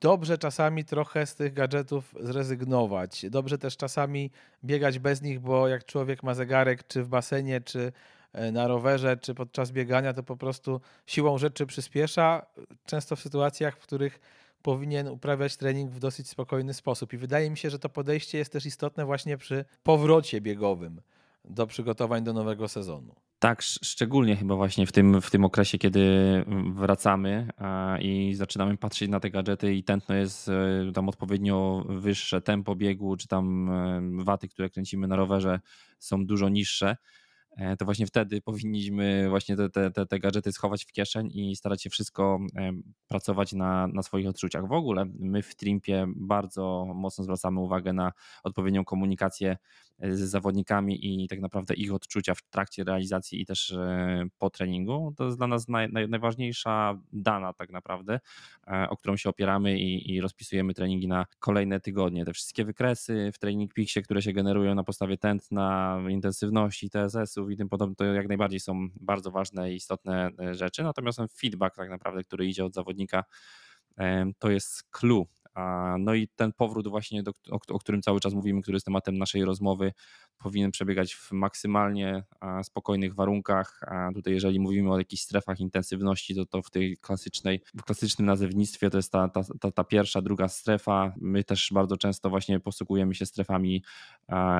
dobrze 0.03 0.39
czasami 0.39 0.85
trochę 0.85 1.27
z 1.27 1.35
tych 1.35 1.55
gadżetów 1.55 2.15
zrezygnować. 2.21 3.27
Dobrze 3.31 3.59
też 3.59 3.77
czasami 3.77 4.31
biegać 4.65 4.99
bez 4.99 5.23
nich, 5.23 5.41
bo 5.41 5.69
jak 5.69 5.85
człowiek 5.85 6.23
ma 6.23 6.35
zegarek, 6.35 6.87
czy 6.87 7.03
w 7.03 7.09
basenie, 7.09 7.61
czy 7.61 7.93
e, 8.33 8.53
na 8.53 8.69
rowerze, 8.69 9.17
czy 9.17 9.35
podczas 9.35 9.73
biegania, 9.73 10.13
to 10.13 10.23
po 10.23 10.37
prostu 10.37 10.81
siłą 11.07 11.39
rzeczy 11.39 11.67
przyspiesza. 11.67 12.47
Często 12.87 13.17
w 13.17 13.21
sytuacjach, 13.21 13.77
w 13.77 13.83
których 13.83 14.21
powinien 14.63 15.09
uprawiać 15.09 15.57
trening 15.57 15.91
w 15.91 15.99
dosyć 15.99 16.29
spokojny 16.29 16.75
sposób. 16.75 17.13
I 17.13 17.17
wydaje 17.17 17.51
mi 17.51 17.57
się, 17.57 17.71
że 17.71 17.79
to 17.79 17.89
podejście 17.89 18.39
jest 18.39 18.53
też 18.53 18.67
istotne 18.67 19.05
właśnie 19.05 19.37
przy 19.37 19.65
powrocie 19.83 20.41
biegowym 20.41 21.01
do 21.45 21.67
przygotowań 21.67 22.25
do 22.25 22.33
nowego 22.33 22.69
sezonu. 22.69 23.15
Tak, 23.43 23.63
szczególnie 23.63 24.37
chyba 24.37 24.57
właśnie 24.57 24.87
w 24.87 24.93
tym, 24.93 25.21
w 25.21 25.31
tym 25.31 25.45
okresie, 25.45 25.79
kiedy 25.79 26.01
wracamy 26.75 27.49
i 28.01 28.35
zaczynamy 28.35 28.77
patrzeć 28.77 29.09
na 29.09 29.21
te 29.21 29.31
gadżety 29.31 29.75
i 29.75 29.85
tętno 29.85 30.15
jest 30.15 30.49
e, 30.49 30.93
tam 30.95 31.09
odpowiednio 31.09 31.85
wyższe, 31.89 32.41
tempo 32.41 32.77
biegu, 32.77 33.17
czy 33.17 33.29
tam 33.29 33.71
e, 33.71 34.25
waty, 34.25 34.49
które 34.49 34.71
kręcimy 34.71 35.09
na 35.09 35.17
rowerze 35.17 35.61
są 35.99 36.27
dużo 36.27 36.49
niższe 36.49 36.97
to 37.79 37.85
właśnie 37.85 38.07
wtedy 38.07 38.41
powinniśmy 38.41 39.29
właśnie 39.29 39.57
te, 39.57 39.91
te, 39.91 40.07
te, 40.07 40.19
gadżety 40.19 40.53
schować 40.53 40.85
w 40.85 40.93
kieszeń 40.93 41.31
i 41.35 41.57
starać 41.57 41.83
się 41.83 41.91
wszystko 41.91 42.39
e, 42.57 42.73
pracować 43.09 43.53
na, 43.53 43.87
na 43.87 44.03
swoich 44.03 44.29
odczuciach. 44.29 44.69
W 44.69 44.73
ogóle 44.73 45.05
my 45.19 45.43
w 45.43 45.55
Trimpie 45.55 46.07
bardzo 46.17 46.87
mocno 46.95 47.25
zwracamy 47.25 47.61
uwagę 47.61 47.93
na 47.93 48.13
odpowiednią 48.45 48.85
komunikację 48.85 49.57
e, 49.99 50.17
z 50.17 50.21
zawodnikami 50.21 51.25
i 51.25 51.29
tak 51.29 51.41
naprawdę 51.41 51.75
ich 51.75 51.95
odczucia 51.95 52.35
w 52.35 52.43
trakcie 52.43 52.85
realizacji 52.85 53.41
i 53.41 53.47
też 53.47 53.75
po 54.39 54.51
treningu. 54.51 55.15
To 55.17 55.25
jest 55.25 55.39
dla 55.39 55.47
nas 55.47 55.69
naj, 55.69 55.93
naj, 55.93 56.09
najważniejsza 56.09 56.99
dana 57.13 57.53
tak 57.53 57.71
naprawdę, 57.71 58.21
o 58.89 58.97
którą 58.97 59.17
się 59.17 59.31
opieramy 59.31 59.79
i, 59.79 60.15
i 60.15 60.21
rozpisujemy 60.21 60.75
treningi 60.75 61.09
na 61.09 61.27
kolejne 61.39 61.81
tygodnie. 61.81 62.25
Te 62.25 62.33
wszystkie 62.33 62.65
wykresy 62.65 63.31
w 63.35 63.39
Training 63.39 63.75
Peaksie, 63.75 64.03
które 64.03 64.23
się 64.23 64.33
generują 64.33 64.75
na 64.75 64.85
podstawie 64.85 65.19
tętna, 65.19 65.99
intensywności, 66.09 66.91
TSS-u, 66.91 67.42
i 67.51 67.57
tym 67.57 67.69
podobne, 67.69 67.95
to 67.97 68.05
jak 68.05 68.29
najbardziej 68.29 68.61
są 68.61 68.89
bardzo 69.01 69.31
ważne 69.31 69.73
i 69.73 69.77
istotne 69.77 70.31
e, 70.41 70.55
rzeczy. 70.55 70.83
Natomiast 70.83 71.19
ten 71.19 71.29
feedback 71.29 71.77
tak 71.77 71.91
naprawdę, 71.91 72.25
który 72.25 72.47
idzie 72.47 72.65
od 72.65 72.75
zawodnika, 72.75 73.25
to 74.39 74.51
jest 74.51 74.91
clue. 74.91 75.27
No 75.99 76.15
i 76.15 76.29
ten 76.37 76.53
powrót 76.53 76.89
właśnie, 76.89 77.23
do, 77.23 77.33
o, 77.51 77.59
o, 77.69 77.79
którym 77.79 78.03
cały 78.03 78.21
czas 78.21 78.35
mówimy, 78.35 78.63
który 78.63 78.77
jest 78.77 78.87
tematem 78.87 79.19
naszej 79.19 79.45
rozmowy, 79.45 79.93
powinien 80.39 80.71
przebiegać 80.71 81.15
w 81.15 81.33
maksymalnie 81.33 82.23
spokojnych 82.63 83.15
warunkach. 83.15 83.81
A 83.87 84.13
tutaj, 84.15 84.33
jeżeli 84.35 84.61
mówimy 84.61 84.93
o 84.93 84.99
jakichś 84.99 85.23
strefach 85.23 85.61
intensywności, 85.61 86.35
to 86.35 86.47
to 86.47 86.63
w 86.63 86.71
tej 86.71 86.97
klasycznej, 86.97 87.61
w 87.77 87.83
klasycznym 87.83 88.27
nazewnictwie 88.27 88.91
to 88.91 88.99
jest 88.99 89.13
ta, 89.13 89.29
ta, 89.29 89.41
ta, 89.61 89.71
ta 89.71 89.85
pierwsza, 89.85 90.23
druga 90.23 90.49
strefa. 90.49 91.15
My 91.17 91.45
też 91.45 91.71
bardzo 91.73 91.97
często 91.97 92.31
właśnie 92.31 92.61
posługujemy 92.61 93.15
się 93.15 93.27
strefami 93.27 93.83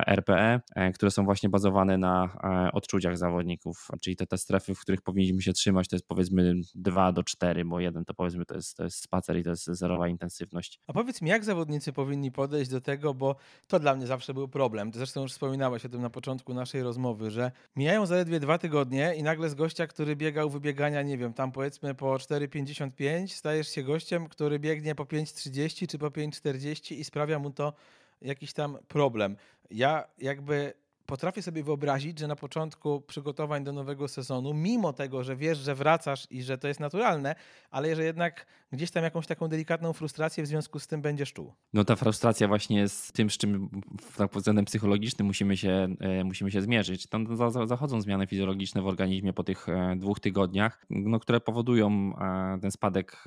RPE, 0.07 0.61
e, 0.75 0.91
które 0.91 1.11
są 1.11 1.25
właśnie 1.25 1.49
bazowane 1.49 1.97
na 1.97 2.37
odczuciach 2.73 3.17
zawodników, 3.17 3.87
czyli 4.01 4.15
te, 4.15 4.27
te 4.27 4.37
strefy, 4.37 4.75
w 4.75 4.79
których 4.79 5.01
powinniśmy 5.01 5.41
się 5.41 5.53
trzymać, 5.53 5.87
to 5.87 5.95
jest 5.95 6.07
powiedzmy 6.07 6.53
2 6.75 7.11
do 7.11 7.23
4, 7.23 7.65
bo 7.65 7.79
jeden 7.79 8.05
to 8.05 8.13
powiedzmy 8.13 8.45
to 8.45 8.55
jest, 8.55 8.77
to 8.77 8.83
jest 8.83 9.03
spacer 9.03 9.37
i 9.37 9.43
to 9.43 9.49
jest 9.49 9.65
zerowa 9.65 10.07
intensywność. 10.07 10.79
A 10.87 10.93
powiedz 10.93 11.21
mi, 11.21 11.29
jak 11.29 11.45
zawodnicy 11.45 11.93
powinni 11.93 12.31
podejść 12.31 12.71
do 12.71 12.81
tego, 12.81 13.13
bo 13.13 13.35
to 13.67 13.79
dla 13.79 13.95
mnie 13.95 14.07
zawsze 14.07 14.33
był 14.33 14.47
problem. 14.47 14.91
Ty 14.91 14.97
zresztą 14.97 15.21
już 15.21 15.31
wspominałeś 15.63 15.85
o 15.85 15.89
tym 15.89 16.01
na 16.01 16.09
początku 16.09 16.53
naszej 16.53 16.83
rozmowy, 16.83 17.31
że 17.31 17.51
mijają 17.75 18.05
zaledwie 18.05 18.39
dwa 18.39 18.57
tygodnie 18.57 19.13
i 19.15 19.23
nagle 19.23 19.49
z 19.49 19.55
gościa, 19.55 19.87
który 19.87 20.15
biegał 20.15 20.49
wybiegania, 20.49 21.01
nie 21.01 21.17
wiem, 21.17 21.33
tam 21.33 21.51
powiedzmy 21.51 21.95
po 21.95 22.13
4,55, 22.13 23.27
stajesz 23.27 23.67
się 23.67 23.83
gościem, 23.83 24.29
który 24.29 24.59
biegnie 24.59 24.95
po 24.95 25.03
5,30 25.03 25.87
czy 25.87 25.97
po 25.97 26.07
5,40 26.07 26.95
i 26.95 27.03
sprawia 27.03 27.39
mu 27.39 27.51
to 27.51 27.73
jakiś 28.21 28.53
tam 28.53 28.77
problem. 28.87 29.35
Ja 29.71 30.07
jakby 30.17 30.73
potrafię 31.05 31.41
sobie 31.41 31.63
wyobrazić, 31.63 32.19
że 32.19 32.27
na 32.27 32.35
początku 32.35 33.01
przygotowań 33.01 33.63
do 33.63 33.73
nowego 33.73 34.07
sezonu, 34.07 34.53
mimo 34.53 34.93
tego, 34.93 35.23
że 35.23 35.35
wiesz, 35.35 35.57
że 35.57 35.75
wracasz 35.75 36.27
i 36.31 36.43
że 36.43 36.57
to 36.57 36.67
jest 36.67 36.79
naturalne, 36.79 37.35
ale 37.71 37.95
że 37.95 38.03
jednak 38.03 38.45
gdzieś 38.71 38.91
tam 38.91 39.03
jakąś 39.03 39.27
taką 39.27 39.47
delikatną 39.47 39.93
frustrację 39.93 40.43
w 40.43 40.47
związku 40.47 40.79
z 40.79 40.87
tym 40.87 41.01
będziesz 41.01 41.33
czuł. 41.33 41.53
No 41.73 41.83
ta 41.83 41.95
frustracja 41.95 42.47
właśnie 42.47 42.77
jest 42.77 43.13
tym, 43.13 43.29
z 43.29 43.37
czym 43.37 43.69
tak 44.17 44.31
pod 44.31 44.41
względem 44.41 44.65
psychologicznym 44.65 45.27
musimy 45.27 45.57
się, 45.57 45.95
e, 45.99 46.23
musimy 46.23 46.51
się 46.51 46.61
zmierzyć. 46.61 47.07
Tam 47.07 47.37
zachodzą 47.67 48.01
zmiany 48.01 48.27
fizjologiczne 48.27 48.81
w 48.81 48.87
organizmie 48.87 49.33
po 49.33 49.43
tych 49.43 49.69
e, 49.69 49.95
dwóch 49.95 50.19
tygodniach, 50.19 50.85
no, 50.89 51.19
które 51.19 51.39
powodują 51.39 52.13
e, 52.17 52.59
ten 52.61 52.71
spadek 52.71 53.23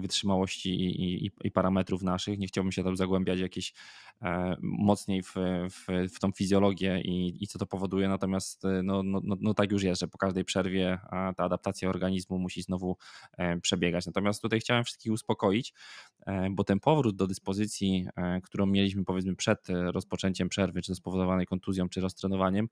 wytrzymałości 0.00 0.70
i, 0.70 1.26
i, 1.26 1.30
i 1.44 1.50
parametrów 1.50 2.02
naszych. 2.02 2.38
Nie 2.38 2.46
chciałbym 2.46 2.72
się 2.72 2.84
tam 2.84 2.96
zagłębiać 2.96 3.38
jakieś 3.38 3.72
mocniej 4.60 5.22
w, 5.22 5.34
w, 5.70 5.86
w 6.14 6.18
tą 6.20 6.32
fizjologię 6.32 7.00
i 7.00 7.17
i, 7.26 7.46
co 7.46 7.58
to 7.58 7.66
powoduje. 7.66 8.08
Natomiast 8.08 8.64
y, 8.64 8.82
no, 8.82 9.02
no, 9.02 9.20
no, 9.24 9.36
no, 9.40 9.54
tak 9.54 9.72
już 9.72 9.82
jest, 9.82 10.00
że 10.00 10.08
po 10.08 10.18
każdej 10.18 10.44
przerwie 10.44 10.98
ta 11.10 11.44
adaptacja 11.44 11.88
organizmu 11.88 12.38
musi 12.38 12.62
znowu 12.62 12.96
e, 13.38 13.60
przebiegać. 13.60 14.06
Natomiast 14.06 14.42
tutaj 14.42 14.60
chciałem 14.60 14.84
wszystkich 14.84 15.12
uspokoić, 15.12 15.74
e, 16.26 16.48
bo 16.50 16.64
ten 16.64 16.80
powrót 16.80 17.16
do 17.16 17.26
dyspozycji, 17.26 18.06
e, 18.16 18.40
którą 18.40 18.66
mieliśmy 18.66 19.04
powiedzmy 19.04 19.36
przed 19.36 19.66
rozpoczęciem 19.68 20.48
przerwy, 20.48 20.82
czy 20.82 20.92
to 20.92 20.94
spowodowanej 20.94 21.46
kontuzją, 21.46 21.88
czy 21.88 22.00
roztrenowaniem, 22.00 22.68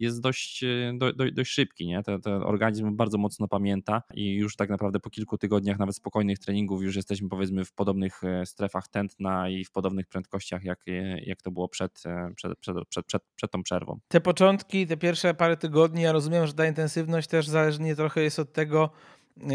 jest 0.00 0.20
dość, 0.20 0.64
do, 0.94 1.12
do, 1.12 1.30
dość 1.32 1.50
szybki. 1.50 1.86
Nie? 1.86 2.02
Ten, 2.02 2.20
ten 2.20 2.42
organizm 2.42 2.96
bardzo 2.96 3.18
mocno 3.18 3.48
pamięta 3.48 4.02
i 4.14 4.34
już 4.34 4.56
tak 4.56 4.70
naprawdę 4.70 5.00
po 5.00 5.10
kilku 5.10 5.38
tygodniach 5.38 5.78
nawet 5.78 5.96
spokojnych 5.96 6.38
treningów 6.38 6.82
już 6.82 6.96
jesteśmy 6.96 7.28
powiedzmy 7.28 7.64
w 7.64 7.72
podobnych 7.72 8.20
strefach 8.44 8.88
tętna 8.88 9.48
i 9.48 9.64
w 9.64 9.70
podobnych 9.70 10.06
prędkościach, 10.06 10.64
jak, 10.64 10.80
jak 11.22 11.42
to 11.42 11.50
było 11.50 11.68
przed, 11.68 12.02
przed, 12.36 12.58
przed, 12.58 12.88
przed, 12.88 13.06
przed, 13.06 13.22
przed 13.36 13.50
tą 13.50 13.62
przerwą. 13.62 13.98
Te 14.08 14.20
początki, 14.20 14.86
te 14.86 14.96
pierwsze 14.96 15.34
parę 15.34 15.56
tygodni, 15.56 16.02
ja 16.02 16.12
rozumiem, 16.12 16.46
że 16.46 16.52
ta 16.52 16.66
intensywność 16.66 17.28
też 17.28 17.48
zależnie 17.48 17.96
trochę 17.96 18.22
jest 18.22 18.38
od 18.38 18.52
tego, 18.52 18.90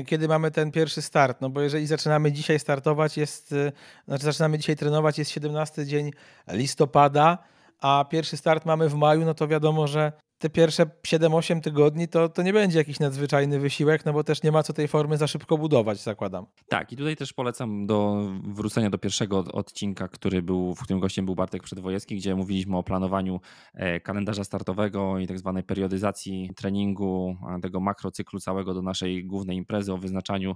kiedy 0.06 0.28
mamy 0.28 0.52
ten 0.52 0.72
pierwszy 0.72 1.02
start, 1.02 1.42
no 1.42 1.50
bo 1.50 1.62
jeżeli 1.62 1.88
zaczynamy 1.88 2.32
dzisiaj 2.32 2.60
startować, 2.60 3.18
jest, 3.18 3.56
znaczy 4.08 4.26
zaczynamy 4.26 4.58
dzisiaj 4.58 4.76
trenować, 4.76 5.20
jest 5.20 5.32
17 5.32 5.86
dzień 5.86 6.12
listopada, 6.48 7.38
a 7.82 8.06
pierwszy 8.10 8.38
start 8.38 8.66
mamy 8.66 8.90
w 8.90 8.96
maju, 8.96 9.26
no 9.26 9.34
to 9.34 9.48
wiadomo, 9.48 9.88
że 9.88 10.12
te 10.38 10.50
pierwsze 10.50 10.86
7-8 11.08 11.62
tygodni 11.62 12.08
to, 12.08 12.30
to 12.30 12.44
nie 12.44 12.54
będzie 12.54 12.78
jakiś 12.78 13.00
nadzwyczajny 13.00 13.60
wysiłek, 13.60 14.06
no 14.06 14.14
bo 14.14 14.24
też 14.24 14.44
nie 14.44 14.52
ma 14.52 14.64
co 14.64 14.74
tej 14.74 14.88
formy 14.88 15.18
za 15.18 15.28
szybko 15.28 15.58
budować, 15.58 16.04
zakładam. 16.04 16.46
Tak, 16.70 16.92
i 16.92 16.98
tutaj 16.98 17.16
też 17.16 17.34
polecam 17.34 17.86
do 17.86 18.22
wrócenia 18.44 18.90
do 18.90 18.98
pierwszego 18.98 19.40
odcinka, 19.40 20.08
który 20.08 20.42
był, 20.42 20.76
w 20.76 20.84
którym 20.84 21.00
gościem 21.00 21.26
był 21.26 21.36
Bartek 21.36 21.64
Przedwojewski, 21.64 22.16
gdzie 22.16 22.36
mówiliśmy 22.36 22.78
o 22.78 22.84
planowaniu 22.84 23.40
e, 23.74 24.00
kalendarza 24.00 24.44
startowego 24.44 25.20
i 25.20 25.28
tak 25.28 25.40
zwanej 25.40 25.64
periodyzacji 25.64 26.50
treningu, 26.56 27.38
tego 27.62 27.80
makrocyklu 27.80 28.40
całego 28.40 28.74
do 28.74 28.82
naszej 28.82 29.26
głównej 29.26 29.58
imprezy, 29.58 29.94
o 29.94 29.98
wyznaczaniu 29.98 30.56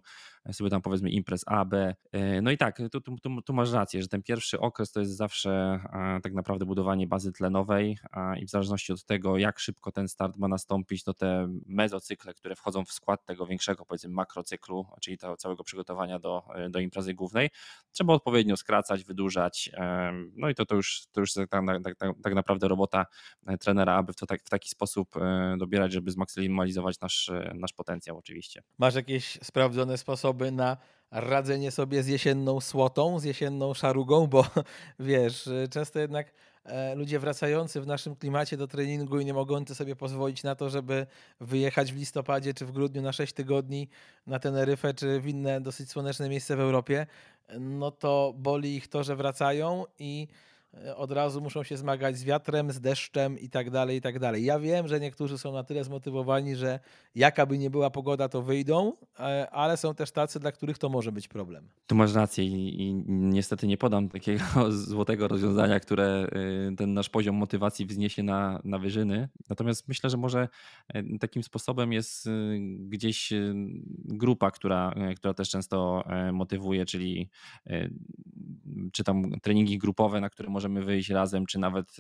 sobie 0.52 0.70
tam 0.70 0.82
powiedzmy 0.82 1.10
imprez 1.10 1.43
A, 1.47 1.66
B. 1.66 1.95
E, 2.12 2.41
no 2.41 2.52
i 2.52 2.58
tak, 2.58 2.82
tu, 2.91 3.02
tu, 3.02 3.41
tu, 3.45 3.54
masz 3.54 3.72
rację, 3.72 4.02
że 4.02 4.08
ten 4.08 4.24
pierwszy 4.24 4.60
okres 4.60 4.91
to 4.91 5.00
jest 5.00 5.18
zawsze 5.18 5.80
tak 6.24 6.34
naprawdę 6.34 6.66
budowanie 6.66 7.08
bazy 7.08 7.32
tlenowej 7.32 7.97
i 8.39 8.45
w 8.45 8.50
zależności 8.50 8.93
od 8.93 9.06
tego, 9.06 9.38
jak 9.38 9.60
szybko 9.60 9.91
ten 9.91 10.08
start 10.08 10.38
ma 10.38 10.47
nastąpić, 10.47 11.04
to 11.04 11.14
te 11.14 11.47
mezocykle, 11.66 12.34
które 12.34 12.56
wchodzą 12.56 12.86
w 12.86 12.91
skład 12.91 13.26
tego 13.26 13.45
większego 13.45 13.86
powiedzmy 13.86 14.10
makrocyklu, 14.10 14.86
czyli 15.02 15.18
tego 15.18 15.38
całego 15.38 15.64
przygotowania 15.64 16.20
do, 16.20 16.43
e, 16.56 16.70
do 16.70 16.80
imprezy 16.80 17.14
głównej, 17.14 17.50
trzeba 17.91 18.14
odpowiednio 18.14 18.58
skracać, 18.58 19.04
wydłużać. 19.04 19.72
No 20.36 20.50
i 20.50 20.56
to, 20.56 20.66
to 20.66 20.76
już, 20.76 21.04
to 21.12 21.22
już 21.22 21.34
tak, 21.34 21.50
tak, 21.50 21.97
tak, 21.97 22.14
tak 22.24 22.34
naprawdę 22.34 22.68
robota 22.68 23.06
e, 23.47 23.58
trenera, 23.58 23.95
aby 23.95 24.14
to 24.14 24.26
tak, 24.26 24.41
w 24.43 24.50
taki 24.50 24.70
sposób 24.70 25.16
dobierać, 25.58 25.93
żeby 25.93 26.12
zmaksymalizować 26.12 27.00
nasz, 27.00 27.32
nasz 27.54 27.74
potencjał 27.74 28.18
oczywiście. 28.18 28.62
Masz 28.78 28.95
jakieś 28.95 29.39
sprawdzone 29.43 29.97
sposoby 29.97 30.39
na 30.52 30.78
radzenie 31.12 31.72
sobie 31.72 32.04
z 32.04 32.08
jesienną 32.08 32.62
słotą, 32.62 33.20
z 33.20 33.24
jesienną 33.24 33.74
szarugą, 33.74 34.28
bo 34.34 34.46
wiesz, 35.00 35.50
często 35.70 36.00
jednak 36.00 36.34
e, 36.66 36.96
ludzie 36.96 37.20
wracający 37.20 37.82
w 37.82 37.88
naszym 37.88 38.16
klimacie 38.16 38.58
do 38.58 38.68
treningu 38.68 39.20
i 39.20 39.26
nie 39.26 39.34
mogący 39.34 39.76
sobie 39.76 39.96
pozwolić 39.96 40.44
na 40.44 40.56
to, 40.56 40.70
żeby 40.70 41.08
wyjechać 41.42 41.94
w 41.94 41.98
listopadzie 41.98 42.54
czy 42.54 42.66
w 42.66 42.72
grudniu 42.72 43.02
na 43.02 43.14
6 43.14 43.34
tygodni 43.34 43.90
na 44.28 44.40
Teneryfę 44.40 44.94
czy 44.94 45.20
w 45.20 45.28
inne 45.28 45.62
dosyć 45.62 45.90
słoneczne 45.90 46.30
miejsce 46.30 46.56
w 46.56 46.60
Europie, 46.60 47.08
no 47.60 47.92
to 47.92 48.34
boli 48.38 48.76
ich 48.76 48.88
to, 48.88 49.04
że 49.04 49.16
wracają 49.16 49.86
i 50.00 50.28
od 50.95 51.11
razu 51.11 51.41
muszą 51.41 51.63
się 51.63 51.78
zmagać 51.78 52.17
z 52.17 52.24
wiatrem, 52.24 52.72
z 52.72 52.82
deszczem 52.82 53.39
i 53.39 53.49
tak 53.49 53.70
dalej, 53.70 53.97
i 53.97 54.01
tak 54.01 54.20
dalej. 54.20 54.45
Ja 54.45 54.59
wiem, 54.59 54.88
że 54.88 54.99
niektórzy 54.99 55.38
są 55.38 55.53
na 55.53 55.63
tyle 55.63 55.84
zmotywowani, 55.84 56.55
że 56.55 56.80
jaka 57.15 57.45
by 57.45 57.57
nie 57.57 57.70
była 57.70 57.89
pogoda, 57.89 58.30
to 58.30 58.41
wyjdą, 58.41 58.93
e, 59.20 59.49
ale 59.49 59.78
są 59.78 59.95
też 59.95 60.11
tacy, 60.11 60.39
dla 60.39 60.51
których 60.51 60.78
to 60.78 60.89
może 60.89 61.11
być 61.11 61.28
problem. 61.28 61.70
Tu 61.88 61.95
masz 61.95 62.13
rację 62.13 62.45
i, 62.45 62.82
i 62.82 62.93
niestety 63.07 63.67
nie 63.67 63.78
podam 63.78 64.09
takiego 64.09 64.43
złotego 64.72 65.28
rozwiązania, 65.28 65.80
które 65.80 66.28
y, 66.72 66.76
ten 66.76 66.93
nasz 66.93 67.09
poziom 67.09 67.36
motywacji 67.36 67.86
wzniesie 67.86 68.24
na, 68.24 68.61
na 68.63 68.80
wyżyny. 68.80 69.30
Natomiast 69.49 69.88
myślę, 69.88 70.09
że 70.09 70.17
może 70.17 70.47
e, 70.88 71.17
takim 71.20 71.43
sposobem 71.43 71.93
jest 71.93 72.28
y, 72.28 72.59
gdzieś 72.80 73.32
y, 73.32 73.53
grupa, 73.95 74.51
która, 74.51 74.93
która 75.15 75.34
też 75.34 75.49
często 75.49 76.03
motywuje, 76.34 76.86
czyli 76.86 77.30
czy 78.94 79.04
tam 79.04 79.40
treningi 79.42 79.78
grupowe, 79.78 80.22
na 80.22 80.30
które 80.30 80.50
możemy 80.50 80.84
wyjść 80.84 81.10
razem, 81.10 81.46
czy 81.46 81.60
nawet 81.60 81.98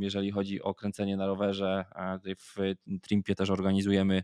jeżeli 0.00 0.30
chodzi 0.30 0.62
o 0.62 0.74
kręcenie 0.74 1.16
na 1.16 1.26
rowerze, 1.26 1.84
w 2.38 2.74
Trimpie 3.02 3.34
też 3.34 3.50
organizujemy 3.50 4.22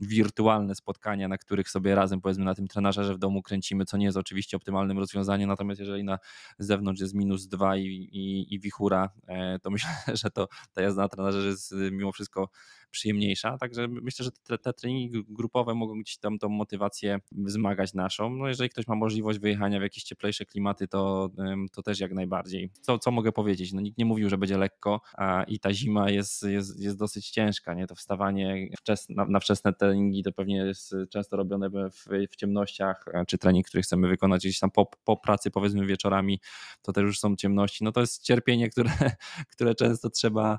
wirtualne 0.00 0.74
spotkania, 0.74 1.28
na 1.28 1.38
których 1.38 1.70
sobie 1.70 1.94
razem 1.94 2.20
powiedzmy 2.20 2.44
na 2.44 2.54
tym 2.54 2.68
trenażerze 2.68 3.14
w 3.14 3.18
domu 3.18 3.42
kręcimy, 3.42 3.84
co 3.84 3.96
nie 3.96 4.06
jest 4.06 4.18
oczywiście 4.18 4.56
optymalnym 4.56 4.98
rozwiązaniem, 4.98 5.48
natomiast 5.48 5.80
jeżeli 5.80 6.04
na 6.04 6.18
zewnątrz 6.58 7.00
jest 7.00 7.14
minus 7.14 7.46
dwa 7.46 7.76
i, 7.76 7.84
i, 7.84 8.54
i 8.54 8.60
wichura, 8.60 9.10
e, 9.26 9.58
to 9.58 9.70
myślę, 9.76 9.90
że 10.14 10.30
to 10.30 10.48
ta 10.72 10.82
jazda 10.82 11.02
na 11.02 11.08
trenażerze 11.08 11.48
jest 11.48 11.74
mimo 11.90 12.12
wszystko 12.12 12.48
przyjemniejsza. 12.96 13.58
Także 13.58 13.88
myślę, 13.88 14.24
że 14.24 14.30
te, 14.30 14.58
te 14.58 14.72
treningi 14.72 15.24
grupowe 15.28 15.74
mogą 15.74 16.00
gdzieś 16.00 16.18
tam 16.18 16.38
tą 16.38 16.48
motywację 16.48 17.18
wzmagać 17.32 17.94
naszą. 17.94 18.30
No 18.30 18.48
jeżeli 18.48 18.70
ktoś 18.70 18.86
ma 18.86 18.94
możliwość 18.94 19.38
wyjechania 19.38 19.78
w 19.78 19.82
jakieś 19.82 20.04
cieplejsze 20.04 20.44
klimaty, 20.44 20.88
to, 20.88 21.30
to 21.72 21.82
też 21.82 22.00
jak 22.00 22.12
najbardziej. 22.12 22.70
Co, 22.80 22.98
co 22.98 23.10
mogę 23.10 23.32
powiedzieć? 23.32 23.72
No, 23.72 23.80
nikt 23.80 23.98
nie 23.98 24.04
mówił, 24.04 24.28
że 24.28 24.38
będzie 24.38 24.58
lekko 24.58 25.00
a 25.16 25.44
i 25.48 25.58
ta 25.60 25.72
zima 25.72 26.10
jest, 26.10 26.42
jest, 26.42 26.80
jest 26.80 26.98
dosyć 26.98 27.30
ciężka. 27.30 27.74
Nie? 27.74 27.86
To 27.86 27.94
wstawanie 27.94 28.68
wczes, 28.78 29.08
na, 29.08 29.24
na 29.24 29.40
wczesne 29.40 29.72
treningi 29.72 30.22
to 30.22 30.32
pewnie 30.32 30.56
jest 30.56 30.94
często 31.10 31.36
robione 31.36 31.70
w, 31.70 31.92
w 32.30 32.36
ciemnościach, 32.36 33.04
czy 33.26 33.38
trening, 33.38 33.66
który 33.66 33.82
chcemy 33.82 34.08
wykonać 34.08 34.42
gdzieś 34.42 34.58
tam 34.58 34.70
po, 34.70 34.86
po 35.04 35.16
pracy, 35.16 35.50
powiedzmy 35.50 35.86
wieczorami, 35.86 36.40
to 36.82 36.92
też 36.92 37.02
już 37.02 37.18
są 37.18 37.36
ciemności. 37.36 37.84
No 37.84 37.92
to 37.92 38.00
jest 38.00 38.22
cierpienie, 38.22 38.70
które, 38.70 38.90
które 39.52 39.74
często 39.74 40.10
trzeba 40.10 40.46
E, 40.46 40.58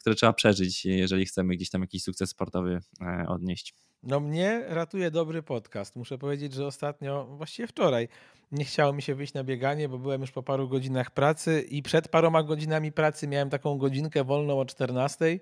które 0.00 0.14
trzeba 0.14 0.32
przeżyć, 0.32 0.84
jeżeli 0.84 1.26
chcemy 1.26 1.56
gdzieś 1.56 1.70
tam 1.70 1.80
jakiś 1.80 2.02
sukces 2.02 2.30
sportowy 2.30 2.80
e, 3.00 3.24
odnieść. 3.28 3.74
No 4.02 4.20
mnie 4.20 4.64
ratuje 4.68 5.10
dobry 5.10 5.42
podcast. 5.42 5.96
Muszę 5.96 6.18
powiedzieć, 6.18 6.54
że 6.54 6.66
ostatnio, 6.66 7.26
właściwie 7.26 7.66
wczoraj, 7.68 8.08
nie 8.52 8.64
chciało 8.64 8.92
mi 8.92 9.02
się 9.02 9.14
wyjść 9.14 9.34
na 9.34 9.44
bieganie, 9.44 9.88
bo 9.88 9.98
byłem 9.98 10.20
już 10.20 10.30
po 10.30 10.42
paru 10.42 10.68
godzinach 10.68 11.10
pracy 11.10 11.64
i 11.70 11.82
przed 11.82 12.08
paroma 12.08 12.42
godzinami 12.42 12.92
pracy 12.92 13.28
miałem 13.28 13.50
taką 13.50 13.78
godzinkę 13.78 14.24
wolną 14.24 14.60
o 14.60 14.64
14. 14.64 15.38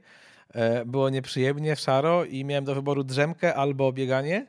E, 0.55 0.85
było 0.85 1.11
nieprzyjemnie, 1.11 1.77
szaro 1.77 2.25
i 2.25 2.45
miałem 2.45 2.64
do 2.64 2.75
wyboru 2.75 3.05
drzemkę 3.05 3.55
albo 3.55 3.93
bieganie. 3.93 4.47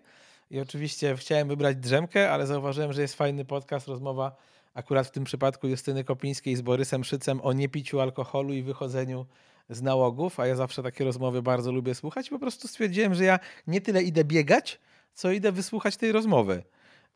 I 0.51 0.59
oczywiście 0.59 1.15
chciałem 1.17 1.47
wybrać 1.47 1.78
drzemkę, 1.78 2.32
ale 2.32 2.47
zauważyłem, 2.47 2.93
że 2.93 3.01
jest 3.01 3.15
fajny 3.15 3.45
podcast, 3.45 3.88
rozmowa 3.88 4.36
akurat 4.74 5.07
w 5.07 5.11
tym 5.11 5.24
przypadku 5.24 5.67
Justyny 5.67 6.03
Kopińskiej 6.03 6.55
z 6.55 6.61
Borysem 6.61 7.03
Szycem 7.03 7.41
o 7.41 7.53
niepiciu 7.53 7.99
alkoholu 7.99 8.53
i 8.53 8.63
wychodzeniu 8.63 9.26
z 9.72 9.82
nałogów, 9.82 10.39
a 10.39 10.47
ja 10.47 10.55
zawsze 10.55 10.84
takie 10.84 11.03
rozmowy 11.03 11.41
bardzo 11.41 11.72
lubię 11.72 11.95
słuchać. 11.95 12.30
Po 12.30 12.39
prostu 12.39 12.67
stwierdziłem, 12.67 13.15
że 13.15 13.24
ja 13.24 13.39
nie 13.67 13.82
tyle 13.82 14.03
idę 14.03 14.24
biegać, 14.24 14.80
co 15.13 15.32
idę 15.32 15.51
wysłuchać 15.51 15.97
tej 15.97 16.11
rozmowy. 16.11 16.63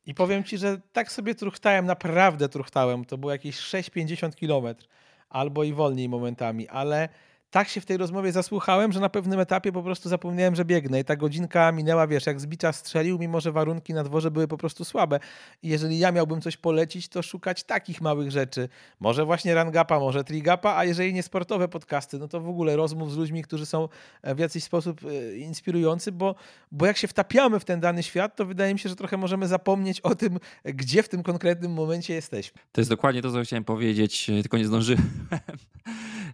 I 0.06 0.14
powiem 0.14 0.44
ci, 0.44 0.58
że 0.58 0.82
tak 0.94 1.12
sobie 1.12 1.36
truchtałem, 1.36 1.86
naprawdę 1.86 2.50
truchtałem. 2.50 3.06
To 3.06 3.18
było 3.18 3.32
jakieś 3.32 3.58
6,50 3.58 4.36
kilometr, 4.36 4.88
albo 5.30 5.64
i 5.64 5.74
wolniej 5.74 6.10
momentami, 6.10 6.68
ale 6.68 7.10
tak 7.52 7.70
się 7.70 7.82
w 7.82 7.86
tej 7.86 7.98
rozmowie 7.98 8.32
zasłuchałem, 8.32 8.92
że 8.92 9.00
na 9.00 9.10
pewnym 9.10 9.40
etapie 9.40 9.72
po 9.72 9.84
prostu 9.84 10.10
zapomniałem, 10.10 10.56
że 10.56 10.66
biegnę. 10.66 11.00
I 11.00 11.04
ta 11.04 11.16
godzinka 11.16 11.72
minęła, 11.72 12.08
wiesz, 12.08 12.26
jak 12.26 12.40
z 12.40 12.46
bicza 12.46 12.74
strzelił, 12.74 13.20
mimo 13.20 13.42
że 13.42 13.52
warunki 13.52 13.94
na 13.94 14.04
dworze 14.04 14.32
były 14.32 14.48
po 14.48 14.58
prostu 14.58 14.86
słabe. 14.86 15.20
I 15.64 15.70
jeżeli 15.70 16.00
ja 16.00 16.12
miałbym 16.12 16.42
coś 16.42 16.58
polecić, 16.58 17.08
to 17.08 17.22
szukać 17.22 17.64
takich 17.64 18.02
małych 18.02 18.32
rzeczy. 18.32 18.70
Może 19.00 19.26
właśnie 19.26 19.54
rangapa, 19.54 20.00
może 20.00 20.24
trigapa, 20.24 20.76
a 20.76 20.86
jeżeli 20.86 21.14
nie 21.14 21.24
sportowe 21.24 21.68
podcasty, 21.68 22.20
no 22.20 22.28
to 22.28 22.42
w 22.42 22.50
ogóle 22.50 22.76
rozmów 22.76 23.12
z 23.12 23.18
ludźmi, 23.18 23.44
którzy 23.44 23.66
są 23.66 23.90
w 24.24 24.40
jakiś 24.40 24.64
sposób 24.64 25.02
e, 25.06 25.38
inspirujący, 25.38 26.12
bo, 26.12 26.36
bo 26.72 26.86
jak 26.86 26.98
się 26.98 27.08
wtapiamy 27.08 27.60
w 27.60 27.66
ten 27.66 27.80
dany 27.80 28.04
świat, 28.04 28.36
to 28.36 28.46
wydaje 28.46 28.74
mi 28.74 28.80
się, 28.80 28.90
że 28.90 28.96
trochę 28.96 29.18
możemy 29.18 29.48
zapomnieć 29.48 30.02
o 30.02 30.16
tym, 30.16 30.40
gdzie 30.66 31.04
w 31.04 31.10
tym 31.10 31.24
konkretnym 31.24 31.74
momencie 31.74 32.14
jesteśmy. 32.14 32.62
To 32.72 32.82
jest 32.82 32.90
dokładnie 32.90 33.22
to, 33.22 33.32
co 33.32 33.42
chciałem 33.42 33.64
powiedzieć, 33.64 34.26
tylko 34.42 34.58
nie 34.58 34.66
zdążyłem 34.66 35.28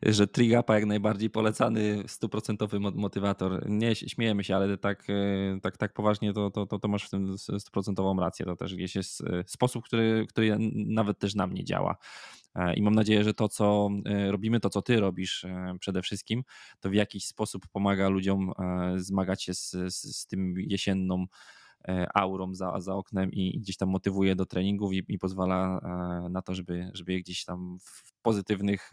że 0.03 0.27
Trigapa 0.27 0.75
jak 0.75 0.85
najbardziej 0.85 1.29
polecany, 1.29 2.03
stuprocentowy 2.07 2.79
motywator. 2.79 3.69
Nie, 3.69 3.95
śmiejemy 3.95 4.43
się, 4.43 4.55
ale 4.55 4.77
tak, 4.77 5.07
e, 5.09 5.59
tak, 5.61 5.77
tak 5.77 5.93
poważnie 5.93 6.33
to, 6.33 6.51
to, 6.51 6.65
to, 6.65 6.79
to 6.79 6.87
masz 6.87 7.03
w 7.03 7.09
tym 7.09 7.37
stuprocentową 7.37 8.19
rację. 8.19 8.45
To 8.45 8.55
też 8.55 8.75
gdzieś 8.75 8.95
jest 8.95 9.21
e, 9.21 9.43
sposób, 9.47 9.85
który, 9.85 10.25
który 10.29 10.57
nawet 10.73 11.19
też 11.19 11.35
na 11.35 11.47
mnie 11.47 11.63
działa. 11.63 11.95
E, 12.55 12.73
I 12.73 12.81
mam 12.81 12.95
nadzieję, 12.95 13.23
że 13.23 13.33
to, 13.33 13.49
co 13.49 13.89
robimy, 14.29 14.59
to, 14.59 14.69
co 14.69 14.81
ty 14.81 14.99
robisz 14.99 15.45
przede 15.79 16.01
wszystkim, 16.01 16.43
to 16.79 16.89
w 16.89 16.93
jakiś 16.93 17.25
sposób 17.25 17.67
pomaga 17.67 18.09
ludziom 18.09 18.51
zmagać 18.95 19.43
się 19.43 19.53
z, 19.53 19.71
z, 19.71 20.17
z 20.17 20.27
tym 20.27 20.53
jesienną 20.57 21.25
aurą 22.13 22.55
za, 22.55 22.79
za 22.79 22.95
oknem 22.95 23.31
i 23.31 23.59
gdzieś 23.59 23.77
tam 23.77 23.89
motywuje 23.89 24.35
do 24.35 24.45
treningów 24.45 24.93
i, 24.93 25.03
i 25.07 25.19
pozwala 25.19 25.81
na 26.29 26.41
to, 26.41 26.55
żeby, 26.55 26.91
żeby 26.93 27.13
je 27.13 27.19
gdzieś 27.19 27.45
tam 27.45 27.77
w 27.79 28.21
pozytywnych 28.21 28.91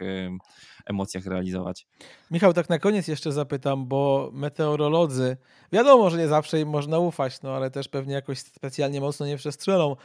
emocjach 0.85 1.25
realizować. 1.25 1.87
Michał, 2.31 2.53
tak 2.53 2.69
na 2.69 2.79
koniec 2.79 3.07
jeszcze 3.07 3.31
zapytam, 3.31 3.87
bo 3.87 4.29
meteorolodzy, 4.33 5.37
wiadomo, 5.71 6.09
że 6.09 6.17
nie 6.17 6.27
zawsze 6.27 6.59
im 6.59 6.69
można 6.69 6.99
ufać, 6.99 7.41
no 7.41 7.55
ale 7.55 7.71
też 7.71 7.87
pewnie 7.87 8.13
jakoś 8.13 8.39
specjalnie 8.39 9.01
mocno 9.01 9.25
nie 9.25 9.37
przestrzelą. 9.37 9.95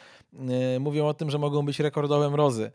E, 0.75 0.81
mówią 0.81 1.07
o 1.07 1.15
tym, 1.15 1.31
że 1.31 1.39
mogą 1.39 1.67
być 1.67 1.81
rekordowe 1.81 2.31
mrozy 2.31 2.73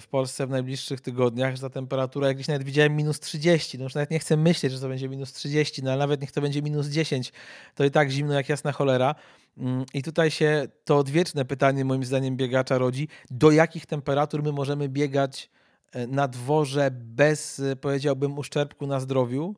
w 0.00 0.06
Polsce 0.06 0.46
w 0.46 0.50
najbliższych 0.50 1.00
tygodniach, 1.00 1.56
że 1.56 1.62
ta 1.62 1.70
temperatura, 1.70 2.28
jak 2.28 2.36
gdzieś 2.36 2.48
nawet 2.48 2.62
widziałem, 2.62 2.96
minus 2.96 3.20
30. 3.20 3.78
No 3.78 3.84
już 3.84 3.94
nawet 3.94 4.10
nie 4.10 4.18
chcę 4.18 4.36
myśleć, 4.36 4.72
że 4.72 4.80
to 4.80 4.88
będzie 4.88 5.08
minus 5.08 5.32
30, 5.32 5.82
no 5.82 5.90
ale 5.90 5.98
nawet 5.98 6.20
niech 6.20 6.32
to 6.32 6.40
będzie 6.40 6.62
minus 6.62 6.86
10, 6.86 7.32
to 7.74 7.84
i 7.84 7.90
tak 7.90 8.10
zimno 8.10 8.34
jak 8.34 8.48
jasna 8.48 8.72
cholera. 8.72 9.14
Mm, 9.58 9.84
I 9.94 10.02
tutaj 10.02 10.30
się 10.30 10.68
to 10.84 10.98
odwieczne 10.98 11.44
pytanie, 11.44 11.84
moim 11.84 12.04
zdaniem, 12.04 12.36
biegacza 12.36 12.78
rodzi, 12.78 13.08
do 13.30 13.50
jakich 13.50 13.86
temperatur 13.86 14.42
my 14.42 14.52
możemy 14.52 14.88
biegać 14.88 15.50
E, 15.92 16.06
na 16.06 16.28
dworze 16.28 16.90
bez, 16.90 17.60
e, 17.60 17.76
powiedziałbym, 17.76 18.38
uszczerbku 18.38 18.86
na 18.86 19.00
zdrowiu. 19.00 19.54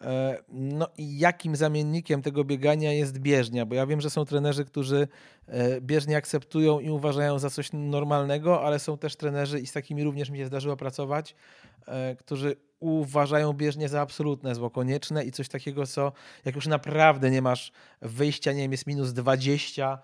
E, 0.00 0.42
no 0.48 0.88
i 0.98 1.18
jakim 1.18 1.56
zamiennikiem 1.56 2.22
tego 2.22 2.44
biegania 2.44 2.92
jest 2.92 3.18
bieżnia? 3.18 3.66
Bo 3.66 3.74
ja 3.74 3.86
wiem, 3.86 4.00
że 4.00 4.10
są 4.10 4.24
trenerzy, 4.24 4.64
którzy 4.64 5.08
bieżnie 5.80 6.16
akceptują 6.16 6.80
i 6.80 6.90
uważają 6.90 7.38
za 7.38 7.50
coś 7.50 7.70
normalnego, 7.72 8.62
ale 8.64 8.78
są 8.78 8.98
też 8.98 9.16
trenerzy, 9.16 9.60
i 9.60 9.66
z 9.66 9.72
takimi 9.72 10.04
również 10.04 10.30
mi 10.30 10.38
się 10.38 10.46
zdarzyło 10.46 10.76
pracować, 10.76 11.34
którzy 12.18 12.56
uważają 12.82 13.52
bieżnie 13.52 13.88
za 13.88 14.00
absolutne 14.00 14.54
zło, 14.54 14.70
konieczne 14.70 15.24
i 15.24 15.32
coś 15.32 15.48
takiego, 15.48 15.86
co 15.86 16.12
jak 16.44 16.54
już 16.54 16.66
naprawdę 16.66 17.30
nie 17.30 17.42
masz 17.42 17.72
wyjścia, 18.00 18.52
nie 18.52 18.62
wiem, 18.62 18.72
jest 18.72 18.86
minus 18.86 19.12
20, 19.12 19.98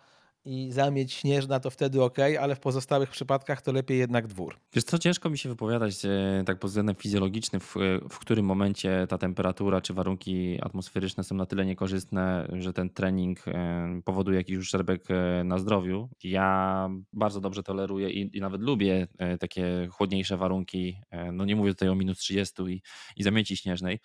i 0.49 0.73
zamieć 0.73 1.13
śnieżna 1.13 1.61
to 1.61 1.71
wtedy 1.71 2.03
ok, 2.03 2.19
ale 2.41 2.55
w 2.55 2.61
pozostałych 2.61 3.11
przypadkach 3.11 3.63
to 3.63 3.73
lepiej 3.73 3.99
jednak 3.99 4.27
dwór. 4.27 4.57
Wiesz 4.73 4.85
co, 4.85 4.99
ciężko 4.99 5.31
mi 5.31 5.39
się 5.39 5.49
wypowiadać 5.49 6.05
e, 6.05 6.43
tak 6.47 6.59
pod 6.59 6.71
względem 6.71 6.95
fizjologicznym, 6.95 7.61
w, 7.61 7.75
w 8.11 8.19
którym 8.19 8.47
momencie 8.47 9.07
ta 9.09 9.19
temperatura 9.19 9.81
czy 9.81 9.95
warunki 9.95 10.59
atmosferyczne 10.63 11.25
są 11.25 11.35
na 11.35 11.47
tyle 11.47 11.67
niekorzystne, 11.67 12.49
że 12.53 12.73
ten 12.73 12.91
trening 12.91 13.49
e, 13.49 14.01
powoduje 14.05 14.37
jakiś 14.37 14.57
uszczerbek 14.57 15.05
e, 15.11 15.45
na 15.45 15.59
zdrowiu. 15.59 16.09
Ja 16.25 16.89
bardzo 17.13 17.41
dobrze 17.41 17.63
toleruję 17.63 18.11
i, 18.11 18.37
i 18.37 18.41
nawet 18.41 18.63
lubię 18.63 19.07
takie 19.41 19.89
chłodniejsze 19.91 20.37
warunki, 20.37 21.01
no 21.33 21.45
nie 21.45 21.57
mówię 21.57 21.71
tutaj 21.71 21.89
o 21.89 21.95
minus 21.95 22.19
30 22.19 22.63
i, 22.63 22.83
i 23.17 23.23
zamieci 23.23 23.57
śnieżnej, 23.57 24.01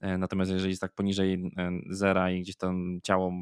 E, 0.00 0.18
natomiast 0.18 0.50
jeżeli 0.50 0.70
jest 0.70 0.80
tak 0.80 0.94
poniżej 0.94 1.34
e, 1.34 1.70
zera 1.90 2.30
i 2.30 2.40
gdzieś 2.40 2.56
tam 2.56 3.00
ciało 3.02 3.32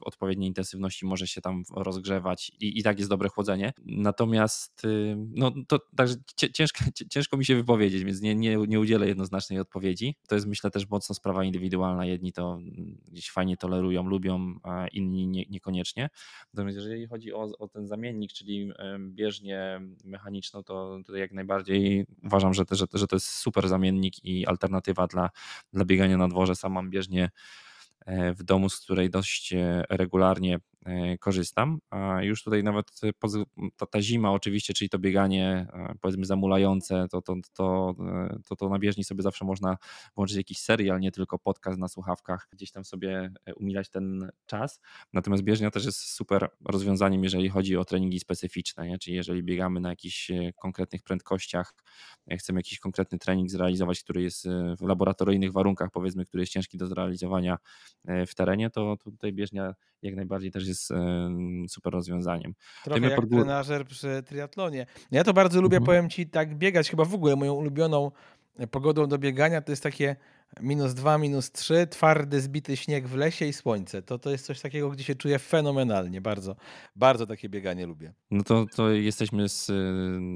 odpowiedniej 0.00 0.48
intensywności 0.48 1.06
może 1.06 1.26
się 1.26 1.40
tam 1.40 1.62
rozgrzewać 1.76 2.52
i, 2.60 2.78
i 2.78 2.82
tak 2.82 2.98
jest 2.98 3.10
dobre 3.10 3.28
chłodzenie. 3.28 3.72
Natomiast 3.84 4.84
y, 4.84 5.16
no 5.30 5.52
to 5.68 5.78
także 5.96 6.14
ciężko, 6.52 6.84
ciężko 7.10 7.36
mi 7.36 7.44
się 7.44 7.56
wypowiedzieć, 7.56 8.04
więc 8.04 8.20
nie, 8.20 8.34
nie, 8.34 8.56
nie 8.56 8.80
udzielę 8.80 9.08
jednoznacznej 9.08 9.60
odpowiedzi. 9.60 10.16
To 10.28 10.34
jest 10.34 10.46
myślę 10.46 10.70
też 10.70 10.88
mocno 10.88 11.14
sprawa 11.14 11.44
indywidualna. 11.44 12.06
Jedni 12.06 12.32
to 12.32 12.52
mm, 12.52 12.98
gdzieś 13.08 13.30
fajnie 13.30 13.56
tolerują, 13.56 14.02
lubią, 14.02 14.54
a 14.62 14.86
inni 14.88 15.26
nie, 15.26 15.44
niekoniecznie. 15.50 16.08
Natomiast 16.54 16.76
jeżeli 16.76 17.06
chodzi 17.06 17.32
o, 17.32 17.50
o 17.58 17.68
ten 17.68 17.86
zamiennik, 17.86 18.32
czyli 18.32 18.72
bieżnię 18.98 19.80
mechaniczną, 20.04 20.62
to 20.62 20.98
tutaj 21.06 21.20
jak 21.20 21.32
najbardziej 21.32 22.06
uważam, 22.24 22.54
że, 22.54 22.64
że, 22.70 22.86
że 22.92 23.06
to 23.06 23.16
jest 23.16 23.28
super 23.28 23.68
zamiennik 23.68 24.24
i 24.24 24.46
alternatywa 24.46 25.06
dla, 25.06 25.30
dla 25.72 25.84
biegania 25.84 26.16
na 26.16 26.28
dworze. 26.28 26.56
Sam 26.56 26.72
mam 26.72 26.90
bieżnię 26.90 27.30
w 28.36 28.42
domu, 28.42 28.68
z 28.68 28.80
której 28.80 29.10
dość 29.10 29.52
e, 29.52 29.84
regularnie 29.90 30.54
E, 30.54 30.60
korzystam. 31.20 31.78
A 31.90 32.22
już 32.22 32.42
tutaj 32.42 32.64
nawet 32.64 32.86
ta, 33.76 33.86
ta 33.86 34.02
zima 34.02 34.32
oczywiście, 34.32 34.74
czyli 34.74 34.88
to 34.88 34.98
bieganie 34.98 35.66
e, 35.72 35.94
powiedzmy 36.00 36.24
zamulające, 36.24 37.06
to, 37.10 37.22
to, 37.22 37.34
to, 37.52 37.94
e, 38.00 38.38
to, 38.48 38.56
to 38.56 38.68
na 38.68 38.78
bieżni 38.78 39.04
sobie 39.04 39.22
zawsze 39.22 39.44
można 39.44 39.76
włączyć 40.16 40.36
jakiś 40.36 40.58
serial, 40.58 41.00
nie 41.00 41.12
tylko 41.12 41.38
podcast 41.38 41.78
na 41.78 41.88
słuchawkach, 41.88 42.48
gdzieś 42.52 42.70
tam 42.70 42.84
sobie 42.84 43.32
umilać 43.56 43.90
ten 43.90 44.30
czas. 44.46 44.80
Natomiast 45.12 45.42
bieżnia 45.42 45.70
też 45.70 45.84
jest 45.84 45.98
super 45.98 46.48
rozwiązaniem, 46.64 47.24
jeżeli 47.24 47.48
chodzi 47.48 47.76
o 47.76 47.84
treningi 47.84 48.20
specyficzne, 48.20 48.88
nie? 48.88 48.98
czyli 48.98 49.16
jeżeli 49.16 49.42
biegamy 49.42 49.80
na 49.80 49.90
jakichś 49.90 50.30
konkretnych 50.56 51.02
prędkościach, 51.02 51.74
chcemy 52.38 52.58
jakiś 52.58 52.78
konkretny 52.78 53.18
trening 53.18 53.50
zrealizować, 53.50 54.02
który 54.02 54.22
jest 54.22 54.48
w 54.78 54.82
laboratoryjnych 54.82 55.52
warunkach, 55.52 55.90
powiedzmy, 55.90 56.24
który 56.24 56.42
jest 56.42 56.52
ciężki 56.52 56.78
do 56.78 56.86
zrealizowania 56.86 57.58
w 58.26 58.34
terenie, 58.34 58.70
to 58.70 58.96
tutaj 58.96 59.32
bieżnia 59.32 59.74
jak 60.02 60.16
najbardziej 60.16 60.50
też 60.50 60.67
jest 60.68 60.92
super 61.68 61.92
rozwiązaniem. 61.92 62.54
Trochę 62.84 63.00
jak 63.00 63.20
pod... 63.20 63.30
trenażer 63.30 63.86
przy 63.86 64.22
triatlonie. 64.26 64.86
Ja 65.10 65.24
to 65.24 65.32
bardzo 65.32 65.60
lubię, 65.60 65.76
mhm. 65.76 65.86
powiem 65.86 66.10
Ci, 66.10 66.26
tak 66.26 66.54
biegać. 66.54 66.90
Chyba 66.90 67.04
w 67.04 67.14
ogóle 67.14 67.36
moją 67.36 67.54
ulubioną 67.54 68.10
pogodą 68.70 69.06
do 69.06 69.18
biegania 69.18 69.62
to 69.62 69.72
jest 69.72 69.82
takie 69.82 70.16
minus 70.60 70.94
dwa, 70.94 71.18
minus 71.18 71.52
trzy, 71.52 71.86
twardy, 71.86 72.40
zbity 72.40 72.76
śnieg 72.76 73.08
w 73.08 73.14
lesie 73.14 73.46
i 73.46 73.52
słońce. 73.52 74.02
To, 74.02 74.18
to 74.18 74.30
jest 74.30 74.46
coś 74.46 74.60
takiego, 74.60 74.90
gdzie 74.90 75.04
się 75.04 75.14
czuję 75.14 75.38
fenomenalnie. 75.38 76.20
Bardzo, 76.20 76.56
bardzo 76.96 77.26
takie 77.26 77.48
bieganie 77.48 77.86
lubię. 77.86 78.12
No 78.30 78.42
to, 78.44 78.66
to 78.76 78.90
jesteśmy 78.90 79.48
z, 79.48 79.66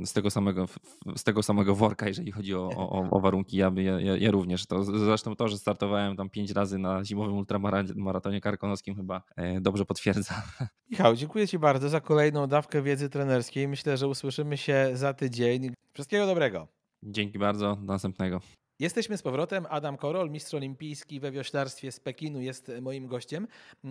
z, 0.09 0.13
tego 0.13 0.31
samego, 0.31 0.69
z 1.17 1.25
tego 1.25 1.43
samego 1.43 1.75
worka, 1.75 2.09
jeżeli 2.09 2.33
chodzi 2.33 2.55
o, 2.55 2.69
o, 2.77 3.11
o 3.11 3.21
warunki. 3.21 3.57
Ja, 3.57 3.73
ja, 3.77 4.17
ja, 4.17 4.31
również. 4.31 4.67
To, 4.67 4.85
zresztą 4.85 5.37
to, 5.37 5.49
że 5.49 5.59
startowałem 5.59 6.17
tam 6.17 6.31
pięć 6.31 6.51
razy 6.51 6.79
na 6.79 7.05
zimowym 7.05 7.37
ultramaratonie 7.37 8.41
karkonoskim 8.41 8.97
chyba 8.97 9.23
e, 9.37 9.61
dobrze 9.61 9.85
potwierdza. 9.85 10.43
Michał, 10.91 11.17
dziękuję 11.17 11.49
Ci 11.49 11.59
bardzo 11.59 11.89
za 11.89 12.01
kolejną 12.01 12.47
dawkę 12.47 12.83
wiedzy 12.83 13.09
trenerskiej. 13.09 13.69
Myślę, 13.69 13.97
że 13.97 14.09
usłyszymy 14.09 14.57
się 14.57 14.91
za 14.95 15.15
tydzień. 15.15 15.75
Wszystkiego 15.93 16.27
dobrego. 16.27 16.69
Dzięki 17.03 17.39
bardzo. 17.39 17.77
Do 17.77 17.93
następnego. 17.93 18.41
Jesteśmy 18.83 19.19
z 19.19 19.23
powrotem. 19.23 19.67
Adam 19.71 19.97
Korol, 19.97 20.31
mistrz 20.31 20.55
olimpijski 20.55 21.21
we 21.21 21.31
wioślarstwie 21.31 21.93
z 21.93 22.01
Pekinu, 22.01 22.41
jest 22.41 22.73
moim 22.81 23.07
gościem. 23.07 23.49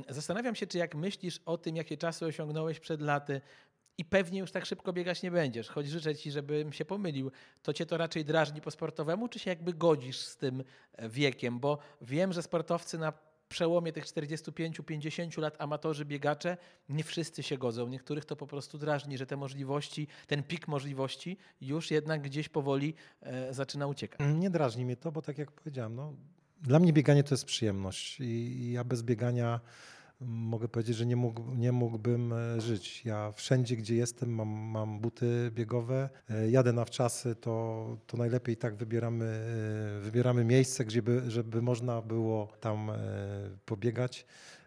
Zastanawiam 0.10 0.56
się, 0.56 0.68
czy 0.68 0.78
jak 0.78 0.96
myślisz 0.96 1.40
o 1.46 1.58
tym, 1.58 1.76
jakie 1.76 1.98
czasy 1.98 2.26
osiągnąłeś 2.26 2.80
przed 2.80 3.02
laty, 3.02 3.42
i 3.98 4.06
pewnie 4.06 4.40
już 4.40 4.52
tak 4.52 4.66
szybko 4.66 4.94
biegać 4.94 5.24
nie 5.24 5.32
będziesz, 5.32 5.70
choć 5.70 5.88
życzę 5.88 6.16
ci, 6.16 6.32
żebym 6.32 6.74
się 6.74 6.86
pomylił, 6.86 7.32
to 7.62 7.74
cię 7.74 7.86
to 7.86 7.98
raczej 7.98 8.26
drażni 8.26 8.62
po 8.62 8.72
sportowemu, 8.72 9.28
czy 9.28 9.40
się 9.40 9.50
jakby 9.50 9.74
godzisz 9.74 10.18
z 10.18 10.38
tym 10.38 10.64
wiekiem? 11.00 11.60
Bo 11.60 11.78
wiem, 12.02 12.34
że 12.34 12.44
sportowcy 12.44 12.98
na 12.98 13.14
przełomie 13.52 13.94
tych 13.94 14.06
45-50 14.06 15.40
lat 15.40 15.56
amatorzy, 15.60 16.06
biegacze, 16.06 16.58
nie 16.90 17.04
wszyscy 17.04 17.44
się 17.44 17.58
godzą. 17.58 17.88
Niektórych 17.88 18.26
to 18.26 18.36
po 18.36 18.48
prostu 18.48 18.78
drażni, 18.78 19.18
że 19.18 19.26
te 19.26 19.38
możliwości, 19.38 20.08
ten 20.28 20.44
pik 20.44 20.68
możliwości 20.68 21.38
już 21.62 21.92
jednak 21.92 22.22
gdzieś 22.22 22.50
powoli 22.50 22.94
e, 23.22 23.54
zaczyna 23.54 23.88
uciekać. 23.88 24.20
Nie 24.36 24.50
drażni 24.50 24.86
mnie 24.86 24.98
to, 24.98 25.12
bo 25.12 25.22
tak 25.22 25.38
jak 25.38 25.52
powiedziałem, 25.52 25.96
no, 25.96 26.14
dla 26.62 26.80
mnie 26.80 26.94
bieganie 26.94 27.24
to 27.24 27.34
jest 27.34 27.46
przyjemność 27.46 28.20
i 28.20 28.72
ja 28.72 28.84
bez 28.84 29.04
biegania 29.04 29.60
mogę 30.22 30.68
powiedzieć, 30.68 30.96
że 30.96 31.06
nie, 31.06 31.16
mógł, 31.16 31.56
nie 31.56 31.72
mógłbym 31.72 32.34
e, 32.34 32.62
żyć. 32.62 33.06
Ja 33.06 33.32
wszędzie, 33.32 33.76
gdzie 33.76 33.96
jestem, 33.96 34.30
mam, 34.30 34.48
mam 34.48 35.00
buty 35.00 35.52
biegowe, 35.54 36.10
e, 36.30 36.50
jadę 36.52 36.74
na 36.74 36.86
wczasy, 36.86 37.36
to, 37.36 37.98
to 38.08 38.18
najlepiej 38.18 38.58
tak 38.58 38.76
wybieramy, 38.76 39.26
e, 39.26 40.02
wybieramy 40.02 40.44
miejsce, 40.44 40.86
gdzie 40.86 41.02
by, 41.02 41.32
żeby 41.32 41.62
można 41.62 42.02
było 42.02 42.54
tam 42.60 42.92
pobiegać. 43.66 44.26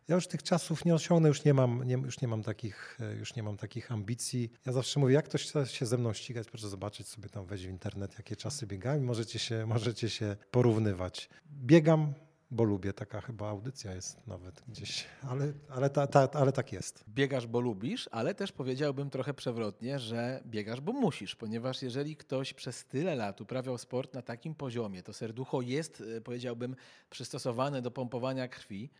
Ja 0.08 0.14
już 0.14 0.26
tych 0.26 0.42
czasów 0.42 0.84
nie 0.84 0.94
osiągnę, 0.94 1.28
już 1.28 1.44
nie 1.44 1.54
mam, 1.54 1.84
nie, 1.84 1.94
już 1.94 2.20
nie 2.20 2.28
mam, 2.28 2.42
takich, 2.42 2.98
już 3.18 3.36
nie 3.36 3.42
mam 3.42 3.56
takich 3.56 3.92
ambicji. 3.92 4.52
Ja 4.66 4.72
zawsze 4.72 5.00
mówię, 5.00 5.14
jak 5.14 5.24
ktoś 5.24 5.48
chce 5.48 5.66
się 5.66 5.86
ze 5.86 5.98
mną 5.98 6.12
ścigać, 6.12 6.48
proszę 6.48 6.68
zobaczyć 6.68 7.08
sobie 7.08 7.28
tam, 7.28 7.46
wejść 7.46 7.66
w 7.66 7.70
internet, 7.70 8.14
jakie 8.18 8.36
czasy 8.36 8.66
biegałem 8.66 9.02
i 9.02 9.06
możecie 9.06 9.38
się, 9.38 9.66
możecie 9.66 10.10
się 10.10 10.36
porównywać. 10.50 11.28
Biegam, 11.50 12.14
bo 12.54 12.64
lubię, 12.64 12.92
taka 12.92 13.20
chyba 13.20 13.48
audycja 13.48 13.94
jest 13.94 14.26
nawet 14.26 14.62
gdzieś, 14.68 15.06
ale, 15.22 15.52
ale, 15.68 15.90
ta, 15.90 16.06
ta, 16.06 16.28
ale 16.32 16.52
tak 16.52 16.72
jest. 16.72 17.04
Biegasz, 17.08 17.46
bo 17.46 17.60
lubisz, 17.60 18.08
ale 18.12 18.34
też 18.34 18.52
powiedziałbym 18.52 19.10
trochę 19.10 19.34
przewrotnie, 19.34 19.98
że 19.98 20.42
biegasz, 20.46 20.80
bo 20.80 20.92
musisz, 20.92 21.36
ponieważ 21.36 21.82
jeżeli 21.82 22.16
ktoś 22.16 22.54
przez 22.54 22.84
tyle 22.84 23.14
lat 23.14 23.40
uprawiał 23.40 23.78
sport 23.78 24.14
na 24.14 24.22
takim 24.22 24.54
poziomie, 24.54 25.02
to 25.02 25.12
serducho 25.12 25.60
jest, 25.60 26.02
e, 26.16 26.20
powiedziałbym, 26.20 26.76
przystosowane 27.10 27.82
do 27.82 27.90
pompowania 27.90 28.48
krwi, 28.48 28.90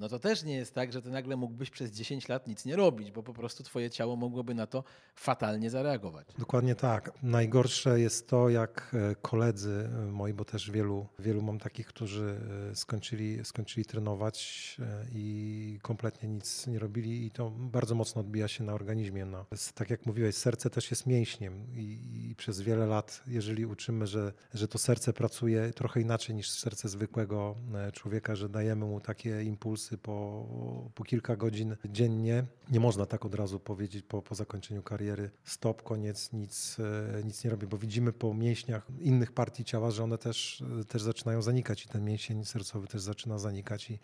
no 0.00 0.08
to 0.08 0.18
też 0.18 0.44
nie 0.44 0.54
jest 0.54 0.74
tak, 0.74 0.92
że 0.92 1.02
ty 1.02 1.10
nagle 1.10 1.36
mógłbyś 1.36 1.70
przez 1.70 1.90
10 1.90 2.28
lat 2.28 2.46
nic 2.46 2.64
nie 2.64 2.76
robić, 2.76 3.10
bo 3.10 3.22
po 3.22 3.32
prostu 3.32 3.62
twoje 3.62 3.90
ciało 3.90 4.16
mogłoby 4.16 4.54
na 4.54 4.66
to 4.66 4.84
fatalnie 5.14 5.70
zareagować. 5.70 6.28
Dokładnie 6.38 6.74
tak. 6.74 7.12
Najgorsze 7.22 8.00
jest 8.00 8.28
to, 8.28 8.48
jak 8.48 8.94
e, 8.94 9.14
koledzy 9.14 9.88
e, 9.94 10.12
moi, 10.12 10.32
bo 10.32 10.44
też 10.44 10.70
wielu, 10.70 11.06
wielu 11.18 11.42
mam 11.42 11.58
takich, 11.58 11.86
którzy 11.86 12.40
e, 12.70 12.76
skończyli, 12.76 13.44
skończyli 13.44 13.84
trenować 13.84 14.76
i 15.12 15.78
kompletnie 15.82 16.28
nic 16.28 16.66
nie 16.66 16.78
robili 16.78 17.26
i 17.26 17.30
to 17.30 17.50
bardzo 17.50 17.94
mocno 17.94 18.20
odbija 18.20 18.48
się 18.48 18.64
na 18.64 18.74
organizmie. 18.74 19.24
No. 19.24 19.46
Tak 19.74 19.90
jak 19.90 20.06
mówiłeś, 20.06 20.34
serce 20.34 20.70
też 20.70 20.90
jest 20.90 21.06
mięśniem 21.06 21.66
i, 21.74 22.28
i 22.30 22.34
przez 22.34 22.60
wiele 22.60 22.86
lat, 22.86 23.22
jeżeli 23.26 23.66
uczymy, 23.66 24.06
że, 24.06 24.32
że 24.54 24.68
to 24.68 24.78
serce 24.78 25.12
pracuje 25.12 25.72
trochę 25.72 26.00
inaczej 26.00 26.36
niż 26.36 26.50
serce 26.50 26.88
zwykłego 26.88 27.56
człowieka, 27.92 28.36
że 28.36 28.48
dajemy 28.48 28.86
mu 28.86 29.00
takie 29.00 29.42
impulsy 29.42 29.89
po, 29.98 30.46
po 30.94 31.04
kilka 31.04 31.36
godzin 31.36 31.76
dziennie, 31.84 32.44
nie 32.70 32.80
można 32.80 33.06
tak 33.06 33.24
od 33.24 33.34
razu 33.34 33.60
powiedzieć 33.60 34.04
po, 34.08 34.22
po 34.22 34.34
zakończeniu 34.34 34.82
kariery 34.82 35.30
stop, 35.44 35.82
koniec, 35.82 36.32
nic, 36.32 36.76
nic 37.24 37.44
nie 37.44 37.50
robię, 37.50 37.66
bo 37.66 37.78
widzimy 37.78 38.12
po 38.12 38.34
mięśniach 38.34 38.86
innych 39.00 39.32
partii 39.32 39.64
ciała, 39.64 39.90
że 39.90 40.04
one 40.04 40.18
też, 40.18 40.64
też 40.88 41.02
zaczynają 41.02 41.42
zanikać 41.42 41.84
i 41.84 41.88
ten 41.88 42.04
mięsień 42.04 42.44
sercowy 42.44 42.86
też 42.86 43.00
zaczyna 43.00 43.38
zanikać 43.38 43.90
i 43.90 43.98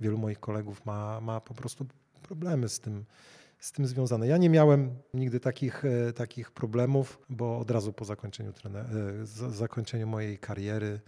wielu 0.00 0.18
moich 0.18 0.40
kolegów 0.40 0.86
ma, 0.86 1.20
ma 1.20 1.40
po 1.40 1.54
prostu 1.54 1.86
problemy 2.22 2.68
z 2.68 2.80
tym, 2.80 3.04
z 3.58 3.72
tym 3.72 3.86
związane. 3.86 4.26
Ja 4.26 4.36
nie 4.36 4.50
miałem 4.50 4.90
nigdy 5.14 5.40
takich, 5.40 5.82
takich 6.14 6.50
problemów, 6.50 7.18
bo 7.28 7.58
od 7.58 7.70
razu 7.70 7.92
po 7.92 8.04
zakończeniu, 8.04 8.52
zakończeniu 9.50 10.06
mojej 10.06 10.38
kariery 10.38 11.00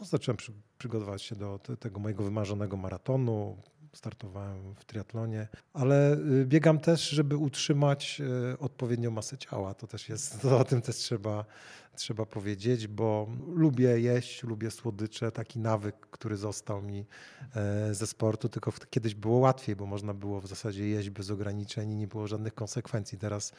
no, 0.00 0.06
zacząłem 0.06 0.36
przy, 0.36 0.52
przygotować 0.78 1.22
się 1.22 1.36
do 1.36 1.58
te, 1.58 1.76
tego 1.76 2.00
mojego 2.00 2.24
wymarzonego 2.24 2.76
maratonu. 2.76 3.56
Startowałem 3.92 4.74
w 4.74 4.84
triatlonie, 4.84 5.48
ale 5.72 6.16
y, 6.16 6.46
biegam 6.46 6.78
też, 6.78 7.08
żeby 7.08 7.36
utrzymać 7.36 8.20
y, 8.54 8.58
odpowiednią 8.58 9.10
masę 9.10 9.38
ciała. 9.38 9.74
To 9.74 9.86
też 9.86 10.08
jest, 10.08 10.40
to 10.42 10.58
o 10.58 10.64
tym 10.64 10.82
też 10.82 10.96
trzeba, 10.96 11.44
trzeba 11.94 12.26
powiedzieć, 12.26 12.86
bo 12.86 13.28
lubię 13.54 14.00
jeść, 14.00 14.42
lubię 14.42 14.70
słodycze, 14.70 15.32
taki 15.32 15.58
nawyk, 15.58 15.96
który 16.10 16.36
został 16.36 16.82
mi 16.82 17.06
e, 17.54 17.94
ze 17.94 18.06
sportu, 18.06 18.48
tylko 18.48 18.72
kiedyś 18.90 19.14
było 19.14 19.38
łatwiej, 19.38 19.76
bo 19.76 19.86
można 19.86 20.14
było 20.14 20.40
w 20.40 20.46
zasadzie 20.46 20.88
jeść 20.88 21.10
bez 21.10 21.30
ograniczeń 21.30 21.90
i 21.90 21.96
nie 21.96 22.06
było 22.06 22.26
żadnych 22.26 22.54
konsekwencji. 22.54 23.18
Teraz 23.18 23.52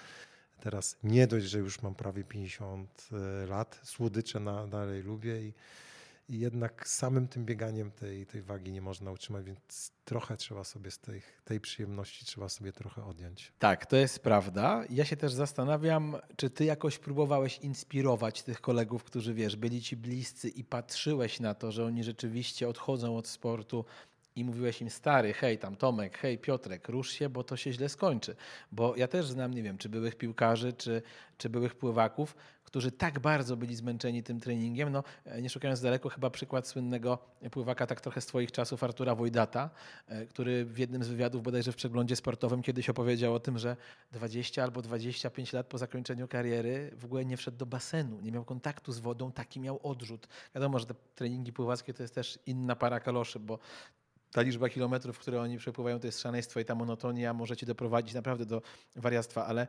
Teraz 0.59 0.97
nie 1.03 1.27
dość, 1.27 1.45
że 1.45 1.59
już 1.59 1.81
mam 1.81 1.95
prawie 1.95 2.23
50 2.23 3.09
e, 3.11 3.47
lat, 3.47 3.79
słodycze 3.83 4.39
na, 4.39 4.67
dalej 4.67 5.03
lubię 5.03 5.41
i, 5.41 5.53
i 6.29 6.39
jednak 6.39 6.87
samym 6.87 7.27
tym 7.27 7.45
bieganiem 7.45 7.91
tej, 7.91 8.25
tej 8.25 8.41
wagi 8.41 8.71
nie 8.71 8.81
można 8.81 9.11
utrzymać, 9.11 9.45
więc 9.45 9.91
trochę 10.05 10.37
trzeba 10.37 10.63
sobie 10.63 10.91
z 10.91 10.99
tej, 10.99 11.21
tej 11.43 11.59
przyjemności 11.59 12.25
trzeba 12.25 12.49
sobie 12.49 12.73
trochę 12.73 13.05
odjąć. 13.05 13.53
Tak, 13.59 13.85
to 13.85 13.95
jest 13.95 14.19
prawda. 14.19 14.83
Ja 14.89 15.05
się 15.05 15.17
też 15.17 15.33
zastanawiam, 15.33 16.15
czy 16.35 16.49
ty 16.49 16.65
jakoś 16.65 16.97
próbowałeś 16.99 17.57
inspirować 17.57 18.43
tych 18.43 18.61
kolegów, 18.61 19.03
którzy 19.03 19.33
wiesz, 19.33 19.55
byli 19.55 19.81
ci 19.81 19.97
bliscy 19.97 20.49
i 20.49 20.63
patrzyłeś 20.63 21.39
na 21.39 21.53
to, 21.53 21.71
że 21.71 21.85
oni 21.85 22.03
rzeczywiście 22.03 22.69
odchodzą 22.69 23.17
od 23.17 23.27
sportu 23.27 23.85
i 24.37 24.43
mówiłeś 24.43 24.81
im 24.81 24.89
stary, 24.89 25.33
hej 25.33 25.57
tam 25.57 25.75
Tomek, 25.75 26.17
hej 26.17 26.37
Piotrek, 26.37 26.89
rusz 26.89 27.11
się, 27.11 27.29
bo 27.29 27.43
to 27.43 27.57
się 27.57 27.73
źle 27.73 27.89
skończy. 27.89 28.35
Bo 28.71 28.95
ja 28.95 29.07
też 29.07 29.25
znam, 29.25 29.53
nie 29.53 29.63
wiem, 29.63 29.77
czy 29.77 29.89
byłych 29.89 30.15
piłkarzy, 30.15 30.73
czy, 30.73 31.01
czy 31.37 31.49
byłych 31.49 31.75
pływaków, 31.75 32.35
którzy 32.67 32.91
tak 32.91 33.19
bardzo 33.19 33.57
byli 33.57 33.75
zmęczeni 33.75 34.23
tym 34.23 34.39
treningiem. 34.39 34.91
No, 34.91 35.03
nie 35.41 35.49
szukając 35.49 35.81
daleko, 35.81 36.09
chyba 36.09 36.29
przykład 36.29 36.67
słynnego 36.67 37.17
pływaka, 37.51 37.87
tak 37.87 38.01
trochę 38.01 38.21
z 38.21 38.25
Twoich 38.25 38.51
czasów, 38.51 38.83
Artura 38.83 39.15
Wojdata, 39.15 39.69
e, 40.07 40.25
który 40.25 40.65
w 40.65 40.77
jednym 40.77 41.03
z 41.03 41.07
wywiadów, 41.07 41.43
bodajże 41.43 41.71
w 41.71 41.75
przeglądzie 41.75 42.15
sportowym, 42.15 42.61
kiedyś 42.61 42.89
opowiedział 42.89 43.33
o 43.33 43.39
tym, 43.39 43.57
że 43.57 43.77
20 44.11 44.63
albo 44.63 44.81
25 44.81 45.53
lat 45.53 45.67
po 45.67 45.77
zakończeniu 45.77 46.27
kariery 46.27 46.91
w 46.97 47.05
ogóle 47.05 47.25
nie 47.25 47.37
wszedł 47.37 47.57
do 47.57 47.65
basenu, 47.65 48.19
nie 48.21 48.31
miał 48.31 48.45
kontaktu 48.45 48.91
z 48.91 48.99
wodą, 48.99 49.31
taki 49.31 49.59
miał 49.59 49.79
odrzut. 49.83 50.27
Wiadomo, 50.55 50.79
że 50.79 50.85
te 50.85 50.93
treningi 51.15 51.53
pływackie 51.53 51.93
to 51.93 52.03
jest 52.03 52.15
też 52.15 52.39
inna 52.45 52.75
para 52.75 52.99
kaloszy, 52.99 53.39
bo 53.39 53.59
ta 54.31 54.41
liczba 54.41 54.69
kilometrów, 54.69 55.19
które 55.19 55.41
oni 55.41 55.57
przepływają, 55.57 55.99
to 55.99 56.07
jest 56.07 56.19
szaleństwo 56.19 56.59
i 56.59 56.65
ta 56.65 56.75
monotonia 56.75 57.33
może 57.33 57.57
ci 57.57 57.65
doprowadzić 57.65 58.13
naprawdę 58.13 58.45
do 58.45 58.61
wariactwa, 58.95 59.45
ale, 59.45 59.67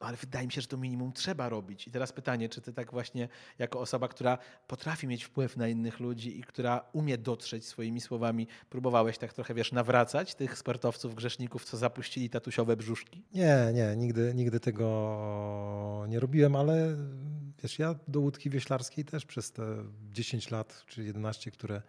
ale 0.00 0.16
wydaje 0.16 0.46
mi 0.46 0.52
się, 0.52 0.60
że 0.60 0.66
to 0.66 0.76
minimum 0.76 1.12
trzeba 1.12 1.48
robić. 1.48 1.88
I 1.88 1.90
teraz 1.90 2.12
pytanie, 2.12 2.48
czy 2.48 2.60
ty 2.60 2.72
tak 2.72 2.90
właśnie 2.92 3.28
jako 3.58 3.80
osoba, 3.80 4.08
która 4.08 4.38
potrafi 4.66 5.06
mieć 5.06 5.24
wpływ 5.24 5.56
na 5.56 5.68
innych 5.68 6.00
ludzi 6.00 6.38
i 6.38 6.42
która 6.42 6.84
umie 6.92 7.18
dotrzeć 7.18 7.66
swoimi 7.66 8.00
słowami, 8.00 8.46
próbowałeś 8.70 9.18
tak 9.18 9.32
trochę, 9.32 9.54
wiesz, 9.54 9.72
nawracać 9.72 10.34
tych 10.34 10.58
sportowców, 10.58 11.14
grzeszników, 11.14 11.64
co 11.64 11.76
zapuścili 11.76 12.30
tatusiowe 12.30 12.76
brzuszki? 12.76 13.22
Nie, 13.34 13.70
nie, 13.74 13.96
nigdy, 13.96 14.32
nigdy 14.34 14.60
tego 14.60 16.04
nie 16.08 16.20
robiłem, 16.20 16.56
ale 16.56 16.96
wiesz, 17.62 17.78
ja 17.78 17.94
do 18.08 18.20
łódki 18.20 18.50
wioślarskiej 18.50 19.04
też 19.04 19.26
przez 19.26 19.52
te 19.52 19.84
10 20.12 20.50
lat 20.50 20.84
czy 20.86 21.04
11, 21.04 21.50
które 21.50 21.82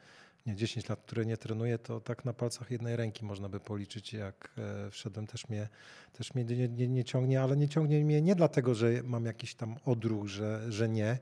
nie 0.46 0.56
10 0.56 0.90
lat, 0.90 1.02
które 1.02 1.26
nie 1.26 1.38
trenuję, 1.38 1.78
to 1.78 2.00
tak 2.00 2.26
na 2.26 2.34
palcach 2.34 2.72
jednej 2.72 2.96
ręki 2.96 3.26
można 3.26 3.50
by 3.50 3.60
policzyć, 3.60 4.14
jak 4.14 4.52
e, 4.58 4.92
wszedłem, 4.92 5.28
też 5.28 5.50
mnie, 5.50 5.68
też 6.14 6.34
mnie 6.34 6.44
nie, 6.44 6.70
nie, 6.70 6.88
nie 6.88 7.04
ciągnie, 7.04 7.42
ale 7.42 7.58
nie 7.58 7.70
ciągnie 7.70 8.06
mnie 8.06 8.22
nie 8.22 8.36
dlatego, 8.36 8.76
że 8.76 8.92
mam 9.04 9.26
jakiś 9.26 9.56
tam 9.56 9.76
odruch, 9.86 10.28
że, 10.28 10.72
że 10.72 10.90
nie, 10.90 11.18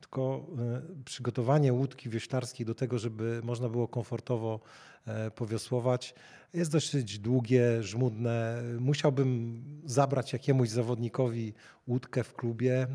tylko 0.00 0.46
e, 0.58 1.04
przygotowanie 1.04 1.72
łódki 1.72 2.08
wioślarskiej 2.08 2.66
do 2.66 2.74
tego, 2.74 2.98
żeby 2.98 3.40
można 3.44 3.68
było 3.68 3.88
komfortowo 3.88 4.60
e, 5.06 5.30
powiosłować, 5.30 6.14
jest 6.54 6.72
dosyć 6.72 7.18
długie, 7.18 7.82
żmudne. 7.82 8.62
Musiałbym 8.80 9.62
zabrać 9.84 10.32
jakiemuś 10.32 10.68
zawodnikowi 10.68 11.54
łódkę 11.88 12.24
w 12.24 12.34
klubie, 12.34 12.86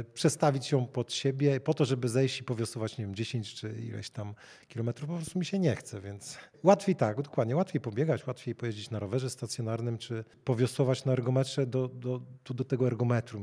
y, 0.00 0.04
przestawić 0.04 0.72
ją 0.72 0.86
pod 0.86 1.12
siebie 1.12 1.60
po 1.60 1.74
to, 1.74 1.84
żeby 1.84 2.08
zejść 2.08 2.40
i 2.40 2.44
powiosłować, 2.44 2.98
nie 2.98 3.04
wiem, 3.04 3.14
10 3.14 3.54
czy 3.54 3.72
ileś 3.72 4.10
tam 4.10 4.34
kilometrów. 4.68 5.08
Po 5.10 5.16
prostu 5.16 5.38
mi 5.38 5.44
się 5.44 5.58
nie 5.58 5.76
chce, 5.76 6.00
więc 6.00 6.38
łatwiej 6.62 6.96
tak, 6.96 7.22
dokładnie, 7.22 7.56
łatwiej 7.56 7.80
pobiegać, 7.80 8.26
łatwiej 8.26 8.54
pojeździć 8.54 8.90
na 8.90 8.98
rowerze 8.98 9.30
stacjonarnym, 9.30 9.98
czy 9.98 10.24
powiosłować 10.44 11.04
na 11.04 11.12
ergometrze. 11.12 11.66
Do, 11.66 11.88
do, 11.88 12.20
tu 12.44 12.54
do 12.54 12.64
tego 12.64 12.86
ergometru 12.86 13.40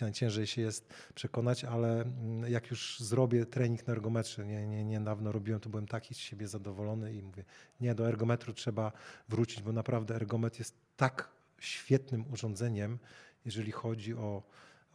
najciężej 0.00 0.46
się 0.46 0.62
jest 0.62 0.94
przekonać, 1.14 1.64
ale 1.64 2.02
mm, 2.02 2.52
jak 2.52 2.70
już 2.70 3.00
zrobię 3.00 3.46
trening 3.46 3.86
na 3.86 3.92
ergometrze, 3.92 4.46
nie, 4.46 4.66
nie, 4.66 4.84
niedawno 4.84 5.32
robiłem, 5.32 5.60
to 5.60 5.70
byłem 5.70 5.86
taki 5.86 6.14
z 6.14 6.18
siebie 6.18 6.48
zadowolony 6.48 7.14
i 7.14 7.22
mówię, 7.22 7.44
nie, 7.80 7.94
do 7.94 8.08
ergometru 8.08 8.52
trzeba 8.52 8.85
wrócić, 9.28 9.62
bo 9.62 9.72
naprawdę 9.72 10.14
ergometr 10.14 10.58
jest 10.58 10.74
tak 10.96 11.30
świetnym 11.58 12.24
urządzeniem, 12.32 12.98
jeżeli 13.44 13.72
chodzi 13.72 14.14
o, 14.14 14.42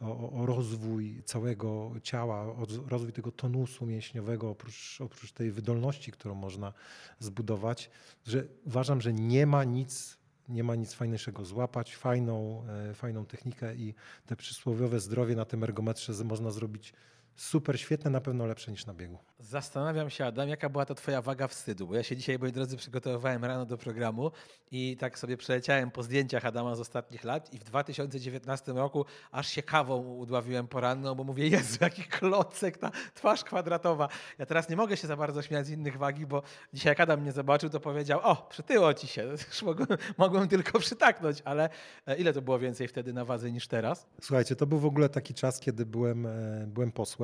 o, 0.00 0.30
o, 0.30 0.46
rozwój 0.46 1.22
całego 1.24 1.92
ciała, 2.02 2.42
o 2.42 2.66
rozwój 2.88 3.12
tego 3.12 3.32
tonusu 3.32 3.86
mięśniowego, 3.86 4.50
oprócz, 4.50 5.00
oprócz 5.00 5.32
tej 5.32 5.50
wydolności, 5.50 6.12
którą 6.12 6.34
można 6.34 6.72
zbudować, 7.18 7.90
że 8.26 8.44
uważam, 8.64 9.00
że 9.00 9.12
nie 9.12 9.46
ma 9.46 9.64
nic, 9.64 10.18
nie 10.48 10.64
ma 10.64 10.74
nic 10.74 10.92
fajniejszego. 10.92 11.44
Złapać 11.44 11.96
fajną, 11.96 12.64
e, 12.90 12.94
fajną 12.94 13.26
technikę 13.26 13.74
i 13.74 13.94
te 14.26 14.36
przysłowiowe 14.36 15.00
zdrowie 15.00 15.36
na 15.36 15.44
tym 15.44 15.64
ergometrze 15.64 16.24
można 16.24 16.50
zrobić 16.50 16.92
super 17.36 17.80
świetne, 17.80 18.10
na 18.10 18.20
pewno 18.20 18.46
lepsze 18.46 18.70
niż 18.70 18.86
na 18.86 18.94
biegu. 18.94 19.18
Zastanawiam 19.38 20.10
się, 20.10 20.24
Adam, 20.26 20.48
jaka 20.48 20.68
była 20.68 20.86
to 20.86 20.94
twoja 20.94 21.22
waga 21.22 21.48
wstydu, 21.48 21.86
bo 21.86 21.94
ja 21.94 22.02
się 22.02 22.16
dzisiaj, 22.16 22.38
moi 22.38 22.52
drodzy, 22.52 22.76
przygotowywałem 22.76 23.44
rano 23.44 23.66
do 23.66 23.78
programu 23.78 24.30
i 24.70 24.96
tak 24.96 25.18
sobie 25.18 25.36
przeleciałem 25.36 25.90
po 25.90 26.02
zdjęciach 26.02 26.44
Adama 26.44 26.76
z 26.76 26.80
ostatnich 26.80 27.24
lat 27.24 27.54
i 27.54 27.58
w 27.58 27.64
2019 27.64 28.72
roku 28.72 29.04
aż 29.30 29.48
się 29.48 29.62
kawą 29.62 29.96
udławiłem 29.96 30.68
poranną, 30.68 31.14
bo 31.14 31.24
mówię, 31.24 31.48
Jezu, 31.48 31.78
jaki 31.80 32.02
klocek, 32.04 32.78
ta 32.78 32.90
twarz 33.14 33.44
kwadratowa. 33.44 34.08
Ja 34.38 34.46
teraz 34.46 34.68
nie 34.68 34.76
mogę 34.76 34.96
się 34.96 35.06
za 35.06 35.16
bardzo 35.16 35.42
śmiać 35.42 35.66
z 35.66 35.70
innych 35.70 35.98
wagi, 35.98 36.26
bo 36.26 36.42
dzisiaj 36.72 36.90
jak 36.90 37.00
Adam 37.00 37.20
mnie 37.20 37.32
zobaczył, 37.32 37.70
to 37.70 37.80
powiedział, 37.80 38.20
o, 38.22 38.36
przytyło 38.50 38.94
ci 38.94 39.06
się. 39.06 39.28
Mogłem, 39.62 39.88
mogłem 40.18 40.48
tylko 40.48 40.78
przytaknąć, 40.78 41.42
ale 41.44 41.68
e, 42.06 42.16
ile 42.16 42.32
to 42.32 42.42
było 42.42 42.58
więcej 42.58 42.88
wtedy 42.88 43.12
na 43.12 43.24
wadze 43.24 43.52
niż 43.52 43.68
teraz? 43.68 44.06
Słuchajcie, 44.20 44.56
to 44.56 44.66
był 44.66 44.78
w 44.78 44.86
ogóle 44.86 45.08
taki 45.08 45.34
czas, 45.34 45.60
kiedy 45.60 45.86
byłem, 45.86 46.26
e, 46.26 46.64
byłem 46.66 46.92
posłem. 46.92 47.21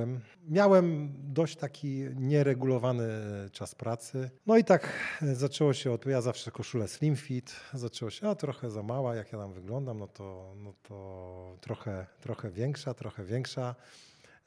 Miałem 0.49 1.13
dość 1.33 1.57
taki 1.57 2.05
nieregulowany 2.17 3.09
czas 3.53 3.75
pracy. 3.75 4.31
No 4.47 4.57
i 4.57 4.65
tak 4.65 4.93
zaczęło 5.33 5.73
się 5.73 5.93
od, 5.93 6.07
ja 6.07 6.21
zawsze 6.21 6.51
koszulę 6.51 6.89
slim 6.89 7.17
fit, 7.17 7.57
zaczęło 7.75 8.11
się, 8.11 8.29
a 8.29 8.35
trochę 8.35 8.71
za 8.71 8.83
mała, 8.83 9.15
jak 9.15 9.33
ja 9.33 9.39
tam 9.39 9.53
wyglądam, 9.53 9.99
no 9.99 10.07
to, 10.07 10.55
no 10.57 10.75
to 10.83 11.57
trochę, 11.61 12.07
trochę 12.21 12.51
większa, 12.51 12.95
trochę 12.95 13.25
większa 13.25 13.75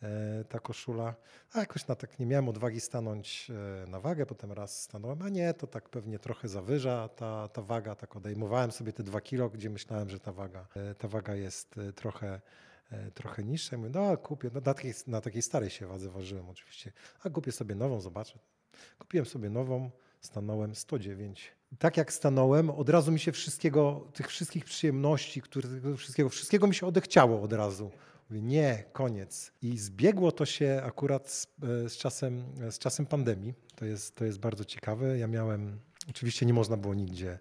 e, 0.04 0.44
ta 0.50 0.60
koszula. 0.60 1.16
A 1.54 1.60
jakoś 1.60 1.88
na 1.88 1.96
tak 1.96 2.20
nie 2.20 2.26
miałem 2.26 2.50
odwagi 2.50 2.82
stanąć 2.82 3.52
e, 3.86 3.90
na 3.90 4.00
wagę, 4.00 4.26
potem 4.26 4.52
raz 4.52 4.82
stanąłem, 4.82 5.22
a 5.22 5.30
nie, 5.30 5.54
to 5.54 5.68
tak 5.68 5.90
pewnie 5.90 6.20
trochę 6.20 6.48
zawyża 6.48 7.10
ta, 7.10 7.48
ta 7.48 7.62
waga, 7.62 7.96
tak 7.96 8.16
odejmowałem 8.16 8.72
sobie 8.72 8.94
te 8.94 9.04
dwa 9.04 9.22
kilo, 9.22 9.50
gdzie 9.50 9.70
myślałem, 9.70 10.10
że 10.10 10.20
ta 10.20 10.32
waga, 10.32 10.68
e, 10.76 10.96
ta 10.96 11.08
waga 11.08 11.36
jest 11.36 11.76
trochę 11.96 12.42
trochę 13.14 13.44
niższe. 13.44 13.78
Mówię, 13.78 13.90
no 13.90 14.18
kupię, 14.18 14.50
no, 14.54 14.60
na, 14.60 14.62
takiej, 14.62 14.94
na 15.08 15.22
takiej 15.22 15.42
starej 15.42 15.70
się 15.70 15.88
wadze 15.88 16.10
ważyłem 16.10 16.50
oczywiście, 16.50 16.92
a 17.24 17.30
kupię 17.30 17.52
sobie 17.52 17.76
nową, 17.76 18.02
zobaczę. 18.02 18.40
Kupiłem 19.00 19.26
sobie 19.26 19.50
nową, 19.50 19.92
stanąłem 20.22 20.76
109. 20.76 21.52
Tak 21.80 21.98
jak 21.98 22.14
stanąłem, 22.14 22.70
od 22.70 22.90
razu 22.90 23.12
mi 23.12 23.20
się 23.20 23.32
wszystkiego, 23.32 24.08
tych 24.14 24.28
wszystkich 24.28 24.66
przyjemności, 24.66 25.42
które, 25.42 25.70
wszystkiego, 25.98 26.30
wszystkiego 26.30 26.68
mi 26.68 26.76
się 26.76 26.88
odechciało 26.88 27.42
od 27.42 27.54
razu. 27.54 27.92
Mówię, 28.30 28.42
nie, 28.42 28.84
koniec. 28.94 29.52
I 29.62 29.78
zbiegło 29.78 30.32
to 30.32 30.46
się 30.46 30.82
akurat 30.86 31.30
z, 31.30 31.48
e, 31.86 31.90
z, 31.90 31.98
czasem, 31.98 32.44
z 32.72 32.80
czasem 32.80 33.06
pandemii. 33.06 33.54
To 33.76 33.86
jest, 33.86 34.16
to 34.16 34.26
jest 34.26 34.40
bardzo 34.40 34.66
ciekawe. 34.66 35.18
Ja 35.18 35.28
miałem, 35.28 35.80
oczywiście 36.10 36.46
nie 36.46 36.54
można 36.54 36.78
było 36.78 36.94
nigdzie, 36.94 37.40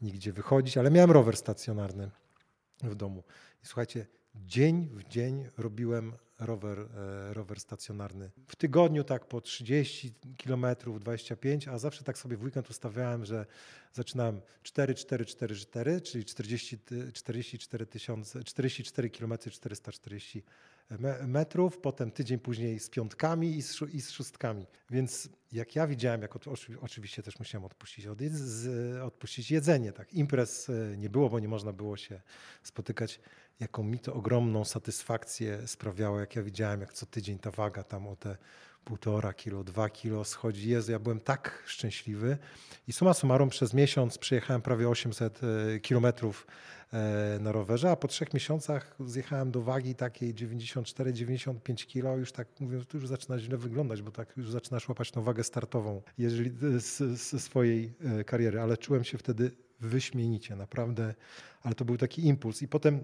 nigdzie 0.00 0.32
wychodzić, 0.32 0.76
ale 0.76 0.90
miałem 0.90 1.10
rower 1.10 1.36
stacjonarny 1.36 2.10
w 2.82 2.94
domu. 2.94 3.22
I 3.64 3.66
słuchajcie, 3.66 4.06
dzień 4.46 4.88
w 4.92 5.08
dzień 5.08 5.44
robiłem 5.56 6.12
rower, 6.38 6.78
e, 6.78 7.34
rower 7.34 7.60
stacjonarny. 7.60 8.30
W 8.46 8.56
tygodniu 8.56 9.04
tak 9.04 9.26
po 9.28 9.40
30 9.40 10.14
km, 10.44 10.66
25, 11.00 11.68
a 11.68 11.78
zawsze 11.78 12.04
tak 12.04 12.18
sobie 12.18 12.36
w 12.36 12.42
weekend 12.42 12.70
ustawiałem, 12.70 13.24
że 13.24 13.46
zaczynałem 13.92 14.40
4, 14.62 14.94
4, 14.94 15.24
4, 15.24 15.56
4, 15.56 16.00
czyli 16.00 16.24
40, 16.24 16.78
44 17.12 17.86
tysiące, 17.86 18.44
44 18.44 19.10
km 19.10 19.32
440 19.50 20.42
metrów, 21.26 21.78
potem 21.78 22.10
tydzień 22.10 22.38
później 22.38 22.80
z 22.80 22.90
piątkami 22.90 23.56
i 23.56 23.62
z, 23.62 23.82
i 23.92 24.00
z 24.00 24.10
szóstkami. 24.10 24.66
Więc 24.90 25.28
jak 25.52 25.76
ja 25.76 25.86
widziałem, 25.86 26.22
jak 26.22 26.34
oczywiście 26.80 27.22
też 27.22 27.38
musiałem 27.38 27.64
odpuścić, 27.64 28.06
od, 28.06 28.22
z, 28.22 29.02
odpuścić 29.02 29.50
jedzenie, 29.50 29.92
tak. 29.92 30.14
Imprez 30.14 30.68
e, 30.68 30.96
nie 30.96 31.10
było, 31.10 31.30
bo 31.30 31.40
nie 31.40 31.48
można 31.48 31.72
było 31.72 31.96
się 31.96 32.20
spotykać. 32.62 33.20
Jaką 33.60 33.82
mi 33.82 33.98
to 33.98 34.14
ogromną 34.14 34.64
satysfakcję 34.64 35.68
sprawiało, 35.68 36.20
jak 36.20 36.36
ja 36.36 36.42
widziałem, 36.42 36.80
jak 36.80 36.92
co 36.92 37.06
tydzień 37.06 37.38
ta 37.38 37.50
waga 37.50 37.84
tam 37.84 38.08
o 38.08 38.16
te 38.16 38.36
półtora 38.86 39.32
kilo, 39.32 39.64
dwa 39.64 39.90
kilo 39.90 40.24
schodzi. 40.24 40.70
Jezu, 40.70 40.92
ja 40.92 40.98
byłem 40.98 41.20
tak 41.20 41.62
szczęśliwy. 41.66 42.38
I 42.88 42.92
suma 42.92 43.14
summarum 43.14 43.48
przez 43.48 43.74
miesiąc 43.74 44.18
przejechałem 44.18 44.62
prawie 44.62 44.88
800 44.88 45.40
e, 45.42 45.80
kilometrów 45.80 46.46
e, 46.92 47.38
na 47.40 47.52
rowerze, 47.52 47.90
a 47.90 47.96
po 47.96 48.08
trzech 48.08 48.34
miesiącach 48.34 48.96
zjechałem 49.00 49.50
do 49.50 49.62
wagi 49.62 49.94
takiej 49.94 50.34
94-95 50.34 51.86
kilo. 51.86 52.16
Już 52.16 52.32
tak 52.32 52.48
mówię, 52.60 52.84
to 52.84 52.96
już 52.96 53.08
zaczyna 53.08 53.38
źle 53.38 53.56
wyglądać, 53.56 54.02
bo 54.02 54.10
tak 54.10 54.36
już 54.36 54.50
zaczynasz 54.50 54.88
łapać 54.88 55.10
tą 55.10 55.22
wagę 55.22 55.44
startową 55.44 56.02
jeżeli, 56.18 56.50
ze 57.14 57.40
swojej 57.40 57.94
e, 58.20 58.24
kariery. 58.24 58.60
Ale 58.60 58.76
czułem 58.76 59.04
się 59.04 59.18
wtedy 59.18 59.50
wyśmienicie, 59.80 60.56
naprawdę. 60.56 61.14
Ale 61.62 61.74
to 61.74 61.84
był 61.84 61.96
taki 61.96 62.26
impuls. 62.26 62.62
I 62.62 62.68
potem 62.68 63.00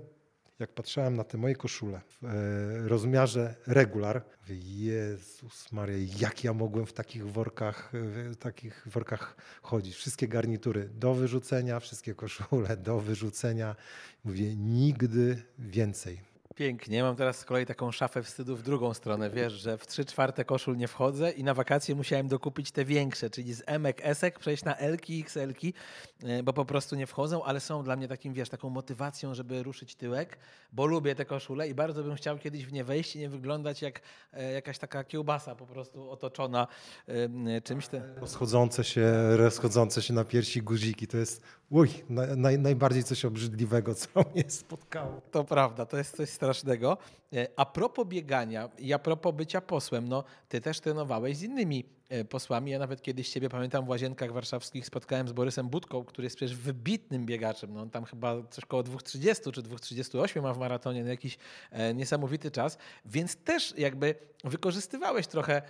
jak 0.63 0.73
patrzyłem 0.73 1.17
na 1.17 1.25
te 1.25 1.39
moje 1.39 1.55
koszule 1.55 2.01
w 2.09 2.25
e, 2.25 2.89
rozmiarze 2.89 3.55
regular, 3.67 4.23
mówię, 4.43 4.57
Jezus 4.61 5.73
Maria, 5.73 5.97
jak 6.19 6.45
ja 6.45 6.53
mogłem 6.53 6.87
w 6.87 6.93
takich 6.93 7.27
workach, 7.27 7.91
w 7.93 8.37
takich 8.37 8.83
workach 8.87 9.37
chodzić. 9.63 9.95
Wszystkie 9.95 10.29
garnitury 10.29 10.89
do 10.95 11.15
wyrzucenia, 11.15 11.81
wszystkie 11.81 12.15
koszule 12.15 12.77
do 12.77 13.01
wyrzucenia. 13.01 13.77
Mówię, 14.25 14.57
nigdy 14.57 15.43
więcej. 15.59 16.32
Pięknie. 16.55 17.03
Mam 17.03 17.17
teraz 17.17 17.39
z 17.39 17.45
kolei 17.45 17.67
taką 17.67 17.93
szafę 17.93 18.23
wstydu 18.23 18.57
w 18.57 18.63
drugą 18.63 18.95
stronę. 18.95 19.31
Wiesz, 19.31 19.53
że 19.53 19.79
w 19.79 19.87
trzy 19.87 20.05
czwarte 20.05 20.45
koszul 20.45 20.77
nie 20.77 20.89
wchodzę 20.89 21.31
i 21.31 21.45
na 21.45 21.55
wakacje 21.55 21.95
musiałem 21.95 22.29
dokupić 22.29 22.71
te 22.71 22.85
większe, 22.85 23.31
czyli 23.31 23.55
z 23.55 23.63
emek, 23.67 24.01
esek 24.03 24.39
przejść 24.39 24.65
na 24.65 24.77
elki, 24.77 25.21
xelki, 25.21 25.75
e, 26.23 26.43
bo 26.43 26.53
po 26.53 26.65
prostu 26.65 26.97
nie 26.97 27.07
wchodzą, 27.07 27.45
ale 27.45 27.61
są 27.61 27.83
dla 27.85 27.97
mnie 27.97 28.09
takim, 28.09 28.35
wiesz, 28.35 28.49
taką 28.49 28.71
motywacją, 28.71 29.35
żeby 29.35 29.63
ruszyć 29.63 29.95
tyłek, 29.95 30.39
bo 30.73 30.87
lubię 30.87 31.15
te 31.15 31.25
koszule 31.25 31.69
i 31.69 31.75
bardzo 31.75 32.03
bym 32.03 32.15
chciał 32.15 32.39
kiedyś 32.39 32.67
w 32.67 32.73
nie 32.73 32.85
wejść 32.85 33.17
i 33.17 33.19
nie 33.19 33.29
wyglądać 33.29 33.83
jak 33.83 34.01
e, 34.33 34.53
jakaś 34.53 34.79
taka 34.79 35.05
kiełbasa 35.05 35.55
po 35.55 35.67
prostu 35.67 36.11
otoczona 36.11 36.67
e, 37.07 37.61
czymś. 37.61 37.89
Te... 37.89 38.15
Rozchodzące 38.17 38.85
się, 38.85 39.37
rozchodzące 39.37 40.03
się 40.03 40.15
na 40.15 40.25
piersi 40.25 40.63
guziki, 40.63 41.07
to 41.07 41.17
jest 41.17 41.43
uj, 41.73 41.89
naj, 42.37 42.59
najbardziej 42.59 43.05
coś 43.05 43.25
obrzydliwego, 43.25 43.95
co 43.95 44.09
mnie 44.35 44.45
spotkało. 44.49 45.21
To 45.31 45.45
prawda, 45.45 45.87
to 45.87 45.97
jest 45.97 46.17
coś 46.17 46.29
strasznego. 46.29 46.99
E, 47.33 47.47
a 47.57 47.67
propos 47.67 48.07
biegania 48.07 48.69
i 48.79 48.93
a 48.93 48.99
propos 48.99 49.35
bycia 49.35 49.61
posłem, 49.61 50.09
no 50.09 50.25
ty 50.49 50.61
też 50.61 50.81
trenowałeś 50.81 51.37
z 51.37 51.43
innymi 51.43 51.85
e, 52.09 52.25
posłami. 52.25 52.71
Ja 52.71 52.79
nawet 52.79 53.03
kiedyś 53.03 53.31
ciebie 53.31 53.49
pamiętam 53.49 53.85
w 53.85 53.89
Łazienkach 53.89 54.33
Warszawskich 54.33 54.87
spotkałem 54.87 55.29
z 55.29 55.33
Borysem 55.33 55.69
Budką, 55.69 56.05
który 56.05 56.27
jest 56.27 56.37
przecież 56.37 56.57
wybitnym 56.57 57.27
biegaczem. 57.27 57.75
No 57.75 57.81
on 57.81 57.91
tam 57.91 58.05
chyba 58.05 58.43
coś 58.51 58.65
koło 58.65 58.83
2.30 58.83 59.53
czy 59.53 59.63
2.38 59.63 60.43
ma 60.43 60.55
w 60.55 60.59
maratonie, 60.59 61.03
no 61.05 61.11
jakiś 61.11 61.39
e, 61.71 61.95
niesamowity 61.95 62.51
czas. 62.51 62.79
Więc 63.05 63.37
też 63.37 63.75
jakby 63.79 64.15
wykorzystywałeś 64.45 65.27
trochę 65.27 65.63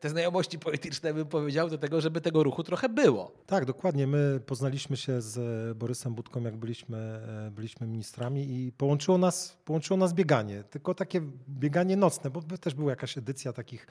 te 0.00 0.10
znajomości 0.10 0.58
polityczne, 0.58 1.14
bym 1.14 1.26
powiedział, 1.26 1.70
do 1.70 1.78
tego, 1.78 2.00
żeby 2.00 2.20
tego 2.20 2.42
ruchu 2.42 2.62
trochę 2.62 2.88
było. 2.88 3.32
Tak, 3.46 3.64
dokładnie. 3.64 4.06
My 4.06 4.40
poznaliśmy 4.46 4.96
się 4.96 5.20
z 5.20 5.76
Borysem 5.78 6.14
Budką, 6.14 6.42
jak 6.42 6.56
byliśmy, 6.56 7.20
byliśmy 7.50 7.86
ministrami 7.86 8.66
i 8.66 8.72
połączyło 8.72 9.18
nas, 9.18 9.56
połączyło 9.64 9.96
nas 9.96 10.12
bieganie 10.12 10.64
tylko 10.70 10.94
takie 10.94 11.20
bieganie 11.48 11.96
nocne, 11.96 12.30
bo 12.30 12.42
też 12.42 12.74
była 12.74 12.90
jakaś 12.90 13.18
edycja 13.18 13.52
takich 13.52 13.86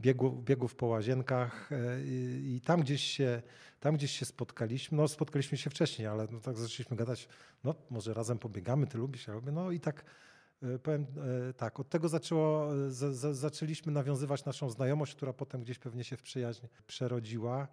biegów, 0.00 0.44
biegów 0.44 0.74
po 0.74 0.86
łazienkach 0.86 1.72
e, 1.72 2.04
i, 2.04 2.54
i 2.56 2.60
tam 2.60 2.80
gdzieś 2.80 3.02
się 3.04 3.42
tam 3.80 3.96
gdzieś 3.96 4.18
się 4.18 4.24
spotkaliśmy, 4.24 4.98
no 4.98 5.08
spotkaliśmy 5.08 5.58
się 5.58 5.70
wcześniej, 5.70 6.08
ale 6.08 6.28
no 6.30 6.40
tak 6.40 6.58
zaczęliśmy 6.58 6.96
gadać, 6.96 7.28
no 7.64 7.74
może 7.90 8.14
razem 8.14 8.38
pobiegamy, 8.38 8.86
ty 8.86 8.98
lubisz, 8.98 9.26
ja 9.26 9.34
lubię, 9.34 9.52
no 9.52 9.70
i 9.70 9.80
tak 9.80 10.00
e, 10.00 10.04
powiem 10.82 11.06
e, 11.48 11.52
tak, 11.52 11.80
od 11.80 11.88
tego 11.88 12.08
zaczęło, 12.08 12.68
z, 12.88 13.16
z, 13.16 13.36
zaczęliśmy 13.36 13.92
nawiązywać 13.92 14.44
naszą 14.44 14.70
znajomość, 14.70 15.14
która 15.14 15.32
potem 15.32 15.62
gdzieś 15.62 15.78
pewnie 15.78 16.04
się 16.04 16.16
w 16.16 16.22
przyjaźń 16.22 16.66
przerodziła. 16.86 17.68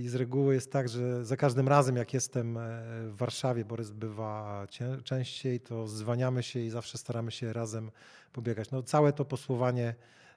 I 0.00 0.08
z 0.08 0.14
reguły 0.14 0.54
jest 0.54 0.72
tak, 0.72 0.88
że 0.88 1.24
za 1.24 1.36
każdym 1.36 1.68
razem, 1.68 1.96
jak 1.96 2.14
jestem 2.14 2.56
e, 2.56 2.60
w 3.06 3.16
Warszawie, 3.16 3.64
Borys 3.64 3.90
bywa 3.90 4.66
częściej, 5.04 5.60
to 5.60 5.86
zwaniamy 5.88 6.42
się 6.42 6.60
i 6.60 6.70
zawsze 6.70 6.98
staramy 6.98 7.30
się 7.30 7.52
razem 7.52 7.90
pobiegać. 8.32 8.70
No, 8.70 8.82
całe 8.82 9.12
to 9.12 9.24
posłowanie, 9.24 9.94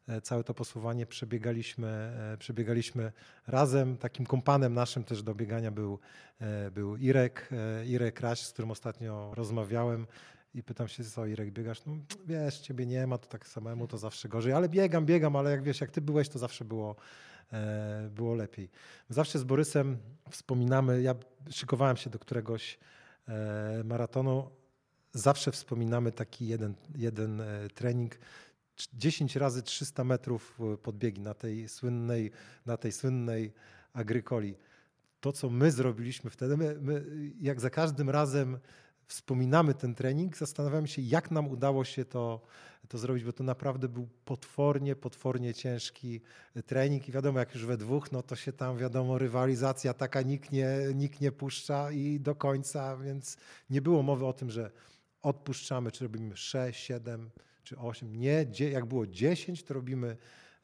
e, 0.07 0.21
całe 0.21 0.43
to 0.43 0.53
posłowanie 0.53 1.05
przebiegaliśmy, 1.05 1.87
e, 1.87 2.37
przebiegaliśmy 2.37 3.11
razem. 3.47 3.97
Takim 3.97 4.25
kompanem 4.25 4.73
naszym 4.73 5.03
też 5.03 5.23
do 5.23 5.35
biegania 5.35 5.71
był, 5.71 5.99
był 6.71 6.97
Irek, 6.97 7.49
Irek 7.85 8.19
Raś, 8.19 8.41
z 8.41 8.53
którym 8.53 8.71
ostatnio 8.71 9.31
rozmawiałem. 9.35 10.07
I 10.53 10.63
pytam 10.63 10.87
się, 10.87 11.03
co 11.03 11.25
Irek, 11.25 11.51
biegasz? 11.51 11.85
No 11.85 11.93
wiesz, 12.25 12.59
ciebie 12.59 12.85
nie 12.85 13.07
ma, 13.07 13.17
to 13.17 13.27
tak 13.27 13.47
samemu 13.47 13.87
to 13.87 13.97
zawsze 13.97 14.29
gorzej, 14.29 14.53
ale 14.53 14.69
biegam, 14.69 15.05
biegam, 15.05 15.35
ale 15.35 15.51
jak 15.51 15.63
wiesz, 15.63 15.81
jak 15.81 15.91
ty 15.91 16.01
byłeś, 16.01 16.29
to 16.29 16.39
zawsze 16.39 16.65
było, 16.65 16.95
E, 17.53 18.09
było 18.09 18.35
lepiej. 18.35 18.69
Zawsze 19.09 19.39
z 19.39 19.43
Borysem 19.43 19.97
wspominamy, 20.29 21.01
ja 21.01 21.15
szykowałem 21.49 21.97
się 21.97 22.09
do 22.09 22.19
któregoś 22.19 22.79
e, 23.27 23.83
maratonu, 23.85 24.49
zawsze 25.11 25.51
wspominamy 25.51 26.11
taki 26.11 26.47
jeden, 26.47 26.73
jeden 26.95 27.41
e, 27.41 27.69
trening, 27.73 28.17
10 28.93 29.35
razy 29.35 29.63
300 29.63 30.03
metrów 30.03 30.59
podbiegi 30.83 31.21
na 31.21 31.33
tej 31.33 31.69
słynnej, 31.69 32.31
na 32.65 32.77
tej 32.77 32.91
słynnej 32.91 33.53
agrykoli. 33.93 34.55
To, 35.19 35.31
co 35.31 35.49
my 35.49 35.71
zrobiliśmy 35.71 36.29
wtedy, 36.29 36.57
my, 36.57 36.77
my 36.81 37.03
jak 37.39 37.61
za 37.61 37.69
każdym 37.69 38.09
razem 38.09 38.59
wspominamy 39.07 39.73
ten 39.73 39.95
trening, 39.95 40.37
zastanawiamy 40.37 40.87
się, 40.87 41.01
jak 41.01 41.31
nam 41.31 41.47
udało 41.47 41.85
się 41.85 42.05
to, 42.05 42.41
to 42.87 42.97
zrobić, 42.97 43.23
bo 43.23 43.33
to 43.33 43.43
naprawdę 43.43 43.89
był 43.89 44.07
potwornie, 44.25 44.95
potwornie 44.95 45.53
ciężki 45.53 46.21
trening 46.65 47.09
i 47.09 47.11
wiadomo, 47.11 47.39
jak 47.39 47.53
już 47.53 47.65
we 47.65 47.77
dwóch, 47.77 48.11
no 48.11 48.23
to 48.23 48.35
się 48.35 48.53
tam, 48.53 48.77
wiadomo, 48.77 49.17
rywalizacja 49.17 49.93
taka 49.93 50.21
nikt 50.21 50.51
nie, 50.51 50.67
nikt 50.95 51.21
nie 51.21 51.31
puszcza 51.31 51.91
i 51.91 52.19
do 52.19 52.35
końca, 52.35 52.97
więc 52.97 53.37
nie 53.69 53.81
było 53.81 54.03
mowy 54.03 54.25
o 54.25 54.33
tym, 54.33 54.49
że 54.49 54.71
odpuszczamy, 55.21 55.91
czy 55.91 56.03
robimy 56.03 56.37
6, 56.37 56.83
7 56.83 57.29
czy 57.63 57.77
8. 57.77 58.15
Nie, 58.15 58.45
jak 58.71 58.85
było 58.85 59.07
10, 59.07 59.63
to 59.63 59.73
robimy, 59.73 60.17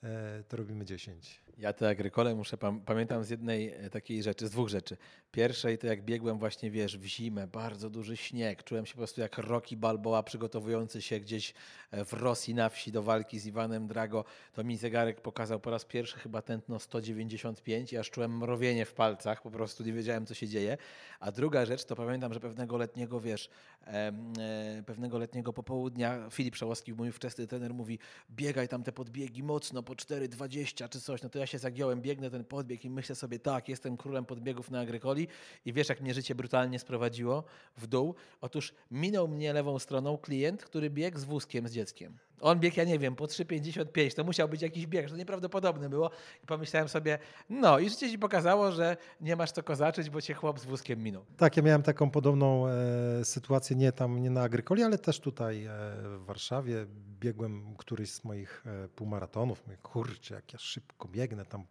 e, 0.03 0.43
to 0.47 0.57
robimy 0.57 0.85
10. 0.85 1.41
Ja 1.57 1.73
te 1.73 1.89
agrykole 1.89 2.35
muszę, 2.35 2.57
pamiętam 2.85 3.23
z 3.23 3.29
jednej 3.29 3.69
e, 3.69 3.89
takiej 3.89 4.23
rzeczy, 4.23 4.47
z 4.47 4.51
dwóch 4.51 4.69
rzeczy. 4.69 4.97
Pierwszej 5.31 5.77
to 5.77 5.87
jak 5.87 6.03
biegłem 6.03 6.39
właśnie, 6.39 6.71
wiesz, 6.71 6.97
w 6.97 7.05
zimę, 7.05 7.47
bardzo 7.47 7.89
duży 7.89 8.17
śnieg, 8.17 8.63
czułem 8.63 8.85
się 8.85 8.91
po 8.91 8.97
prostu 8.97 9.21
jak 9.21 9.37
Rocky 9.37 9.77
Balboa 9.77 10.23
przygotowujący 10.23 11.01
się 11.01 11.19
gdzieś 11.19 11.53
e, 11.91 12.05
w 12.05 12.13
Rosji 12.13 12.55
na 12.55 12.69
wsi 12.69 12.91
do 12.91 13.03
walki 13.03 13.39
z 13.39 13.45
Iwanem 13.45 13.87
Drago. 13.87 14.25
To 14.53 14.63
mi 14.63 14.77
zegarek 14.77 15.21
pokazał 15.21 15.59
po 15.59 15.69
raz 15.69 15.85
pierwszy 15.85 16.19
chyba 16.19 16.41
tętno 16.41 16.79
195 16.79 17.93
i 17.93 17.97
aż 17.97 18.09
czułem 18.09 18.37
mrowienie 18.37 18.85
w 18.85 18.93
palcach, 18.93 19.41
po 19.41 19.51
prostu 19.51 19.83
nie 19.83 19.93
wiedziałem 19.93 20.25
co 20.25 20.33
się 20.33 20.47
dzieje. 20.47 20.77
A 21.19 21.31
druga 21.31 21.65
rzecz 21.65 21.85
to 21.85 21.95
pamiętam, 21.95 22.33
że 22.33 22.39
pewnego 22.39 22.77
letniego, 22.77 23.19
wiesz, 23.19 23.49
e, 23.87 24.83
pewnego 24.85 25.17
letniego 25.17 25.53
popołudnia 25.53 26.29
Filip 26.29 26.55
Szałowski, 26.55 26.93
mój 26.93 27.11
wczesny 27.11 27.47
trener 27.47 27.73
mówi 27.73 27.99
biegaj 28.31 28.67
tam 28.67 28.83
te 28.83 28.91
podbiegi 28.91 29.43
mocno 29.43 29.83
po 29.83 29.93
4,20 29.93 30.89
czy 30.89 31.01
coś, 31.01 31.21
no 31.21 31.29
to 31.29 31.39
ja 31.39 31.45
się 31.45 31.59
zagiąłem, 31.59 32.01
biegnę 32.01 32.29
ten 32.29 32.43
podbieg 32.43 32.85
i 32.85 32.89
myślę 32.89 33.15
sobie, 33.15 33.39
tak, 33.39 33.69
jestem 33.69 33.97
królem 33.97 34.25
podbiegów 34.25 34.71
na 34.71 34.79
Agrykoli 34.79 35.18
i 35.65 35.73
wiesz, 35.73 35.89
jak 35.89 36.01
mnie 36.01 36.13
życie 36.13 36.35
brutalnie 36.35 36.79
sprowadziło 36.79 37.43
w 37.77 37.87
dół? 37.87 38.15
Otóż 38.41 38.73
minął 38.91 39.27
mnie 39.27 39.53
lewą 39.53 39.79
stroną 39.79 40.17
klient, 40.17 40.65
który 40.65 40.89
biegł 40.89 41.19
z 41.19 41.23
wózkiem 41.23 41.67
z 41.67 41.71
dzieckiem. 41.71 42.17
On 42.41 42.59
biegł, 42.59 42.77
ja 42.77 42.83
nie 42.83 42.99
wiem, 42.99 43.15
po 43.15 43.25
3,55, 43.25 44.15
to 44.15 44.23
musiał 44.23 44.49
być 44.49 44.61
jakiś 44.61 44.87
bieg, 44.87 45.07
że 45.07 45.17
nieprawdopodobne 45.17 45.89
było. 45.89 46.11
I 46.43 46.47
pomyślałem 46.47 46.89
sobie, 46.89 47.19
no 47.49 47.79
i 47.79 47.89
życie 47.89 48.09
ci 48.09 48.19
pokazało, 48.19 48.71
że 48.71 48.97
nie 49.21 49.35
masz 49.35 49.51
co 49.51 49.63
kozaczyć, 49.63 50.09
bo 50.09 50.21
cię 50.21 50.33
chłop 50.33 50.59
z 50.59 50.65
wózkiem 50.65 51.03
minął. 51.03 51.25
Tak, 51.37 51.57
ja 51.57 51.63
miałem 51.63 51.83
taką 51.83 52.11
podobną 52.11 52.67
e, 52.67 53.25
sytuację, 53.25 53.75
nie 53.75 53.91
tam, 53.91 54.21
nie 54.21 54.29
na 54.29 54.41
Agrykoli, 54.41 54.83
ale 54.83 54.97
też 54.97 55.19
tutaj 55.19 55.65
e, 55.65 55.69
w 56.17 56.23
Warszawie. 56.25 56.85
Biegłem 57.19 57.75
któryś 57.77 58.11
z 58.11 58.23
moich 58.23 58.63
e, 58.65 58.87
półmaratonów. 58.87 59.63
Mówię, 59.65 59.77
kurczę, 59.83 60.35
jak 60.35 60.53
ja 60.53 60.59
szybko 60.59 61.07
biegnę, 61.07 61.45
tam 61.45 61.65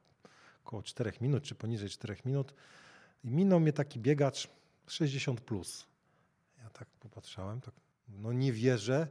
około 0.65 0.83
4 0.83 1.13
minut, 1.21 1.43
czy 1.43 1.55
poniżej 1.55 1.89
4 1.89 2.17
minut. 2.25 2.55
I 3.25 3.31
minął 3.31 3.61
mnie 3.61 3.73
taki 3.73 4.01
biegacz 4.01 4.49
60 4.87 5.41
plus. 5.41 5.87
Ja 6.63 6.71
tak 6.71 6.89
popatrzałem, 6.89 7.61
tak, 7.61 7.75
no 8.09 8.33
nie 8.33 8.53
wierzę, 8.53 9.09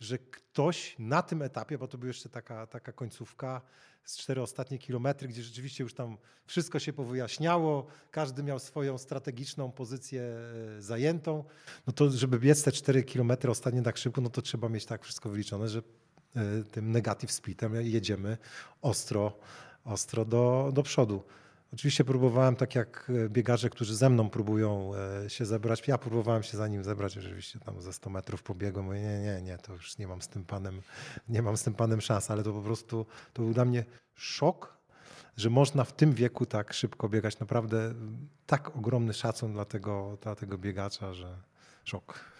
że 0.00 0.18
ktoś 0.18 0.96
na 0.98 1.22
tym 1.22 1.42
etapie, 1.42 1.78
bo 1.78 1.88
to 1.88 1.98
była 1.98 2.08
jeszcze 2.08 2.28
taka, 2.28 2.66
taka 2.66 2.92
końcówka 2.92 3.62
z 4.04 4.16
cztery 4.16 4.42
ostatnie 4.42 4.78
kilometry, 4.78 5.28
gdzie 5.28 5.42
rzeczywiście 5.42 5.84
już 5.84 5.94
tam 5.94 6.16
wszystko 6.46 6.78
się 6.78 6.92
powyjaśniało, 6.92 7.86
każdy 8.10 8.42
miał 8.42 8.58
swoją 8.58 8.98
strategiczną 8.98 9.72
pozycję 9.72 10.22
e, 10.22 10.82
zajętą, 10.82 11.44
no 11.86 11.92
to 11.92 12.10
żeby 12.10 12.38
biec 12.38 12.62
te 12.62 12.72
cztery 12.72 13.02
kilometry 13.02 13.50
ostatnie 13.50 13.82
tak 13.82 13.96
szybko, 13.96 14.20
no 14.20 14.30
to 14.30 14.42
trzeba 14.42 14.68
mieć 14.68 14.86
tak 14.86 15.04
wszystko 15.04 15.30
wyliczone, 15.30 15.68
że 15.68 15.82
e, 16.36 16.64
tym 16.64 16.90
negative 16.90 17.32
splitem 17.32 17.74
jedziemy 17.74 18.38
ostro, 18.82 19.38
ostro 19.84 20.24
do, 20.24 20.70
do 20.74 20.82
przodu. 20.82 21.22
Oczywiście 21.74 22.04
próbowałem, 22.04 22.56
tak 22.56 22.74
jak 22.74 23.10
e, 23.24 23.28
biegarze, 23.28 23.70
którzy 23.70 23.96
ze 23.96 24.10
mną 24.10 24.30
próbują 24.30 24.92
e, 25.24 25.30
się 25.30 25.44
zebrać. 25.44 25.88
Ja 25.88 25.98
próbowałem 25.98 26.42
się 26.42 26.56
za 26.56 26.68
nim 26.68 26.84
zebrać, 26.84 27.18
oczywiście 27.18 27.58
tam 27.58 27.80
ze 27.80 27.92
100 27.92 28.10
metrów 28.10 28.42
pobiegłem. 28.42 28.84
Mówię, 28.84 29.00
nie, 29.00 29.20
nie, 29.20 29.42
nie, 29.42 29.58
to 29.58 29.72
już 29.72 29.98
nie 29.98 30.08
mam 30.08 30.22
z 30.22 30.28
tym 30.28 30.44
panem, 30.44 30.82
nie 31.28 31.42
mam 31.42 31.56
z 31.56 31.62
tym 31.62 31.74
panem 31.74 32.00
szans, 32.00 32.30
ale 32.30 32.42
to 32.42 32.52
po 32.52 32.62
prostu 32.62 33.06
to 33.32 33.42
był 33.42 33.54
dla 33.54 33.64
mnie 33.64 33.84
szok, 34.14 34.78
że 35.36 35.50
można 35.50 35.84
w 35.84 35.92
tym 35.92 36.12
wieku 36.12 36.46
tak 36.46 36.72
szybko 36.72 37.08
biegać. 37.08 37.38
Naprawdę 37.38 37.94
tak 38.46 38.76
ogromny 38.76 39.14
szacun 39.14 39.52
dla 39.52 39.64
tego, 39.64 40.18
dla 40.22 40.34
tego 40.34 40.58
biegacza, 40.58 41.14
że 41.14 41.38
szok. 41.84 42.33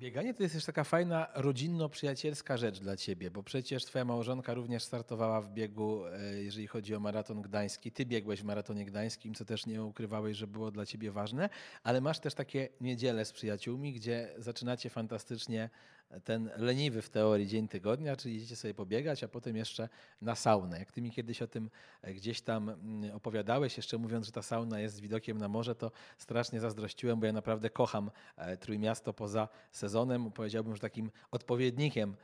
Bieganie 0.00 0.34
to 0.34 0.42
jest 0.42 0.54
też 0.54 0.64
taka 0.64 0.84
fajna, 0.84 1.26
rodzinno-przyjacielska 1.34 2.56
rzecz 2.56 2.80
dla 2.80 2.96
ciebie, 2.96 3.30
bo 3.30 3.42
przecież 3.42 3.84
twoja 3.84 4.04
małżonka 4.04 4.54
również 4.54 4.82
startowała 4.82 5.40
w 5.40 5.48
biegu, 5.48 6.06
e, 6.06 6.42
jeżeli 6.42 6.66
chodzi 6.66 6.94
o 6.94 7.00
maraton 7.00 7.42
gdański. 7.42 7.92
Ty 7.92 8.06
biegłeś 8.06 8.40
w 8.40 8.44
maratonie 8.44 8.84
gdańskim, 8.84 9.34
co 9.34 9.44
też 9.44 9.66
nie 9.66 9.82
ukrywałeś, 9.82 10.36
że 10.36 10.46
było 10.46 10.70
dla 10.70 10.86
ciebie 10.86 11.12
ważne, 11.12 11.48
ale 11.82 12.00
masz 12.00 12.18
też 12.18 12.34
takie 12.34 12.68
niedziele 12.80 13.24
z 13.24 13.32
przyjaciółmi, 13.32 13.92
gdzie 13.92 14.34
zaczynacie 14.38 14.90
fantastycznie 14.90 15.70
ten 16.24 16.50
leniwy 16.56 17.02
w 17.02 17.08
teorii 17.08 17.46
dzień 17.46 17.68
tygodnia, 17.68 18.16
czyli 18.16 18.36
idziecie 18.36 18.56
sobie 18.56 18.74
pobiegać, 18.74 19.24
a 19.24 19.28
potem 19.28 19.56
jeszcze 19.56 19.88
na 20.22 20.34
saunę. 20.34 20.78
Jak 20.78 20.92
ty 20.92 21.02
mi 21.02 21.10
kiedyś 21.10 21.42
o 21.42 21.46
tym 21.46 21.70
e, 22.02 22.14
gdzieś 22.14 22.40
tam 22.40 22.68
mm, 22.70 23.16
opowiadałeś, 23.16 23.76
jeszcze 23.76 23.98
mówiąc, 23.98 24.26
że 24.26 24.32
ta 24.32 24.42
sauna 24.42 24.80
jest 24.80 24.94
z 24.94 25.00
widokiem 25.00 25.38
na 25.38 25.48
morze, 25.48 25.74
to 25.74 25.90
strasznie 26.18 26.60
zazdrościłem, 26.60 27.20
bo 27.20 27.26
ja 27.26 27.32
naprawdę 27.32 27.70
kocham 27.70 28.10
e, 28.36 28.56
Trójmiasto 28.56 29.12
poza 29.12 29.48
sezonem. 29.70 30.32
Powiedziałbym, 30.32 30.74
że 30.74 30.80
takim 30.80 31.10
odpowiednikiem 31.30 32.16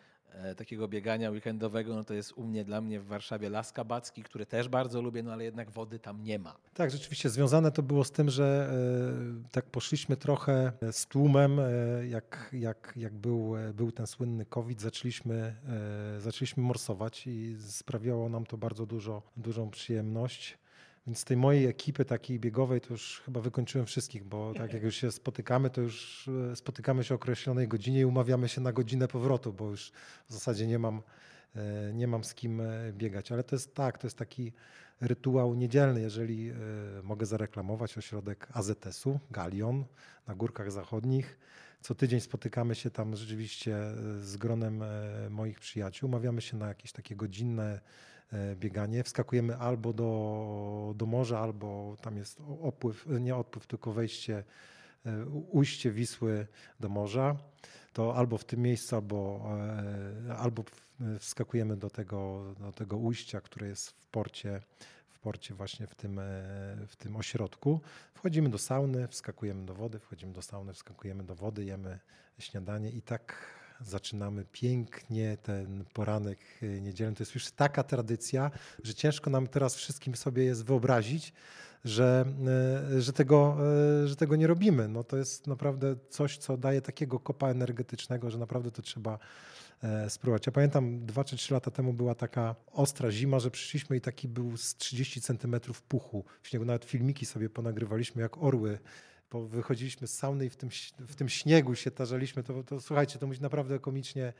takiego 0.56 0.88
biegania 0.88 1.30
weekendowego, 1.30 1.94
no 1.94 2.04
to 2.04 2.14
jest 2.14 2.32
u 2.32 2.44
mnie, 2.44 2.64
dla 2.64 2.80
mnie 2.80 3.00
w 3.00 3.06
Warszawie 3.06 3.50
Las 3.50 3.72
Kabacki, 3.72 4.22
które 4.22 4.46
też 4.46 4.68
bardzo 4.68 5.02
lubię, 5.02 5.22
no 5.22 5.32
ale 5.32 5.44
jednak 5.44 5.70
wody 5.70 5.98
tam 5.98 6.24
nie 6.24 6.38
ma. 6.38 6.56
Tak, 6.74 6.90
rzeczywiście 6.90 7.30
związane 7.30 7.72
to 7.72 7.82
było 7.82 8.04
z 8.04 8.10
tym, 8.10 8.30
że 8.30 8.70
e, 9.44 9.50
tak 9.50 9.64
poszliśmy 9.64 10.16
trochę 10.16 10.72
z 10.92 11.06
tłumem, 11.06 11.60
e, 11.60 11.62
jak, 12.06 12.50
jak, 12.52 12.92
jak 12.96 13.14
był, 13.14 13.54
był 13.74 13.92
ten 13.92 14.06
słynny 14.06 14.46
COVID, 14.46 14.80
zaczęliśmy, 14.80 15.56
zaczęliśmy 16.18 16.62
morsować 16.62 17.26
i 17.26 17.56
sprawiało 17.60 18.28
nam 18.28 18.46
to 18.46 18.56
bardzo 18.56 18.86
dużo, 18.86 19.22
dużą 19.36 19.70
przyjemność. 19.70 20.61
Więc 21.06 21.18
z 21.18 21.24
tej 21.24 21.36
mojej 21.36 21.66
ekipy 21.66 22.04
takiej 22.04 22.40
biegowej 22.40 22.80
to 22.80 22.94
już 22.94 23.22
chyba 23.24 23.40
wykończyłem 23.40 23.86
wszystkich, 23.86 24.24
bo 24.24 24.54
tak 24.54 24.72
jak 24.72 24.82
już 24.82 24.96
się 24.96 25.12
spotykamy, 25.12 25.70
to 25.70 25.80
już 25.80 26.28
e, 26.52 26.56
spotykamy 26.56 27.04
się 27.04 27.14
o 27.14 27.16
określonej 27.16 27.68
godzinie 27.68 28.00
i 28.00 28.04
umawiamy 28.04 28.48
się 28.48 28.60
na 28.60 28.72
godzinę 28.72 29.08
powrotu, 29.08 29.52
bo 29.52 29.70
już 29.70 29.92
w 30.28 30.32
zasadzie 30.32 30.66
nie 30.66 30.78
mam, 30.78 31.02
e, 31.56 31.92
nie 31.92 32.06
mam 32.06 32.24
z 32.24 32.34
kim 32.34 32.60
e, 32.60 32.92
biegać. 32.92 33.32
Ale 33.32 33.44
to 33.44 33.56
jest 33.56 33.74
tak, 33.74 33.98
to 33.98 34.06
jest 34.06 34.18
taki 34.18 34.52
rytuał 35.00 35.54
niedzielny, 35.54 36.00
jeżeli 36.00 36.52
mogę 37.02 37.26
zareklamować 37.26 37.98
ośrodek 37.98 38.48
AZS-u, 38.52 39.20
Galion 39.30 39.84
na 40.26 40.34
Górkach 40.34 40.72
Zachodnich. 40.72 41.38
Co 41.80 41.94
tydzień 41.94 42.20
spotykamy 42.20 42.74
się 42.74 42.90
tam 42.90 43.16
rzeczywiście 43.16 43.76
z 44.20 44.36
gronem 44.36 44.84
moich 45.30 45.60
przyjaciół, 45.60 46.08
umawiamy 46.08 46.40
się 46.40 46.56
na 46.56 46.68
jakieś 46.68 46.92
takie 46.92 47.16
godzinne 47.16 47.80
bieganie. 48.56 49.04
Wskakujemy 49.04 49.56
albo 49.56 49.92
do, 49.92 50.94
do 50.96 51.06
morza, 51.06 51.38
albo 51.40 51.96
tam 52.00 52.16
jest 52.16 52.40
opływ, 52.62 53.06
nie 53.06 53.36
odpływ, 53.36 53.66
tylko 53.66 53.92
wejście, 53.92 54.44
e, 55.06 55.26
ujście 55.26 55.90
Wisły 55.90 56.46
do 56.80 56.88
morza. 56.88 57.36
To 57.92 58.16
albo 58.16 58.38
w 58.38 58.44
tym 58.44 58.60
miejscu, 58.60 58.96
albo, 58.96 59.50
e, 60.28 60.36
albo 60.36 60.64
wskakujemy 61.18 61.76
do 61.76 61.90
tego, 61.90 62.44
do 62.60 62.72
tego 62.72 62.96
ujścia, 62.96 63.40
które 63.40 63.68
jest 63.68 63.90
w 63.90 64.06
porcie, 64.06 64.60
porcie 65.22 65.54
właśnie 65.54 65.86
w 65.86 65.94
tym, 65.94 66.20
w 66.88 66.96
tym 66.96 67.16
ośrodku. 67.16 67.80
Wchodzimy 68.14 68.48
do 68.48 68.58
sauny, 68.58 69.08
wskakujemy 69.08 69.66
do 69.66 69.74
wody, 69.74 69.98
wchodzimy 69.98 70.32
do 70.32 70.42
sauny, 70.42 70.72
wskakujemy 70.72 71.24
do 71.24 71.34
wody, 71.34 71.64
jemy 71.64 71.98
śniadanie 72.38 72.90
i 72.90 73.02
tak 73.02 73.36
zaczynamy 73.84 74.44
pięknie 74.52 75.36
ten 75.42 75.84
poranek 75.92 76.38
e, 76.62 76.66
niedzielny. 76.80 77.16
To 77.16 77.22
jest 77.22 77.34
już 77.34 77.50
taka 77.50 77.82
tradycja, 77.82 78.50
że 78.84 78.94
ciężko 78.94 79.30
nam 79.30 79.46
teraz 79.46 79.76
wszystkim 79.76 80.16
sobie 80.16 80.44
jest 80.44 80.64
wyobrazić, 80.64 81.32
że, 81.84 82.24
e, 82.94 83.00
że, 83.00 83.12
tego, 83.12 83.56
e, 84.04 84.08
że 84.08 84.16
tego 84.16 84.36
nie 84.36 84.46
robimy. 84.46 84.88
No 84.88 85.04
to 85.04 85.16
jest 85.16 85.46
naprawdę 85.46 85.96
coś, 86.10 86.38
co 86.38 86.56
daje 86.56 86.82
takiego 86.82 87.20
kopa 87.20 87.48
energetycznego, 87.48 88.30
że 88.30 88.38
naprawdę 88.38 88.70
to 88.70 88.82
trzeba 88.82 89.18
spróbować. 90.08 90.46
Ja 90.46 90.52
pamiętam 90.52 91.06
dwa 91.06 91.24
czy 91.24 91.36
trzy 91.36 91.54
lata 91.54 91.70
temu 91.70 91.92
była 91.92 92.14
taka 92.14 92.54
ostra 92.72 93.10
zima, 93.10 93.38
że 93.38 93.50
przyszliśmy 93.50 93.96
i 93.96 94.00
taki 94.00 94.28
był 94.28 94.56
z 94.56 94.76
30 94.76 95.20
centymetrów 95.20 95.82
puchu 95.82 96.24
w 96.42 96.48
śniegu. 96.48 96.64
Nawet 96.64 96.84
filmiki 96.84 97.26
sobie 97.26 97.50
ponagrywaliśmy, 97.50 98.22
jak 98.22 98.38
orły 98.38 98.78
bo 99.32 99.46
wychodziliśmy 99.46 100.06
z 100.06 100.14
sauny 100.18 100.46
i 100.46 100.50
w 100.50 100.56
tym, 100.56 100.68
w 100.98 101.16
tym 101.16 101.28
śniegu 101.28 101.74
się 101.74 101.90
tarzaliśmy, 101.90 102.42
to, 102.42 102.62
to 102.62 102.80
słuchajcie, 102.80 103.18
to 103.18 103.26
naprawdę 103.40 103.78
komicznie 103.78 104.32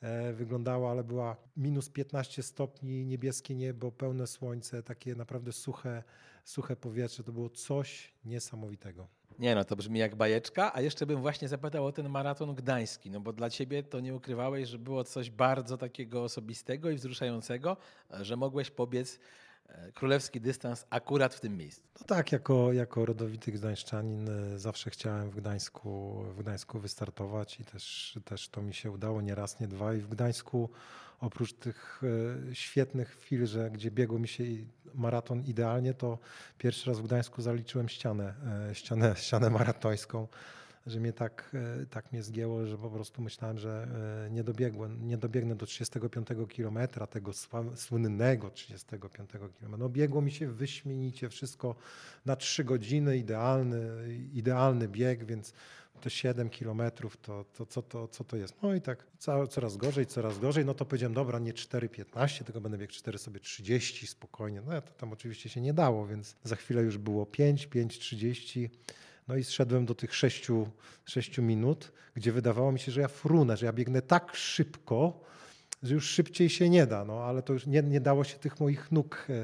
e, 0.00 0.32
wyglądało, 0.32 0.90
ale 0.90 1.04
była 1.04 1.36
minus 1.56 1.90
15 1.90 2.42
stopni, 2.42 3.06
niebieskie 3.06 3.54
niebo, 3.54 3.92
pełne 3.92 4.26
słońce, 4.26 4.82
takie 4.82 5.14
naprawdę 5.14 5.52
suche, 5.52 6.02
suche 6.44 6.76
powietrze. 6.76 7.24
To 7.24 7.32
było 7.32 7.50
coś 7.50 8.12
niesamowitego. 8.24 9.08
Nie 9.38 9.54
no, 9.54 9.64
to 9.64 9.76
brzmi 9.76 9.98
jak 9.98 10.16
bajeczka, 10.16 10.74
a 10.74 10.80
jeszcze 10.80 11.06
bym 11.06 11.20
właśnie 11.20 11.48
zapytał 11.48 11.86
o 11.86 11.92
ten 11.92 12.08
maraton 12.08 12.54
gdański, 12.54 13.10
no 13.10 13.20
bo 13.20 13.32
dla 13.32 13.50
ciebie 13.50 13.82
to 13.82 14.00
nie 14.00 14.14
ukrywałeś, 14.14 14.68
że 14.68 14.78
było 14.78 15.04
coś 15.04 15.30
bardzo 15.30 15.76
takiego 15.76 16.22
osobistego 16.22 16.90
i 16.90 16.96
wzruszającego, 16.96 17.76
że 18.10 18.36
mogłeś 18.36 18.70
pobiec 18.70 19.14
e, 19.14 19.18
królewski 19.94 20.40
dystans 20.40 20.86
akurat 20.90 21.34
w 21.34 21.40
tym 21.40 21.56
miejscu? 21.56 21.82
No 22.00 22.06
tak, 22.06 22.32
jako, 22.32 22.72
jako 22.72 23.06
rodowity 23.06 23.52
gdańszczanin 23.52 24.28
e, 24.28 24.58
zawsze 24.58 24.90
chciałem 24.90 25.30
w 25.30 25.36
Gdańsku, 25.36 26.22
w 26.36 26.38
Gdańsku 26.38 26.80
wystartować 26.80 27.60
i 27.60 27.64
też, 27.64 28.18
też 28.24 28.48
to 28.48 28.62
mi 28.62 28.74
się 28.74 28.90
udało 28.90 29.20
nie 29.20 29.34
raz, 29.34 29.60
nie 29.60 29.68
dwa. 29.68 29.94
I 29.94 30.00
w 30.00 30.08
Gdańsku 30.08 30.70
oprócz 31.20 31.52
tych 31.52 32.02
e, 32.50 32.54
świetnych 32.54 33.08
chwil, 33.08 33.46
że 33.46 33.70
gdzie 33.70 33.90
biegło 33.90 34.18
mi 34.18 34.28
się 34.28 34.44
maraton 34.94 35.44
idealnie, 35.44 35.94
to 35.94 36.18
pierwszy 36.58 36.90
raz 36.90 37.00
w 37.00 37.02
Gdańsku 37.02 37.42
zaliczyłem 37.42 37.88
ścianę, 37.88 38.34
ścianę, 38.72 39.14
ścianę 39.16 39.50
maratońską 39.50 40.28
że 40.86 41.00
mnie 41.00 41.12
tak, 41.12 41.50
e, 41.82 41.86
tak 41.86 42.12
mnie 42.12 42.22
zgięło, 42.22 42.66
że 42.66 42.78
po 42.78 42.90
prostu 42.90 43.22
myślałem, 43.22 43.58
że 43.58 43.88
e, 44.26 44.30
nie, 44.30 44.44
dobiegłem, 44.44 45.06
nie 45.08 45.18
dobiegnę 45.18 45.54
do 45.54 45.66
35 45.66 46.28
kilometra, 46.48 47.06
tego 47.06 47.32
słynnego 47.74 48.50
35 48.50 49.30
kilometra. 49.30 49.78
No 49.78 49.88
biegło 49.88 50.22
mi 50.22 50.32
się 50.32 50.48
wyśmienicie 50.52 51.28
wszystko 51.28 51.74
na 52.26 52.36
3 52.36 52.64
godziny, 52.64 53.18
idealny, 53.18 53.88
idealny 54.32 54.88
bieg, 54.88 55.24
więc 55.24 55.52
te 56.00 56.10
7 56.10 56.50
kilometrów, 56.50 57.16
to, 57.16 57.44
to, 57.44 57.66
co, 57.66 57.82
to 57.82 58.08
co 58.08 58.24
to 58.24 58.36
jest? 58.36 58.54
No 58.62 58.74
i 58.74 58.80
tak 58.80 59.06
coraz 59.48 59.76
gorzej, 59.76 60.06
coraz 60.06 60.38
gorzej. 60.38 60.64
No 60.64 60.74
to 60.74 60.84
powiedziałem, 60.84 61.14
dobra, 61.14 61.38
nie 61.38 61.52
4,15, 61.54 62.44
tylko 62.44 62.60
będę 62.60 62.78
biegł 62.78 62.92
4 62.92 63.18
sobie 63.18 63.40
30 63.40 64.06
spokojnie. 64.06 64.62
No 64.66 64.80
to 64.80 64.92
tam 64.92 65.12
oczywiście 65.12 65.48
się 65.48 65.60
nie 65.60 65.74
dało, 65.74 66.06
więc 66.06 66.36
za 66.44 66.56
chwilę 66.56 66.82
już 66.82 66.98
było 66.98 67.26
5, 67.26 67.68
5,30. 67.68 68.68
No 69.30 69.36
i 69.36 69.44
zszedłem 69.44 69.86
do 69.86 69.94
tych 69.94 70.14
sześciu, 70.14 70.68
sześciu 71.04 71.42
minut, 71.42 71.92
gdzie 72.14 72.32
wydawało 72.32 72.72
mi 72.72 72.78
się, 72.78 72.92
że 72.92 73.00
ja 73.00 73.08
frunę, 73.08 73.56
że 73.56 73.66
ja 73.66 73.72
biegnę 73.72 74.02
tak 74.02 74.36
szybko, 74.36 75.20
że 75.82 75.94
już 75.94 76.08
szybciej 76.08 76.48
się 76.48 76.70
nie 76.70 76.86
da, 76.86 77.04
no 77.04 77.24
ale 77.24 77.42
to 77.42 77.52
już 77.52 77.66
nie, 77.66 77.82
nie 77.82 78.00
dało 78.00 78.24
się 78.24 78.38
tych 78.38 78.60
moich 78.60 78.92
nóg 78.92 79.26
e, 79.28 79.34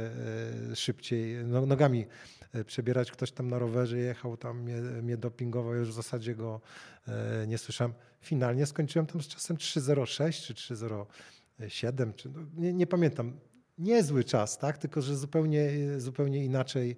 e 0.73 0.77
szybciej, 0.77 1.45
no, 1.45 1.67
nogami 1.67 2.07
e, 2.53 2.65
przebierać. 2.65 3.11
Ktoś 3.11 3.33
tam 3.33 3.49
na 3.49 3.59
rowerze 3.59 3.99
jechał, 3.99 4.37
tam 4.37 4.61
mnie, 4.61 4.81
mnie 4.81 5.17
dopingował, 5.17 5.75
już 5.75 5.89
w 5.89 5.95
zasadzie 5.95 6.35
go 6.35 6.61
e, 7.09 7.47
nie 7.47 7.59
słyszałem. 7.59 7.95
Finalnie 8.21 8.67
skończyłem 8.67 9.07
tam 9.07 9.23
z 9.23 9.29
czasem 9.29 9.57
3.06 9.57 10.55
czy 10.55 10.75
3.07, 10.75 12.15
czy, 12.15 12.29
no, 12.29 12.41
nie, 12.57 12.73
nie 12.73 12.87
pamiętam. 12.87 13.41
Niezły 13.79 14.25
czas, 14.25 14.59
tak? 14.59 14.79
tylko 14.79 15.03
że 15.03 15.17
zupełnie, 15.17 15.71
zupełnie 15.99 16.45
inaczej, 16.45 16.97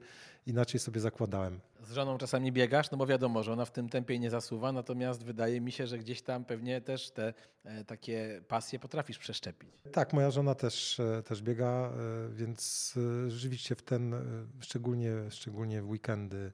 inaczej 0.48 0.80
sobie 0.80 1.00
zakładałem. 1.00 1.60
Z 1.82 1.92
żoną 1.92 2.18
czasami 2.18 2.52
biegasz, 2.52 2.90
no 2.90 2.98
bo 2.98 3.06
wiadomo, 3.06 3.42
że 3.42 3.52
ona 3.52 3.64
w 3.64 3.70
tym 3.70 3.88
tempie 3.88 4.18
nie 4.18 4.30
zasuwa, 4.30 4.72
natomiast 4.72 5.24
wydaje 5.24 5.60
mi 5.60 5.72
się, 5.72 5.86
że 5.86 5.98
gdzieś 5.98 6.22
tam 6.22 6.44
pewnie 6.44 6.80
też 6.80 7.10
te 7.10 7.34
e, 7.64 7.84
takie 7.84 8.40
pasje 8.48 8.78
potrafisz 8.78 9.18
przeszczepić. 9.18 9.70
Tak, 9.92 10.12
moja 10.12 10.30
żona 10.30 10.54
też, 10.54 11.00
e, 11.00 11.22
też 11.22 11.42
biega, 11.42 11.66
e, 11.66 11.90
więc 12.32 12.94
rzeczywiście 13.28 13.74
w 13.74 13.82
ten, 13.82 14.14
szczególnie, 14.60 15.12
szczególnie 15.30 15.82
w 15.82 15.88
weekendy, 15.88 16.52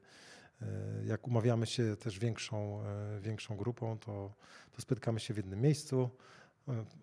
jak 1.05 1.27
umawiamy 1.29 1.67
się 1.67 1.97
też 1.97 2.19
większą, 2.19 2.85
większą 3.21 3.57
grupą, 3.57 3.99
to, 3.99 4.33
to 4.73 4.83
spotykamy 4.83 5.21
się 5.21 5.35
w 5.35 5.37
jednym 5.37 5.61
miejscu. 5.61 6.11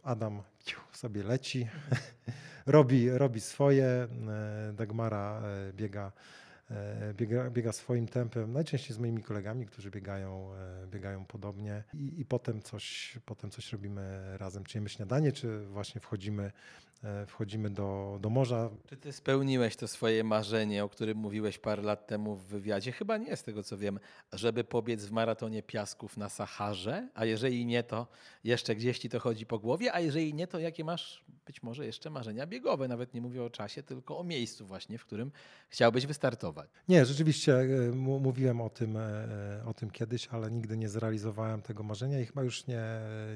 Adam 0.03 0.41
sobie 0.91 1.23
leci, 1.23 1.67
robi, 2.65 3.09
robi 3.09 3.41
swoje, 3.41 4.07
Dagmara 4.73 5.41
biega 5.73 6.11
biega, 7.13 7.49
biega, 7.49 7.71
swoim 7.71 8.07
tempem, 8.07 8.53
najczęściej 8.53 8.95
z 8.95 8.99
moimi 8.99 9.23
kolegami, 9.23 9.65
którzy 9.65 9.91
biegają, 9.91 10.53
e, 10.53 10.87
biegają 10.87 11.25
podobnie. 11.25 11.83
I, 11.93 12.19
i 12.19 12.25
potem, 12.25 12.61
coś, 12.61 13.17
potem 13.25 13.49
coś 13.49 13.71
robimy 13.71 14.37
razem, 14.37 14.63
czy 14.63 14.77
jemy 14.77 14.89
śniadanie, 14.89 15.31
czy 15.31 15.65
właśnie 15.65 16.01
wchodzimy 16.01 16.51
E, 16.90 16.90
wchodzimy 17.27 17.69
do, 17.69 18.17
do 18.21 18.29
morza. 18.29 18.69
Czy 18.87 18.97
ty 18.97 19.11
spełniłeś 19.11 19.75
to 19.75 19.87
swoje 19.87 20.23
marzenie, 20.23 20.83
o 20.83 20.89
którym 20.89 21.17
mówiłeś 21.17 21.57
parę 21.57 21.81
lat 21.81 22.07
temu 22.07 22.35
w 22.35 22.45
wywiadzie? 22.45 22.91
Chyba 22.91 23.17
nie, 23.17 23.35
z 23.35 23.43
tego 23.43 23.63
co 23.63 23.77
wiem, 23.77 23.99
żeby 24.33 24.63
pobiec 24.63 25.05
w 25.05 25.11
maratonie 25.11 25.63
piasków 25.63 26.17
na 26.17 26.29
Saharze, 26.29 27.09
a 27.13 27.25
jeżeli 27.25 27.65
nie, 27.65 27.83
to 27.83 28.07
jeszcze 28.43 28.75
gdzieś 28.75 28.99
ci 28.99 29.09
to 29.09 29.19
chodzi 29.19 29.45
po 29.45 29.59
głowie, 29.59 29.93
a 29.93 29.99
jeżeli 29.99 30.33
nie, 30.33 30.47
to 30.47 30.59
jakie 30.59 30.83
masz 30.83 31.23
być 31.45 31.63
może 31.63 31.85
jeszcze 31.85 32.09
marzenia 32.09 32.47
biegowe? 32.47 32.87
Nawet 32.87 33.13
nie 33.13 33.21
mówię 33.21 33.43
o 33.43 33.49
czasie, 33.49 33.83
tylko 33.83 34.17
o 34.17 34.23
miejscu 34.23 34.65
właśnie, 34.65 34.97
w 34.97 35.05
którym 35.05 35.31
chciałbyś 35.69 36.05
wystartować. 36.05 36.69
Nie, 36.87 37.05
rzeczywiście 37.05 37.59
e, 37.59 37.91
mówiłem 37.95 38.61
o 38.61 38.69
tym, 38.69 38.97
e, 38.97 39.63
o 39.65 39.73
tym 39.73 39.89
kiedyś, 39.89 40.27
ale 40.27 40.51
nigdy 40.51 40.77
nie 40.77 40.89
zrealizowałem 40.89 41.61
tego 41.61 41.83
marzenia 41.83 42.19
i 42.19 42.25
chyba 42.25 42.43
już 42.43 42.67
nie, 42.67 42.83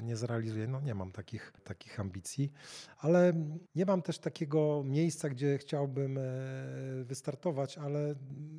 nie 0.02 0.16
zrealizuję. 0.16 0.66
No 0.66 0.80
nie 0.80 0.94
mam 0.94 1.12
takich, 1.12 1.52
takich 1.64 2.00
ambicji, 2.00 2.52
ale 2.98 3.32
nie 3.74 3.86
mam 3.86 4.02
też 4.02 4.18
takiego 4.18 4.82
miejsca, 4.84 5.28
gdzie 5.28 5.58
chciałbym 5.58 6.18
e, 6.18 6.22
wystartować, 7.04 7.78
ale 7.78 8.14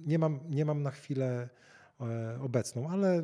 nie 0.05 0.19
mam, 0.19 0.39
nie 0.49 0.65
mam 0.65 0.83
na 0.83 0.91
chwilę 0.91 1.49
obecną, 2.41 2.89
ale 2.89 3.23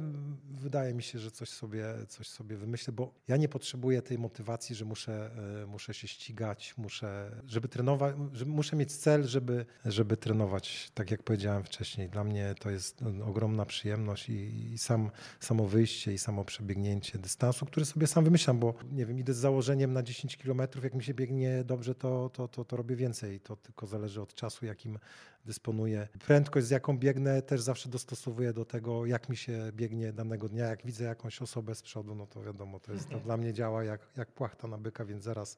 wydaje 0.52 0.94
mi 0.94 1.04
się, 1.04 1.20
że 1.20 1.32
coś 1.32 1.50
sobie, 1.50 1.86
coś 2.08 2.28
sobie 2.28 2.58
wymyślę, 2.58 2.94
bo 2.94 3.14
ja 3.28 3.38
nie 3.38 3.50
potrzebuję 3.50 4.02
tej 4.02 4.18
motywacji, 4.18 4.76
że 4.76 4.86
muszę, 4.86 5.32
e, 5.64 5.66
muszę 5.66 5.94
się 5.94 6.08
ścigać, 6.08 6.74
muszę, 6.78 7.42
żeby 7.48 7.68
trenować, 7.68 8.16
że 8.34 8.46
muszę 8.46 8.76
mieć 8.76 8.96
cel, 8.96 9.28
żeby, 9.28 9.66
żeby 9.86 10.18
trenować. 10.18 10.92
Tak 10.94 11.12
jak 11.12 11.24
powiedziałem 11.24 11.64
wcześniej, 11.64 12.10
dla 12.10 12.24
mnie 12.24 12.56
to 12.60 12.70
jest 12.70 13.04
ogromna 13.26 13.66
przyjemność 13.66 14.30
i, 14.30 14.74
i 14.74 14.78
sam, 14.78 15.12
samo 15.40 15.68
wyjście 15.68 16.14
i 16.14 16.18
samo 16.18 16.46
przebiegnięcie 16.46 17.18
dystansu, 17.18 17.66
który 17.66 17.86
sobie 17.86 18.08
sam 18.08 18.24
wymyślam, 18.24 18.60
bo 18.60 18.74
nie 18.92 19.06
wiem, 19.06 19.20
idę 19.20 19.34
z 19.34 19.38
założeniem 19.38 19.94
na 19.94 20.04
10 20.04 20.38
kilometrów, 20.38 20.84
jak 20.84 20.94
mi 20.94 21.04
się 21.04 21.14
biegnie 21.14 21.64
dobrze, 21.64 21.96
to, 21.96 22.30
to, 22.30 22.48
to, 22.48 22.66
to 22.66 22.78
robię 22.78 22.96
więcej. 22.96 23.40
To 23.40 23.56
tylko 23.56 23.88
zależy 23.88 24.22
od 24.22 24.34
czasu, 24.34 24.66
jakim 24.66 25.00
dysponuję. 25.46 26.08
Prędkość, 26.26 26.68
z 26.68 26.70
jaką 26.70 26.98
biegnę, 26.98 27.42
też 27.42 27.62
zawsze 27.62 27.90
dostosowuję 27.90 28.54
do 28.54 28.66
tego, 28.66 29.06
jak 29.06 29.30
mi 29.30 29.38
się 29.38 29.72
biegnie 29.74 30.14
danego 30.14 30.50
dnia. 30.50 30.66
Jak 30.66 30.86
widzę 30.86 31.04
jakąś 31.04 31.42
osobę 31.42 31.76
z 31.76 31.82
przodu, 31.82 32.16
no 32.16 32.28
to 32.28 32.42
wiadomo, 32.42 32.80
to 32.80 32.94
jest 32.94 33.10
to 33.10 33.20
dla 33.20 33.38
mnie 33.38 33.54
działa 33.54 33.84
jak, 33.84 34.02
jak 34.18 34.32
płachta 34.32 34.68
na 34.68 34.78
byka, 34.78 35.06
więc 35.06 35.24
zaraz, 35.24 35.58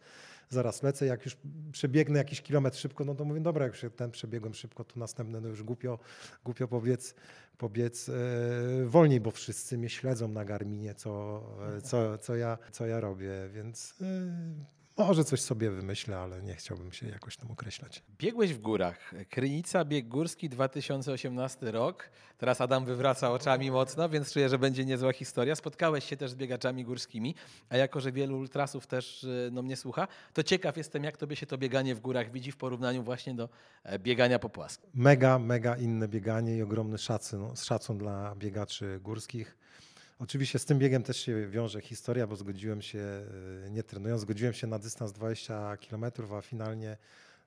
zaraz 0.50 0.84
lecę. 0.84 1.06
Jak 1.06 1.26
już 1.26 1.38
przebiegnę 1.72 2.18
jakiś 2.18 2.42
kilometr 2.42 2.78
szybko, 2.78 3.06
no 3.06 3.16
to 3.16 3.26
mówię, 3.26 3.42
dobra, 3.42 3.66
jak 3.66 3.84
już 3.84 3.94
ten 3.96 4.12
przebiegłem 4.12 4.54
szybko, 4.54 4.84
to 4.84 5.00
następny, 5.00 5.42
no 5.42 5.48
już 5.48 5.64
głupio, 5.64 6.00
głupio 6.44 6.68
powiedz, 6.68 7.16
powiedz 7.58 8.10
e, 8.10 8.14
wolniej, 8.86 9.22
bo 9.22 9.32
wszyscy 9.32 9.78
mnie 9.78 9.90
śledzą 9.90 10.28
na 10.28 10.46
Garminie, 10.46 10.96
co, 10.96 11.44
co, 11.84 12.18
co, 12.18 12.36
ja, 12.36 12.58
co 12.72 12.86
ja 12.86 13.00
robię, 13.00 13.32
więc 13.54 13.94
e, 14.02 14.85
może 14.98 15.24
coś 15.24 15.42
sobie 15.42 15.72
wymyślę, 15.72 16.18
ale 16.18 16.42
nie 16.42 16.56
chciałbym 16.56 16.92
się 16.92 17.08
jakoś 17.08 17.38
tam 17.38 17.52
określać. 17.52 18.04
Biegłeś 18.18 18.54
w 18.54 18.62
górach. 18.62 19.14
Krynica, 19.30 19.86
bieg 19.86 20.08
górski 20.08 20.50
2018 20.50 21.72
rok. 21.72 22.10
Teraz 22.38 22.62
Adam 22.62 22.86
wywraca 22.86 23.32
oczami 23.32 23.72
mocno, 23.72 24.10
więc 24.10 24.34
czuję, 24.34 24.50
że 24.50 24.60
będzie 24.60 24.86
niezła 24.86 25.14
historia. 25.14 25.56
Spotkałeś 25.56 26.06
się 26.06 26.18
też 26.18 26.32
z 26.32 26.36
biegaczami 26.36 26.84
górskimi, 26.84 27.36
a 27.70 27.78
jako, 27.78 28.00
że 28.00 28.12
wielu 28.12 28.38
ultrasów 28.38 28.88
też 28.88 29.24
e, 29.24 29.52
no, 29.52 29.62
mnie 29.62 29.76
słucha, 29.76 30.08
to 30.34 30.44
ciekaw 30.44 30.78
jestem, 30.78 31.04
jak 31.04 31.18
tobie 31.18 31.36
się 31.36 31.46
to 31.46 31.58
bieganie 31.58 31.96
w 31.96 32.00
górach 32.00 32.32
widzi 32.32 32.52
w 32.52 32.58
porównaniu 32.58 33.04
właśnie 33.04 33.34
do 33.34 33.50
e, 33.84 34.00
biegania 34.00 34.40
po 34.40 34.50
płaskim. 34.50 34.90
Mega, 34.94 35.40
mega 35.40 35.78
inne 35.78 36.08
bieganie 36.08 36.58
i 36.58 36.62
ogromny 36.62 36.98
szacun, 36.98 37.56
szacun 37.56 37.98
dla 37.98 38.36
biegaczy 38.36 39.00
górskich. 39.04 39.58
Oczywiście 40.20 40.60
z 40.60 40.66
tym 40.66 40.80
biegiem 40.80 41.04
też 41.04 41.18
się 41.18 41.48
wiąże 41.48 41.82
historia, 41.82 42.28
bo 42.28 42.36
zgodziłem 42.36 42.82
się, 42.82 43.00
e, 43.66 43.70
nie 43.70 43.84
trenując, 43.84 44.22
zgodziłem 44.22 44.54
się 44.54 44.68
na 44.68 44.80
dystans 44.80 45.12
20 45.12 45.78
km, 45.78 46.06
a 46.38 46.42
finalnie 46.42 46.98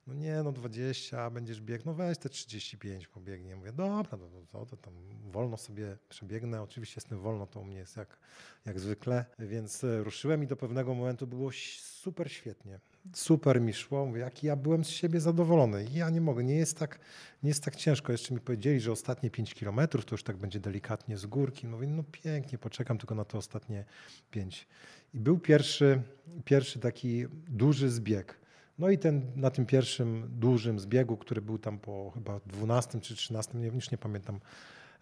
no 0.08 0.14
nie, 0.14 0.42
no 0.42 0.52
20, 0.52 1.30
będziesz 1.30 1.60
biegł, 1.60 1.82
no 1.86 1.94
weź 1.94 2.18
te 2.18 2.28
35 2.28 3.06
pobiegnie. 3.08 3.56
Mówię, 3.56 3.72
dobra, 3.72 4.18
no 4.18 4.28
to, 4.52 4.66
to 4.66 4.76
tam 4.76 4.94
wolno 5.30 5.56
sobie 5.56 5.96
przebiegnę. 6.08 6.62
Oczywiście 6.62 6.94
jestem 6.96 7.20
wolno, 7.20 7.46
to 7.46 7.60
u 7.60 7.64
mnie 7.64 7.76
jest 7.76 7.96
jak, 7.96 8.18
jak 8.66 8.80
zwykle, 8.80 9.24
więc 9.38 9.84
e, 9.84 10.04
ruszyłem 10.04 10.42
i 10.42 10.46
do 10.46 10.56
pewnego 10.56 10.94
momentu 10.94 11.26
było 11.26 11.50
super 11.80 12.32
świetnie. 12.32 12.80
Super 13.14 13.60
mi 13.60 13.74
szło, 13.74 14.06
mówię, 14.06 14.20
jaki 14.20 14.46
ja 14.46 14.56
byłem 14.56 14.84
z 14.84 14.88
siebie 14.88 15.20
zadowolony. 15.20 15.86
Ja 15.92 16.10
nie 16.10 16.20
mogę, 16.20 16.44
nie 16.44 16.56
jest 16.56 16.78
tak, 16.78 16.98
nie 17.42 17.48
jest 17.48 17.64
tak 17.64 17.76
ciężko. 17.76 18.12
Jeszcze 18.12 18.34
mi 18.34 18.40
powiedzieli, 18.40 18.80
że 18.80 18.92
ostatnie 18.92 19.30
5 19.30 19.54
kilometrów 19.54 20.04
to 20.04 20.14
już 20.14 20.22
tak 20.22 20.36
będzie 20.36 20.60
delikatnie 20.60 21.16
z 21.16 21.26
górki. 21.26 21.66
Mówię, 21.66 21.86
no 21.86 22.02
pięknie, 22.12 22.58
poczekam 22.58 22.98
tylko 22.98 23.14
na 23.14 23.24
te 23.24 23.38
ostatnie 23.38 23.84
5. 24.30 24.68
I 25.14 25.20
był 25.20 25.38
pierwszy, 25.38 26.02
pierwszy 26.44 26.78
taki 26.78 27.26
duży 27.48 27.90
zbieg 27.90 28.47
no 28.78 28.90
i 28.90 28.98
ten, 28.98 29.22
na 29.36 29.50
tym 29.50 29.66
pierwszym 29.66 30.28
dużym 30.32 30.80
zbiegu, 30.80 31.16
który 31.16 31.42
był 31.42 31.58
tam 31.58 31.78
po 31.78 32.10
chyba 32.14 32.40
12 32.46 33.00
czy 33.00 33.16
13, 33.16 33.58
nie, 33.58 33.66
już 33.66 33.90
nie 33.90 33.98
pamiętam, 33.98 34.40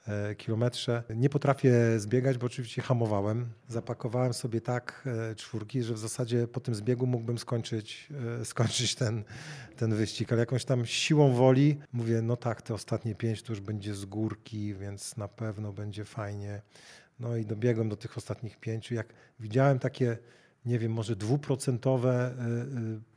e, 0.09 0.35
kilometrze. 0.35 1.03
Nie 1.15 1.29
potrafię 1.29 2.01
zbiegać, 2.01 2.39
bo 2.39 2.47
oczywiście 2.47 2.83
hamowałem. 2.83 3.47
Zapakowałem 3.69 4.35
sobie 4.35 4.61
tak 4.61 5.09
e, 5.31 5.35
czwórki, 5.35 5.83
że 5.83 5.95
w 5.95 5.99
zasadzie 5.99 6.47
po 6.49 6.61
tym 6.61 6.75
zbiegu 6.75 7.07
mógłbym 7.07 7.39
skończyć, 7.39 8.09
e, 8.41 8.45
skończyć 8.53 8.95
ten, 8.95 9.25
ten 9.77 9.95
wyścig, 9.95 10.33
ale 10.33 10.41
jakąś 10.41 10.65
tam 10.65 10.87
siłą 10.87 11.33
woli 11.33 11.79
mówię, 11.93 12.23
no 12.23 12.37
tak, 12.37 12.63
te 12.63 12.75
ostatnie 12.75 13.15
pięć 13.15 13.43
to 13.43 13.53
już 13.53 13.61
będzie 13.61 13.95
z 13.95 14.05
górki, 14.05 14.75
więc 14.75 15.17
na 15.17 15.29
pewno 15.29 15.73
będzie 15.73 16.05
fajnie. 16.05 16.63
No 17.21 17.37
i 17.37 17.47
dobiegłem 17.47 17.89
do 17.89 17.97
tych 17.97 18.19
ostatnich 18.19 18.57
pięciu. 18.57 18.95
Jak 18.95 19.07
widziałem 19.41 19.79
takie 19.79 20.19
nie 20.67 20.79
wiem, 20.79 20.93
może 20.93 21.17
dwuprocentowe 21.17 22.35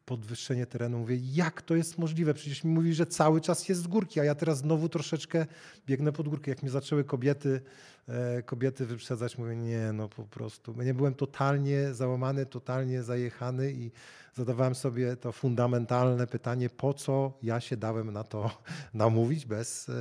podwyższenie 0.10 0.66
terenu. 0.66 1.00
Mówię, 1.00 1.18
jak 1.34 1.62
to 1.62 1.76
jest 1.76 1.98
możliwe? 1.98 2.34
Przecież 2.34 2.64
mi 2.64 2.72
mówi, 2.72 2.94
że 2.94 3.06
cały 3.06 3.42
czas 3.42 3.70
jest 3.70 3.82
z 3.82 3.88
górki, 3.88 4.20
a 4.20 4.24
ja 4.24 4.36
teraz 4.36 4.58
znowu 4.58 4.90
troszeczkę 4.90 5.46
biegnę 5.88 6.12
pod 6.12 6.30
górkę. 6.30 6.52
Jak 6.52 6.64
mi 6.64 6.70
zaczęły 6.70 7.04
kobiety, 7.04 7.62
kobiety 8.46 8.86
wyprzedzać, 8.86 9.38
mówię, 9.38 9.56
nie, 9.56 9.94
no 9.94 10.10
po 10.10 10.24
prostu. 10.24 10.84
Nie 10.84 10.94
byłem 10.94 11.14
totalnie 11.14 11.94
załamany, 11.94 12.46
totalnie 12.46 13.04
zajechany 13.04 13.72
i 13.72 13.92
zadawałem 14.34 14.76
sobie 14.76 15.16
to 15.16 15.32
fundamentalne 15.32 16.28
pytanie, 16.28 16.70
po 16.70 16.94
co 16.94 17.38
ja 17.44 17.60
się 17.60 17.78
dałem 17.78 18.12
na 18.12 18.24
to 18.24 18.52
namówić 18.94 19.46
bez, 19.46 19.92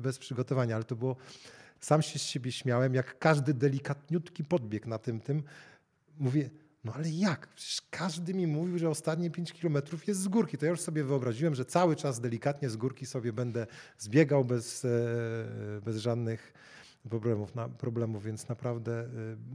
bez 0.00 0.18
przygotowania. 0.18 0.74
Ale 0.74 0.84
to 0.84 0.96
było, 0.96 1.16
sam 1.80 2.02
się 2.02 2.18
z 2.18 2.22
siebie 2.22 2.52
śmiałem, 2.52 2.94
jak 2.94 3.18
każdy 3.18 3.54
delikatniutki 3.54 4.44
podbieg 4.44 4.86
na 4.86 4.98
tym, 4.98 5.20
tym. 5.20 5.42
Mówię, 6.18 6.50
no 6.86 6.92
ale 6.94 7.10
jak? 7.10 7.46
Przecież 7.46 7.82
każdy 7.90 8.34
mi 8.34 8.46
mówił, 8.46 8.78
że 8.78 8.88
ostatnie 8.88 9.30
5 9.30 9.52
kilometrów 9.52 10.08
jest 10.08 10.20
z 10.20 10.28
górki. 10.28 10.58
To 10.58 10.64
ja 10.64 10.70
już 10.70 10.80
sobie 10.80 11.04
wyobraziłem, 11.04 11.54
że 11.54 11.64
cały 11.64 11.96
czas 11.96 12.20
delikatnie 12.20 12.70
z 12.70 12.76
górki 12.76 13.06
sobie 13.06 13.32
będę 13.32 13.66
zbiegał 13.98 14.44
bez, 14.44 14.86
bez 15.84 15.96
żadnych 15.96 16.52
problemów, 17.10 17.54
na, 17.54 17.68
problemów, 17.68 18.24
więc 18.24 18.48
naprawdę 18.48 19.04
y, 19.04 19.08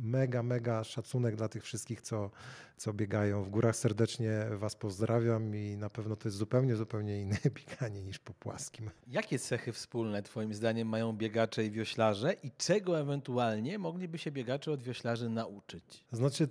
mega, 0.04 0.44
mega 0.44 0.84
szacunek 0.84 1.36
dla 1.36 1.50
tych 1.50 1.64
wszystkich, 1.64 2.02
co, 2.02 2.32
co 2.78 2.94
biegają 2.94 3.44
w 3.44 3.50
górach. 3.50 3.76
Serdecznie 3.76 4.32
Was 4.52 4.76
pozdrawiam 4.76 5.56
i 5.56 5.78
na 5.78 5.90
pewno 5.90 6.16
to 6.16 6.28
jest 6.28 6.38
zupełnie, 6.38 6.76
zupełnie 6.76 7.22
inne 7.22 7.38
bieganie 7.70 8.02
niż 8.02 8.20
po 8.20 8.34
płaskim. 8.34 8.90
Jakie 9.08 9.40
cechy 9.40 9.74
wspólne 9.74 10.24
Twoim 10.24 10.54
zdaniem 10.54 10.88
mają 10.88 11.14
biegacze 11.14 11.66
i 11.66 11.72
wioślarze 11.72 12.34
i 12.34 12.52
czego 12.58 13.00
ewentualnie 13.00 13.80
mogliby 13.80 14.18
się 14.18 14.32
biegacze 14.32 14.72
od 14.72 14.84
wioślarzy 14.84 15.30
nauczyć? 15.30 16.06
Znaczy, 16.12 16.48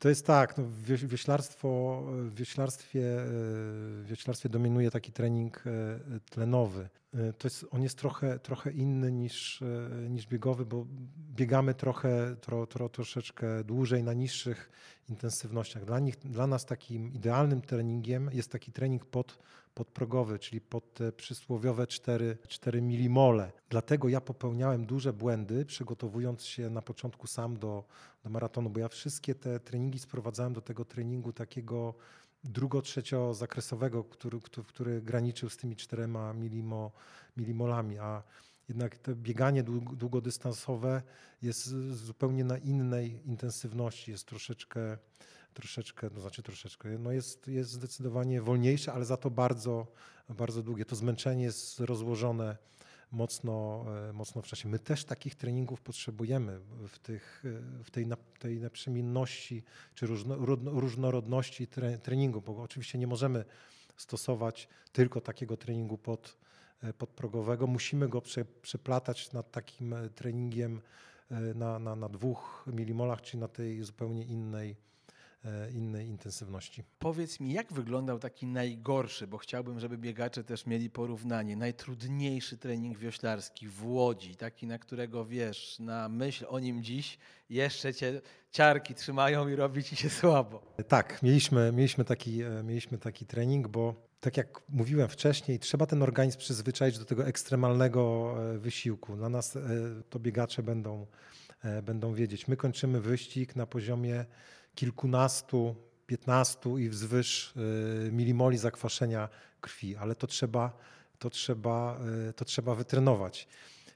to 0.00 0.08
jest 0.08 0.26
tak, 0.26 0.58
no, 0.58 0.64
wioślarstwo, 1.06 2.02
w 2.06 2.34
wioślarstwie, 2.34 3.02
w 3.02 4.04
wioślarstwie 4.06 4.48
dominuje 4.48 4.90
taki 4.90 5.12
trening 5.12 5.64
e, 5.66 6.20
tlenowy. 6.30 6.88
E, 7.14 7.32
to 7.32 7.46
jest, 7.46 7.66
on 7.70 7.82
jest 7.82 7.98
trochę, 7.98 8.38
trochę 8.38 8.70
inny 8.70 9.12
niż, 9.12 9.62
e, 9.62 10.08
niż 10.08 10.26
biegowy, 10.26 10.66
bo 10.66 10.86
biegamy 11.34 11.74
trochę, 11.74 12.36
tro, 12.40 12.66
tro, 12.66 12.88
troszeczkę 12.88 13.64
dłużej 13.64 14.02
na 14.02 14.12
niższych 14.12 14.70
intensywnościach. 15.08 15.84
Dla, 15.84 15.98
nich, 15.98 16.18
dla 16.18 16.46
nas 16.46 16.66
takim 16.66 17.12
idealnym 17.12 17.60
treningiem 17.60 18.30
jest 18.32 18.52
taki 18.52 18.72
trening 18.72 19.04
pod, 19.04 19.38
podprogowy, 19.74 20.38
czyli 20.38 20.60
pod 20.60 20.94
te 20.94 21.12
przysłowiowe 21.12 21.86
4, 21.86 22.38
4 22.48 22.82
milimole. 22.82 23.52
Dlatego 23.68 24.08
ja 24.08 24.20
popełniałem 24.20 24.86
duże 24.86 25.12
błędy, 25.12 25.64
przygotowując 25.64 26.44
się 26.44 26.70
na 26.70 26.82
początku 26.82 27.26
sam 27.26 27.56
do, 27.56 27.84
do 28.24 28.30
maratonu, 28.30 28.70
bo 28.70 28.80
ja 28.80 28.88
wszystkie 28.88 29.34
te 29.34 29.60
treningi 29.60 29.98
sprowadzałem 29.98 30.52
do 30.52 30.60
tego 30.60 30.84
treningu 30.84 31.32
takiego 31.32 31.94
drugo-trzecio 32.44 33.34
zakresowego, 33.34 34.04
który, 34.04 34.40
który, 34.40 34.66
który 34.66 35.02
graniczył 35.02 35.50
z 35.50 35.56
tymi 35.56 35.76
czterema 35.76 36.32
milimo, 36.32 36.92
milimolami, 37.36 37.98
a 37.98 38.22
jednak 38.68 38.98
to 38.98 39.16
bieganie 39.16 39.62
długodystansowe 39.92 41.02
jest 41.42 41.66
zupełnie 41.92 42.44
na 42.44 42.58
innej 42.58 43.28
intensywności, 43.28 44.10
jest 44.10 44.26
troszeczkę, 44.26 44.98
troszeczkę, 45.54 46.10
no 46.14 46.20
znaczy 46.20 46.42
troszeczkę, 46.42 46.88
no 46.98 47.12
jest, 47.12 47.48
jest 47.48 47.70
zdecydowanie 47.70 48.42
wolniejsze, 48.42 48.92
ale 48.92 49.04
za 49.04 49.16
to 49.16 49.30
bardzo, 49.30 49.86
bardzo 50.28 50.62
długie. 50.62 50.84
To 50.84 50.96
zmęczenie 50.96 51.44
jest 51.44 51.80
rozłożone 51.80 52.56
mocno, 53.12 53.84
e, 54.08 54.12
mocno 54.12 54.42
w 54.42 54.46
czasie. 54.46 54.68
My 54.68 54.78
też 54.78 55.04
takich 55.04 55.34
treningów 55.34 55.80
potrzebujemy 55.80 56.60
w, 56.88 56.98
tych, 56.98 57.44
e, 57.80 57.84
w 57.84 57.90
tej, 57.90 58.06
tej 58.38 58.60
naprzemienności 58.60 59.62
czy 59.94 60.06
różnorodności 60.64 61.68
treningu, 62.02 62.40
bo 62.40 62.62
oczywiście 62.62 62.98
nie 62.98 63.06
możemy 63.06 63.44
stosować 63.96 64.68
tylko 64.92 65.20
takiego 65.20 65.56
treningu 65.56 65.98
pod, 65.98 66.36
e, 66.82 66.92
podprogowego. 66.92 67.66
Musimy 67.66 68.08
go 68.08 68.20
prze, 68.20 68.44
przeplatać 68.44 69.32
nad 69.32 69.50
takim 69.50 69.94
treningiem 70.14 70.80
na, 71.54 71.78
na, 71.78 71.96
na 71.96 72.08
dwóch 72.08 72.64
milimolach, 72.66 73.22
czy 73.22 73.38
na 73.38 73.48
tej 73.48 73.82
zupełnie 73.82 74.24
innej 74.24 74.76
innej 75.74 76.06
intensywności. 76.06 76.84
Powiedz 76.98 77.40
mi, 77.40 77.52
jak 77.52 77.72
wyglądał 77.72 78.18
taki 78.18 78.46
najgorszy, 78.46 79.26
bo 79.26 79.38
chciałbym, 79.38 79.80
żeby 79.80 79.98
biegacze 79.98 80.44
też 80.44 80.66
mieli 80.66 80.90
porównanie, 80.90 81.56
najtrudniejszy 81.56 82.58
trening 82.58 82.98
wioślarski 82.98 83.68
w 83.68 83.86
Łodzi, 83.86 84.36
taki, 84.36 84.66
na 84.66 84.78
którego 84.78 85.24
wiesz, 85.24 85.78
na 85.78 86.08
myśl 86.08 86.46
o 86.48 86.58
nim 86.58 86.82
dziś 86.82 87.18
jeszcze 87.50 87.94
cię 87.94 88.20
ciarki 88.50 88.94
trzymają 88.94 89.48
i 89.48 89.54
robi 89.54 89.84
ci 89.84 89.96
się 89.96 90.10
słabo. 90.10 90.62
Tak, 90.88 91.22
mieliśmy, 91.22 91.72
mieliśmy, 91.72 92.04
taki, 92.04 92.42
e, 92.42 92.62
mieliśmy 92.62 92.98
taki 92.98 93.26
trening, 93.26 93.68
bo 93.68 93.94
tak 94.20 94.36
jak 94.36 94.62
mówiłem 94.68 95.08
wcześniej, 95.08 95.58
trzeba 95.58 95.86
ten 95.86 96.02
organizm 96.02 96.38
przyzwyczaić 96.38 96.98
do 96.98 97.04
tego 97.04 97.26
ekstremalnego 97.26 98.34
e, 98.54 98.58
wysiłku. 98.58 99.16
Dla 99.16 99.28
nas 99.28 99.58
to 100.10 100.18
biegacze 100.18 100.62
będą, 100.62 101.06
będą 101.82 102.14
wiedzieć. 102.14 102.48
My 102.48 102.56
kończymy 102.56 103.00
wyścig 103.00 103.56
na 103.56 103.66
poziomie 103.66 104.24
kilkunastu, 104.80 105.76
piętnastu 106.06 106.78
i 106.78 106.88
wzwyż 106.88 107.54
y, 108.08 108.12
milimoli 108.12 108.58
zakwaszenia 108.58 109.28
krwi, 109.60 109.96
ale 109.96 110.14
to 110.14 110.26
trzeba, 110.26 110.76
to 111.18 111.30
trzeba, 111.30 111.98
y, 112.28 112.32
to 112.32 112.44
trzeba 112.44 112.74
wytrenować. 112.74 113.48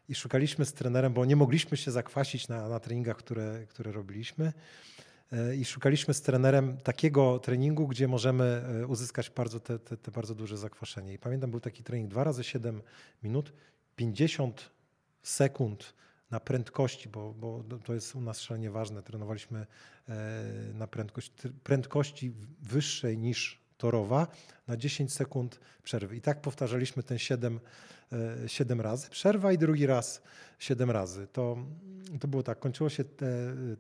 I 0.09 0.15
szukaliśmy 0.15 0.65
z 0.65 0.73
trenerem, 0.73 1.13
bo 1.13 1.25
nie 1.25 1.37
mogliśmy 1.37 1.77
się 1.77 1.91
zakwasić 1.91 2.49
na, 2.49 2.69
na 2.69 2.81
treningach, 2.81 3.17
które, 3.17 3.67
które 3.69 3.93
robiliśmy. 3.93 4.53
Y, 5.33 5.57
I 5.57 5.65
szukaliśmy 5.65 6.15
z 6.15 6.21
trenerem 6.23 6.77
takiego 6.77 7.39
treningu, 7.39 7.89
gdzie 7.89 8.09
możemy 8.09 8.63
uzyskać 8.89 9.31
bardzo 9.31 9.61
te, 9.61 9.79
te, 9.79 9.97
te 9.97 10.11
bardzo 10.11 10.35
duże 10.35 10.57
zakwaszenie. 10.57 11.13
I 11.13 11.19
pamiętam, 11.19 11.51
był 11.51 11.61
taki 11.61 11.83
trening 11.83 12.11
2 12.11 12.25
razy 12.25 12.45
7 12.45 12.83
minut, 13.23 13.53
50 13.97 14.71
sekund 15.23 15.95
na 16.35 16.41
prędkości, 16.41 17.09
bo, 17.09 17.35
bo 17.35 17.65
to 17.85 17.95
jest 17.95 18.15
u 18.15 18.21
nas 18.21 18.41
szalenie 18.41 18.71
ważne. 18.71 19.03
Trenowaliśmy 19.03 19.67
e, 20.09 20.15
na 20.75 20.87
prędkość, 20.87 21.33
prędkości 21.63 22.33
wyższej 22.63 23.19
niż 23.19 23.61
torowa 23.77 24.27
na 24.67 24.77
10 24.77 25.13
sekund 25.13 25.61
przerwy. 25.83 26.17
I 26.17 26.21
tak 26.21 26.41
powtarzaliśmy 26.41 27.03
ten 27.03 27.19
7, 27.19 27.61
7 28.47 28.81
e, 28.81 28.83
razy. 28.83 29.11
Przerwa 29.11 29.53
i 29.53 29.59
drugi 29.59 29.87
raz 29.87 30.23
7 30.59 30.91
razy. 30.91 31.27
To, 31.27 31.57
to 32.21 32.29
było 32.29 32.43
tak, 32.43 32.59
kończyło 32.59 32.91
się 32.91 33.05
te, 33.05 33.27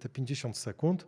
te 0.00 0.08
50 0.08 0.56
sekund. 0.56 1.06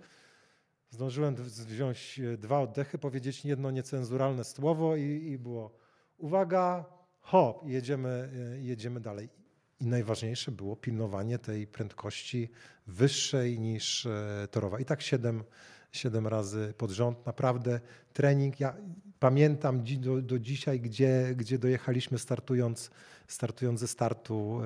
Zdążyłem 0.90 1.34
wziąć 1.34 2.20
dwa 2.38 2.60
oddechy, 2.60 2.98
powiedzieć 2.98 3.44
jedno 3.44 3.70
niecenzuralne 3.70 4.44
słowo 4.44 4.96
i, 4.96 5.02
i 5.02 5.38
było 5.38 5.76
uwaga, 6.18 6.84
hop, 7.20 7.66
jedziemy, 7.66 8.30
e, 8.54 8.60
jedziemy 8.60 9.00
dalej. 9.00 9.45
I 9.80 9.86
najważniejsze 9.86 10.52
było 10.52 10.76
pilnowanie 10.76 11.38
tej 11.38 11.66
prędkości 11.66 12.48
wyższej 12.86 13.58
niż 13.58 14.06
e, 14.06 14.48
torowa. 14.50 14.80
I 14.80 14.84
tak 14.84 15.02
siedem, 15.02 15.44
siedem 15.92 16.26
razy 16.26 16.74
pod 16.78 16.90
rząd. 16.90 17.26
Naprawdę 17.26 17.80
trening. 18.12 18.60
Ja 18.60 18.76
pamiętam 19.20 19.84
do, 19.98 20.22
do 20.22 20.38
dzisiaj, 20.38 20.80
gdzie, 20.80 21.34
gdzie 21.36 21.58
dojechaliśmy 21.58 22.18
startując, 22.18 22.90
startując 23.28 23.80
ze 23.80 23.88
startu, 23.88 24.60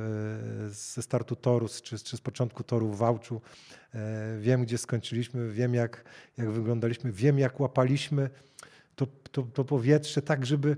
e, 0.67 0.71
ze 0.71 1.03
startu 1.03 1.37
toru, 1.37 1.69
czy, 1.83 1.99
czy 1.99 2.17
z 2.17 2.21
początku 2.21 2.63
toru 2.63 2.89
w 2.89 2.99
Wałczu. 2.99 3.41
E, 3.95 4.39
wiem, 4.41 4.63
gdzie 4.63 4.79
skończyliśmy, 4.79 5.53
wiem, 5.53 5.75
jak, 5.75 6.05
jak 6.37 6.51
wyglądaliśmy, 6.51 7.13
wiem, 7.13 7.39
jak 7.39 7.61
łapaliśmy 7.61 8.31
to, 8.97 9.07
to, 9.07 9.43
to 9.43 9.65
powietrze, 9.65 10.23
tak, 10.23 10.47
żeby 10.47 10.77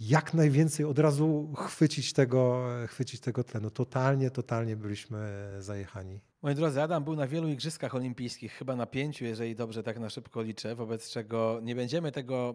jak 0.00 0.34
najwięcej 0.34 0.86
od 0.86 0.98
razu 0.98 1.52
chwycić 1.56 2.12
tego, 2.12 2.66
chwycić 2.86 3.20
tego 3.20 3.44
tlenu. 3.44 3.70
Totalnie, 3.70 4.30
totalnie 4.30 4.76
byliśmy 4.76 5.48
zajechani. 5.58 6.20
Moi 6.42 6.54
drodzy, 6.54 6.82
Adam 6.82 7.04
był 7.04 7.16
na 7.16 7.26
wielu 7.26 7.48
igrzyskach 7.48 7.94
olimpijskich, 7.94 8.52
chyba 8.52 8.76
na 8.76 8.86
pięciu, 8.86 9.24
jeżeli 9.24 9.56
dobrze 9.56 9.82
tak 9.82 9.98
na 9.98 10.10
szybko 10.10 10.42
liczę, 10.42 10.74
wobec 10.74 11.10
czego 11.10 11.60
nie 11.62 11.74
będziemy 11.74 12.12
tego 12.12 12.54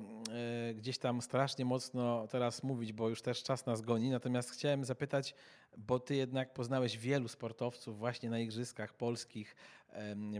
e, 0.69 0.73
gdzieś 0.73 0.97
tam 0.97 1.21
strasznie 1.21 1.65
mocno 1.65 2.27
teraz 2.27 2.63
mówić, 2.63 2.93
bo 2.93 3.09
już 3.09 3.21
też 3.21 3.43
czas 3.43 3.65
nas 3.65 3.81
goni. 3.81 4.09
Natomiast 4.09 4.51
chciałem 4.51 4.85
zapytać, 4.85 5.35
bo 5.77 5.99
ty 5.99 6.15
jednak 6.15 6.53
poznałeś 6.53 6.97
wielu 6.97 7.27
sportowców 7.27 7.97
właśnie 7.97 8.29
na 8.29 8.39
igrzyskach 8.39 8.93
polskich, 8.93 9.55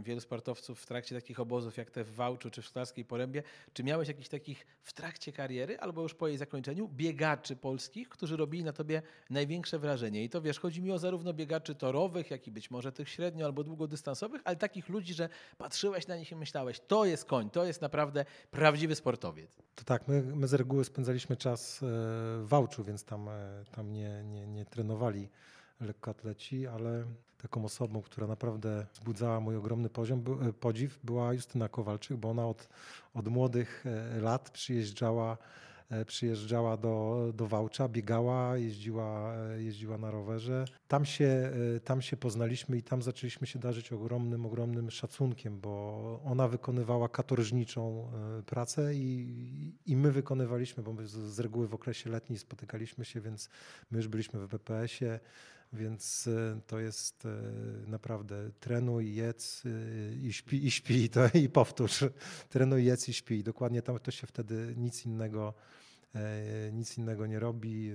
wielu 0.02 0.20
sportowców 0.20 0.80
w 0.80 0.86
trakcie 0.86 1.14
takich 1.14 1.40
obozów 1.40 1.76
jak 1.76 1.90
te 1.90 2.04
w 2.04 2.14
Wałczu 2.14 2.50
czy 2.50 2.62
w 2.62 2.66
Szklarskiej 2.66 3.04
Porębie. 3.04 3.42
Czy 3.72 3.84
miałeś 3.84 4.08
jakichś 4.08 4.28
takich 4.28 4.66
w 4.82 4.92
trakcie 4.92 5.32
kariery 5.32 5.78
albo 5.78 6.02
już 6.02 6.14
po 6.14 6.28
jej 6.28 6.38
zakończeniu 6.38 6.88
biegaczy 6.88 7.56
polskich, 7.56 8.08
którzy 8.08 8.36
robili 8.36 8.64
na 8.64 8.72
tobie 8.72 9.02
największe 9.30 9.78
wrażenie? 9.78 10.24
I 10.24 10.28
to 10.28 10.42
wiesz, 10.42 10.60
chodzi 10.60 10.82
mi 10.82 10.92
o 10.92 10.98
zarówno 10.98 11.32
biegaczy 11.32 11.74
torowych, 11.74 12.30
jak 12.30 12.46
i 12.46 12.50
być 12.50 12.70
może 12.70 12.92
tych 12.92 13.08
średnio 13.08 13.46
albo 13.46 13.64
długodystansowych, 13.64 14.42
ale 14.44 14.56
takich 14.56 14.88
ludzi, 14.88 15.14
że 15.14 15.28
patrzyłeś 15.58 16.06
na 16.06 16.16
nich 16.16 16.32
i 16.32 16.36
myślałeś, 16.36 16.80
to 16.80 17.04
jest 17.04 17.24
koń, 17.24 17.50
to 17.50 17.64
jest 17.64 17.82
naprawdę 17.82 18.24
prawdziwy 18.50 18.94
sportowiec. 18.94 19.56
To 19.74 19.84
tak, 19.84 20.08
my, 20.08 20.22
my 20.22 20.48
z 20.48 20.54
reguły 20.54 20.84
spędzaliśmy 20.84 21.36
czas 21.36 21.82
e, 21.82 21.86
w 21.86 22.44
Wałczu, 22.44 22.84
więc 22.84 23.04
tam, 23.04 23.28
e, 23.28 23.64
tam 23.76 23.92
nie, 23.92 24.24
nie, 24.24 24.46
nie 24.46 24.64
trenowali 24.64 25.28
lekkoatleci, 25.80 26.66
ale 26.66 27.04
taką 27.42 27.64
osobą, 27.64 28.02
która 28.02 28.26
naprawdę 28.26 28.86
wzbudzała 28.94 29.40
mój 29.40 29.56
ogromny 29.56 29.90
poziom, 29.90 30.24
e, 30.48 30.52
podziw, 30.52 30.98
była 31.04 31.32
Justyna 31.32 31.68
Kowalczyk, 31.68 32.16
bo 32.16 32.30
ona 32.30 32.46
od, 32.46 32.68
od 33.14 33.28
młodych 33.28 33.84
e, 33.86 34.20
lat 34.20 34.50
przyjeżdżała, 34.50 35.38
e, 35.90 36.04
przyjeżdżała 36.04 36.76
do, 36.76 37.26
do 37.34 37.46
Wałcza, 37.46 37.88
biegała, 37.88 38.56
jeździła, 38.56 39.34
jeździła 39.58 39.98
na 39.98 40.10
rowerze. 40.10 40.64
Tam 40.88 41.04
się, 41.04 41.52
tam 41.84 42.02
się 42.02 42.16
poznaliśmy 42.16 42.76
i 42.76 42.82
tam 42.82 43.02
zaczęliśmy 43.02 43.46
się 43.46 43.58
darzyć 43.58 43.92
ogromnym, 43.92 44.46
ogromnym 44.46 44.90
szacunkiem, 44.90 45.60
bo 45.60 46.20
ona 46.24 46.48
wykonywała 46.48 47.08
katorżniczą 47.08 48.10
pracę 48.46 48.94
i, 48.94 49.74
i 49.86 49.96
my 49.96 50.12
wykonywaliśmy, 50.12 50.82
bo 50.82 50.92
my 50.92 51.06
z, 51.06 51.12
z 51.12 51.40
reguły 51.40 51.68
w 51.68 51.74
okresie 51.74 52.10
letnim 52.10 52.38
spotykaliśmy 52.38 53.04
się, 53.04 53.20
więc 53.20 53.48
my 53.90 53.98
już 53.98 54.08
byliśmy 54.08 54.40
w 54.40 54.48
BPS-ie, 54.48 55.20
więc 55.72 56.26
e, 56.26 56.60
to 56.66 56.78
jest 56.78 57.26
e, 57.26 57.28
naprawdę 57.90 58.50
trenuj, 58.60 59.14
jedz 59.14 59.62
e, 59.66 60.14
i 60.14 60.32
śpi, 60.32 60.66
i 60.66 60.70
śpi 60.70 61.08
to, 61.08 61.20
i 61.34 61.48
powtórz. 61.48 62.04
Trenuj, 62.48 62.84
jedz 62.84 63.08
i 63.08 63.12
śpi. 63.12 63.42
Dokładnie 63.42 63.82
to, 63.82 63.98
to 63.98 64.10
się 64.10 64.26
wtedy 64.26 64.74
nic 64.76 65.06
innego, 65.06 65.54
nic 66.72 66.98
innego 66.98 67.26
nie 67.26 67.38
robi. 67.38 67.92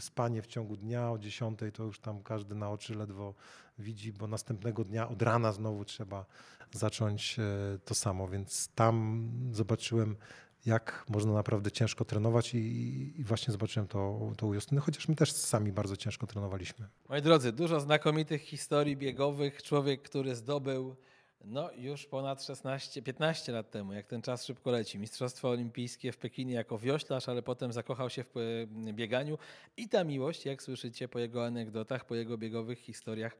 Spanie 0.00 0.42
w 0.42 0.46
ciągu 0.46 0.76
dnia 0.76 1.10
o 1.10 1.18
10 1.18 1.58
to 1.74 1.84
już 1.84 2.00
tam 2.00 2.22
każdy 2.22 2.54
na 2.54 2.70
oczy 2.70 2.94
ledwo 2.94 3.34
widzi, 3.78 4.12
bo 4.12 4.26
następnego 4.26 4.84
dnia 4.84 5.08
od 5.08 5.22
rana 5.22 5.52
znowu 5.52 5.84
trzeba 5.84 6.26
zacząć 6.72 7.36
to 7.84 7.94
samo. 7.94 8.28
Więc 8.28 8.68
tam 8.74 9.28
zobaczyłem, 9.52 10.16
jak 10.66 11.04
można 11.08 11.32
naprawdę 11.32 11.70
ciężko 11.70 12.04
trenować 12.04 12.54
i, 12.54 12.58
i 13.20 13.24
właśnie 13.24 13.52
zobaczyłem 13.52 13.88
to, 13.88 14.32
to 14.36 14.46
u 14.46 14.54
Justyny, 14.54 14.80
chociaż 14.80 15.08
my 15.08 15.14
też 15.14 15.32
sami 15.32 15.72
bardzo 15.72 15.96
ciężko 15.96 16.26
trenowaliśmy. 16.26 16.86
Moi 17.08 17.22
drodzy, 17.22 17.52
dużo 17.52 17.80
znakomitych 17.80 18.42
historii 18.42 18.96
biegowych. 18.96 19.62
Człowiek, 19.62 20.02
który 20.02 20.34
zdobył 20.34 20.96
no 21.44 21.70
już 21.72 22.06
ponad 22.06 22.44
16, 22.44 23.02
15 23.02 23.52
lat 23.52 23.70
temu, 23.70 23.92
jak 23.92 24.06
ten 24.06 24.22
czas 24.22 24.44
szybko 24.44 24.70
leci. 24.70 24.98
Mistrzostwa 24.98 25.48
olimpijskie 25.48 26.12
w 26.12 26.16
Pekinie 26.16 26.54
jako 26.54 26.78
wioślarz, 26.78 27.28
ale 27.28 27.42
potem 27.42 27.72
zakochał 27.72 28.10
się 28.10 28.24
w 28.24 28.36
e, 28.36 28.92
bieganiu 28.92 29.38
i 29.76 29.88
ta 29.88 30.04
miłość, 30.04 30.46
jak 30.46 30.62
słyszycie 30.62 31.08
po 31.08 31.18
jego 31.18 31.44
anegdotach, 31.44 32.04
po 32.04 32.14
jego 32.14 32.38
biegowych 32.38 32.78
historiach, 32.78 33.36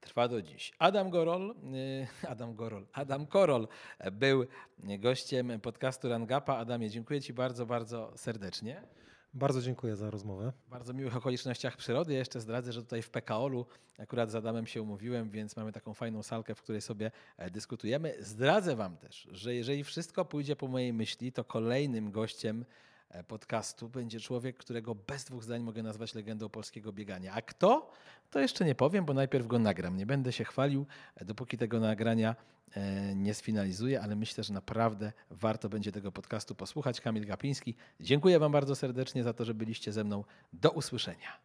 trwa 0.00 0.28
do 0.28 0.42
dziś. 0.42 0.72
Adam 0.78 1.10
Gorol, 1.10 1.50
y, 1.50 2.06
Adam 2.32 2.54
Gorol, 2.54 2.86
Adam 2.92 3.26
Korol 3.26 3.68
był 4.12 4.46
gościem 4.78 5.60
podcastu 5.60 6.08
Rangapa. 6.08 6.56
Adamie, 6.56 6.90
dziękuję 6.90 7.20
Ci 7.20 7.32
bardzo, 7.32 7.66
bardzo 7.66 8.12
serdecznie. 8.16 8.82
Bardzo 9.34 9.62
dziękuję 9.62 9.96
za 9.96 10.10
rozmowę. 10.10 10.52
W 10.66 10.70
bardzo 10.70 10.92
miłych 10.92 11.16
okolicznościach 11.16 11.76
przyrody. 11.76 12.12
Ja 12.12 12.18
jeszcze 12.18 12.40
zdradzę, 12.40 12.72
że 12.72 12.82
tutaj 12.82 13.02
w 13.02 13.10
PKOL-u 13.10 13.66
akurat 13.98 14.30
z 14.30 14.34
Adamem 14.34 14.66
się 14.66 14.82
umówiłem, 14.82 15.30
więc 15.30 15.56
mamy 15.56 15.72
taką 15.72 15.94
fajną 15.94 16.22
salkę, 16.22 16.54
w 16.54 16.62
której 16.62 16.80
sobie 16.80 17.10
e, 17.36 17.50
dyskutujemy. 17.50 18.14
Zdradzę 18.20 18.76
Wam 18.76 18.96
też, 18.96 19.28
że 19.32 19.54
jeżeli 19.54 19.84
wszystko 19.84 20.24
pójdzie 20.24 20.56
po 20.56 20.68
mojej 20.68 20.92
myśli, 20.92 21.32
to 21.32 21.44
kolejnym 21.44 22.10
gościem 22.10 22.64
podcastu 23.28 23.88
będzie 23.88 24.20
człowiek, 24.20 24.56
którego 24.56 24.94
bez 24.94 25.24
dwóch 25.24 25.44
zdań 25.44 25.62
mogę 25.62 25.82
nazwać 25.82 26.14
legendą 26.14 26.48
polskiego 26.48 26.92
biegania. 26.92 27.32
A 27.32 27.42
kto? 27.42 27.90
To 28.30 28.40
jeszcze 28.40 28.64
nie 28.64 28.74
powiem, 28.74 29.04
bo 29.04 29.14
najpierw 29.14 29.46
go 29.46 29.58
nagram. 29.58 29.96
Nie 29.96 30.06
będę 30.06 30.32
się 30.32 30.44
chwalił, 30.44 30.86
e, 31.16 31.24
dopóki 31.24 31.58
tego 31.58 31.80
nagrania 31.80 32.36
e, 32.72 33.14
nie 33.14 33.34
sfinalizuję, 33.34 34.00
ale 34.00 34.16
myślę, 34.16 34.44
że 34.44 34.54
naprawdę 34.54 35.12
warto 35.30 35.68
będzie 35.68 35.92
tego 35.92 36.12
podcastu 36.12 36.54
posłuchać. 36.54 37.00
Kamil 37.00 37.26
Gapiński, 37.26 37.74
dziękuję 38.00 38.38
Wam 38.38 38.52
bardzo 38.52 38.74
serdecznie 38.74 39.22
za 39.22 39.32
to, 39.32 39.44
że 39.44 39.54
byliście 39.54 39.92
ze 39.92 40.04
mną. 40.04 40.24
Do 40.52 40.70
usłyszenia. 40.70 41.40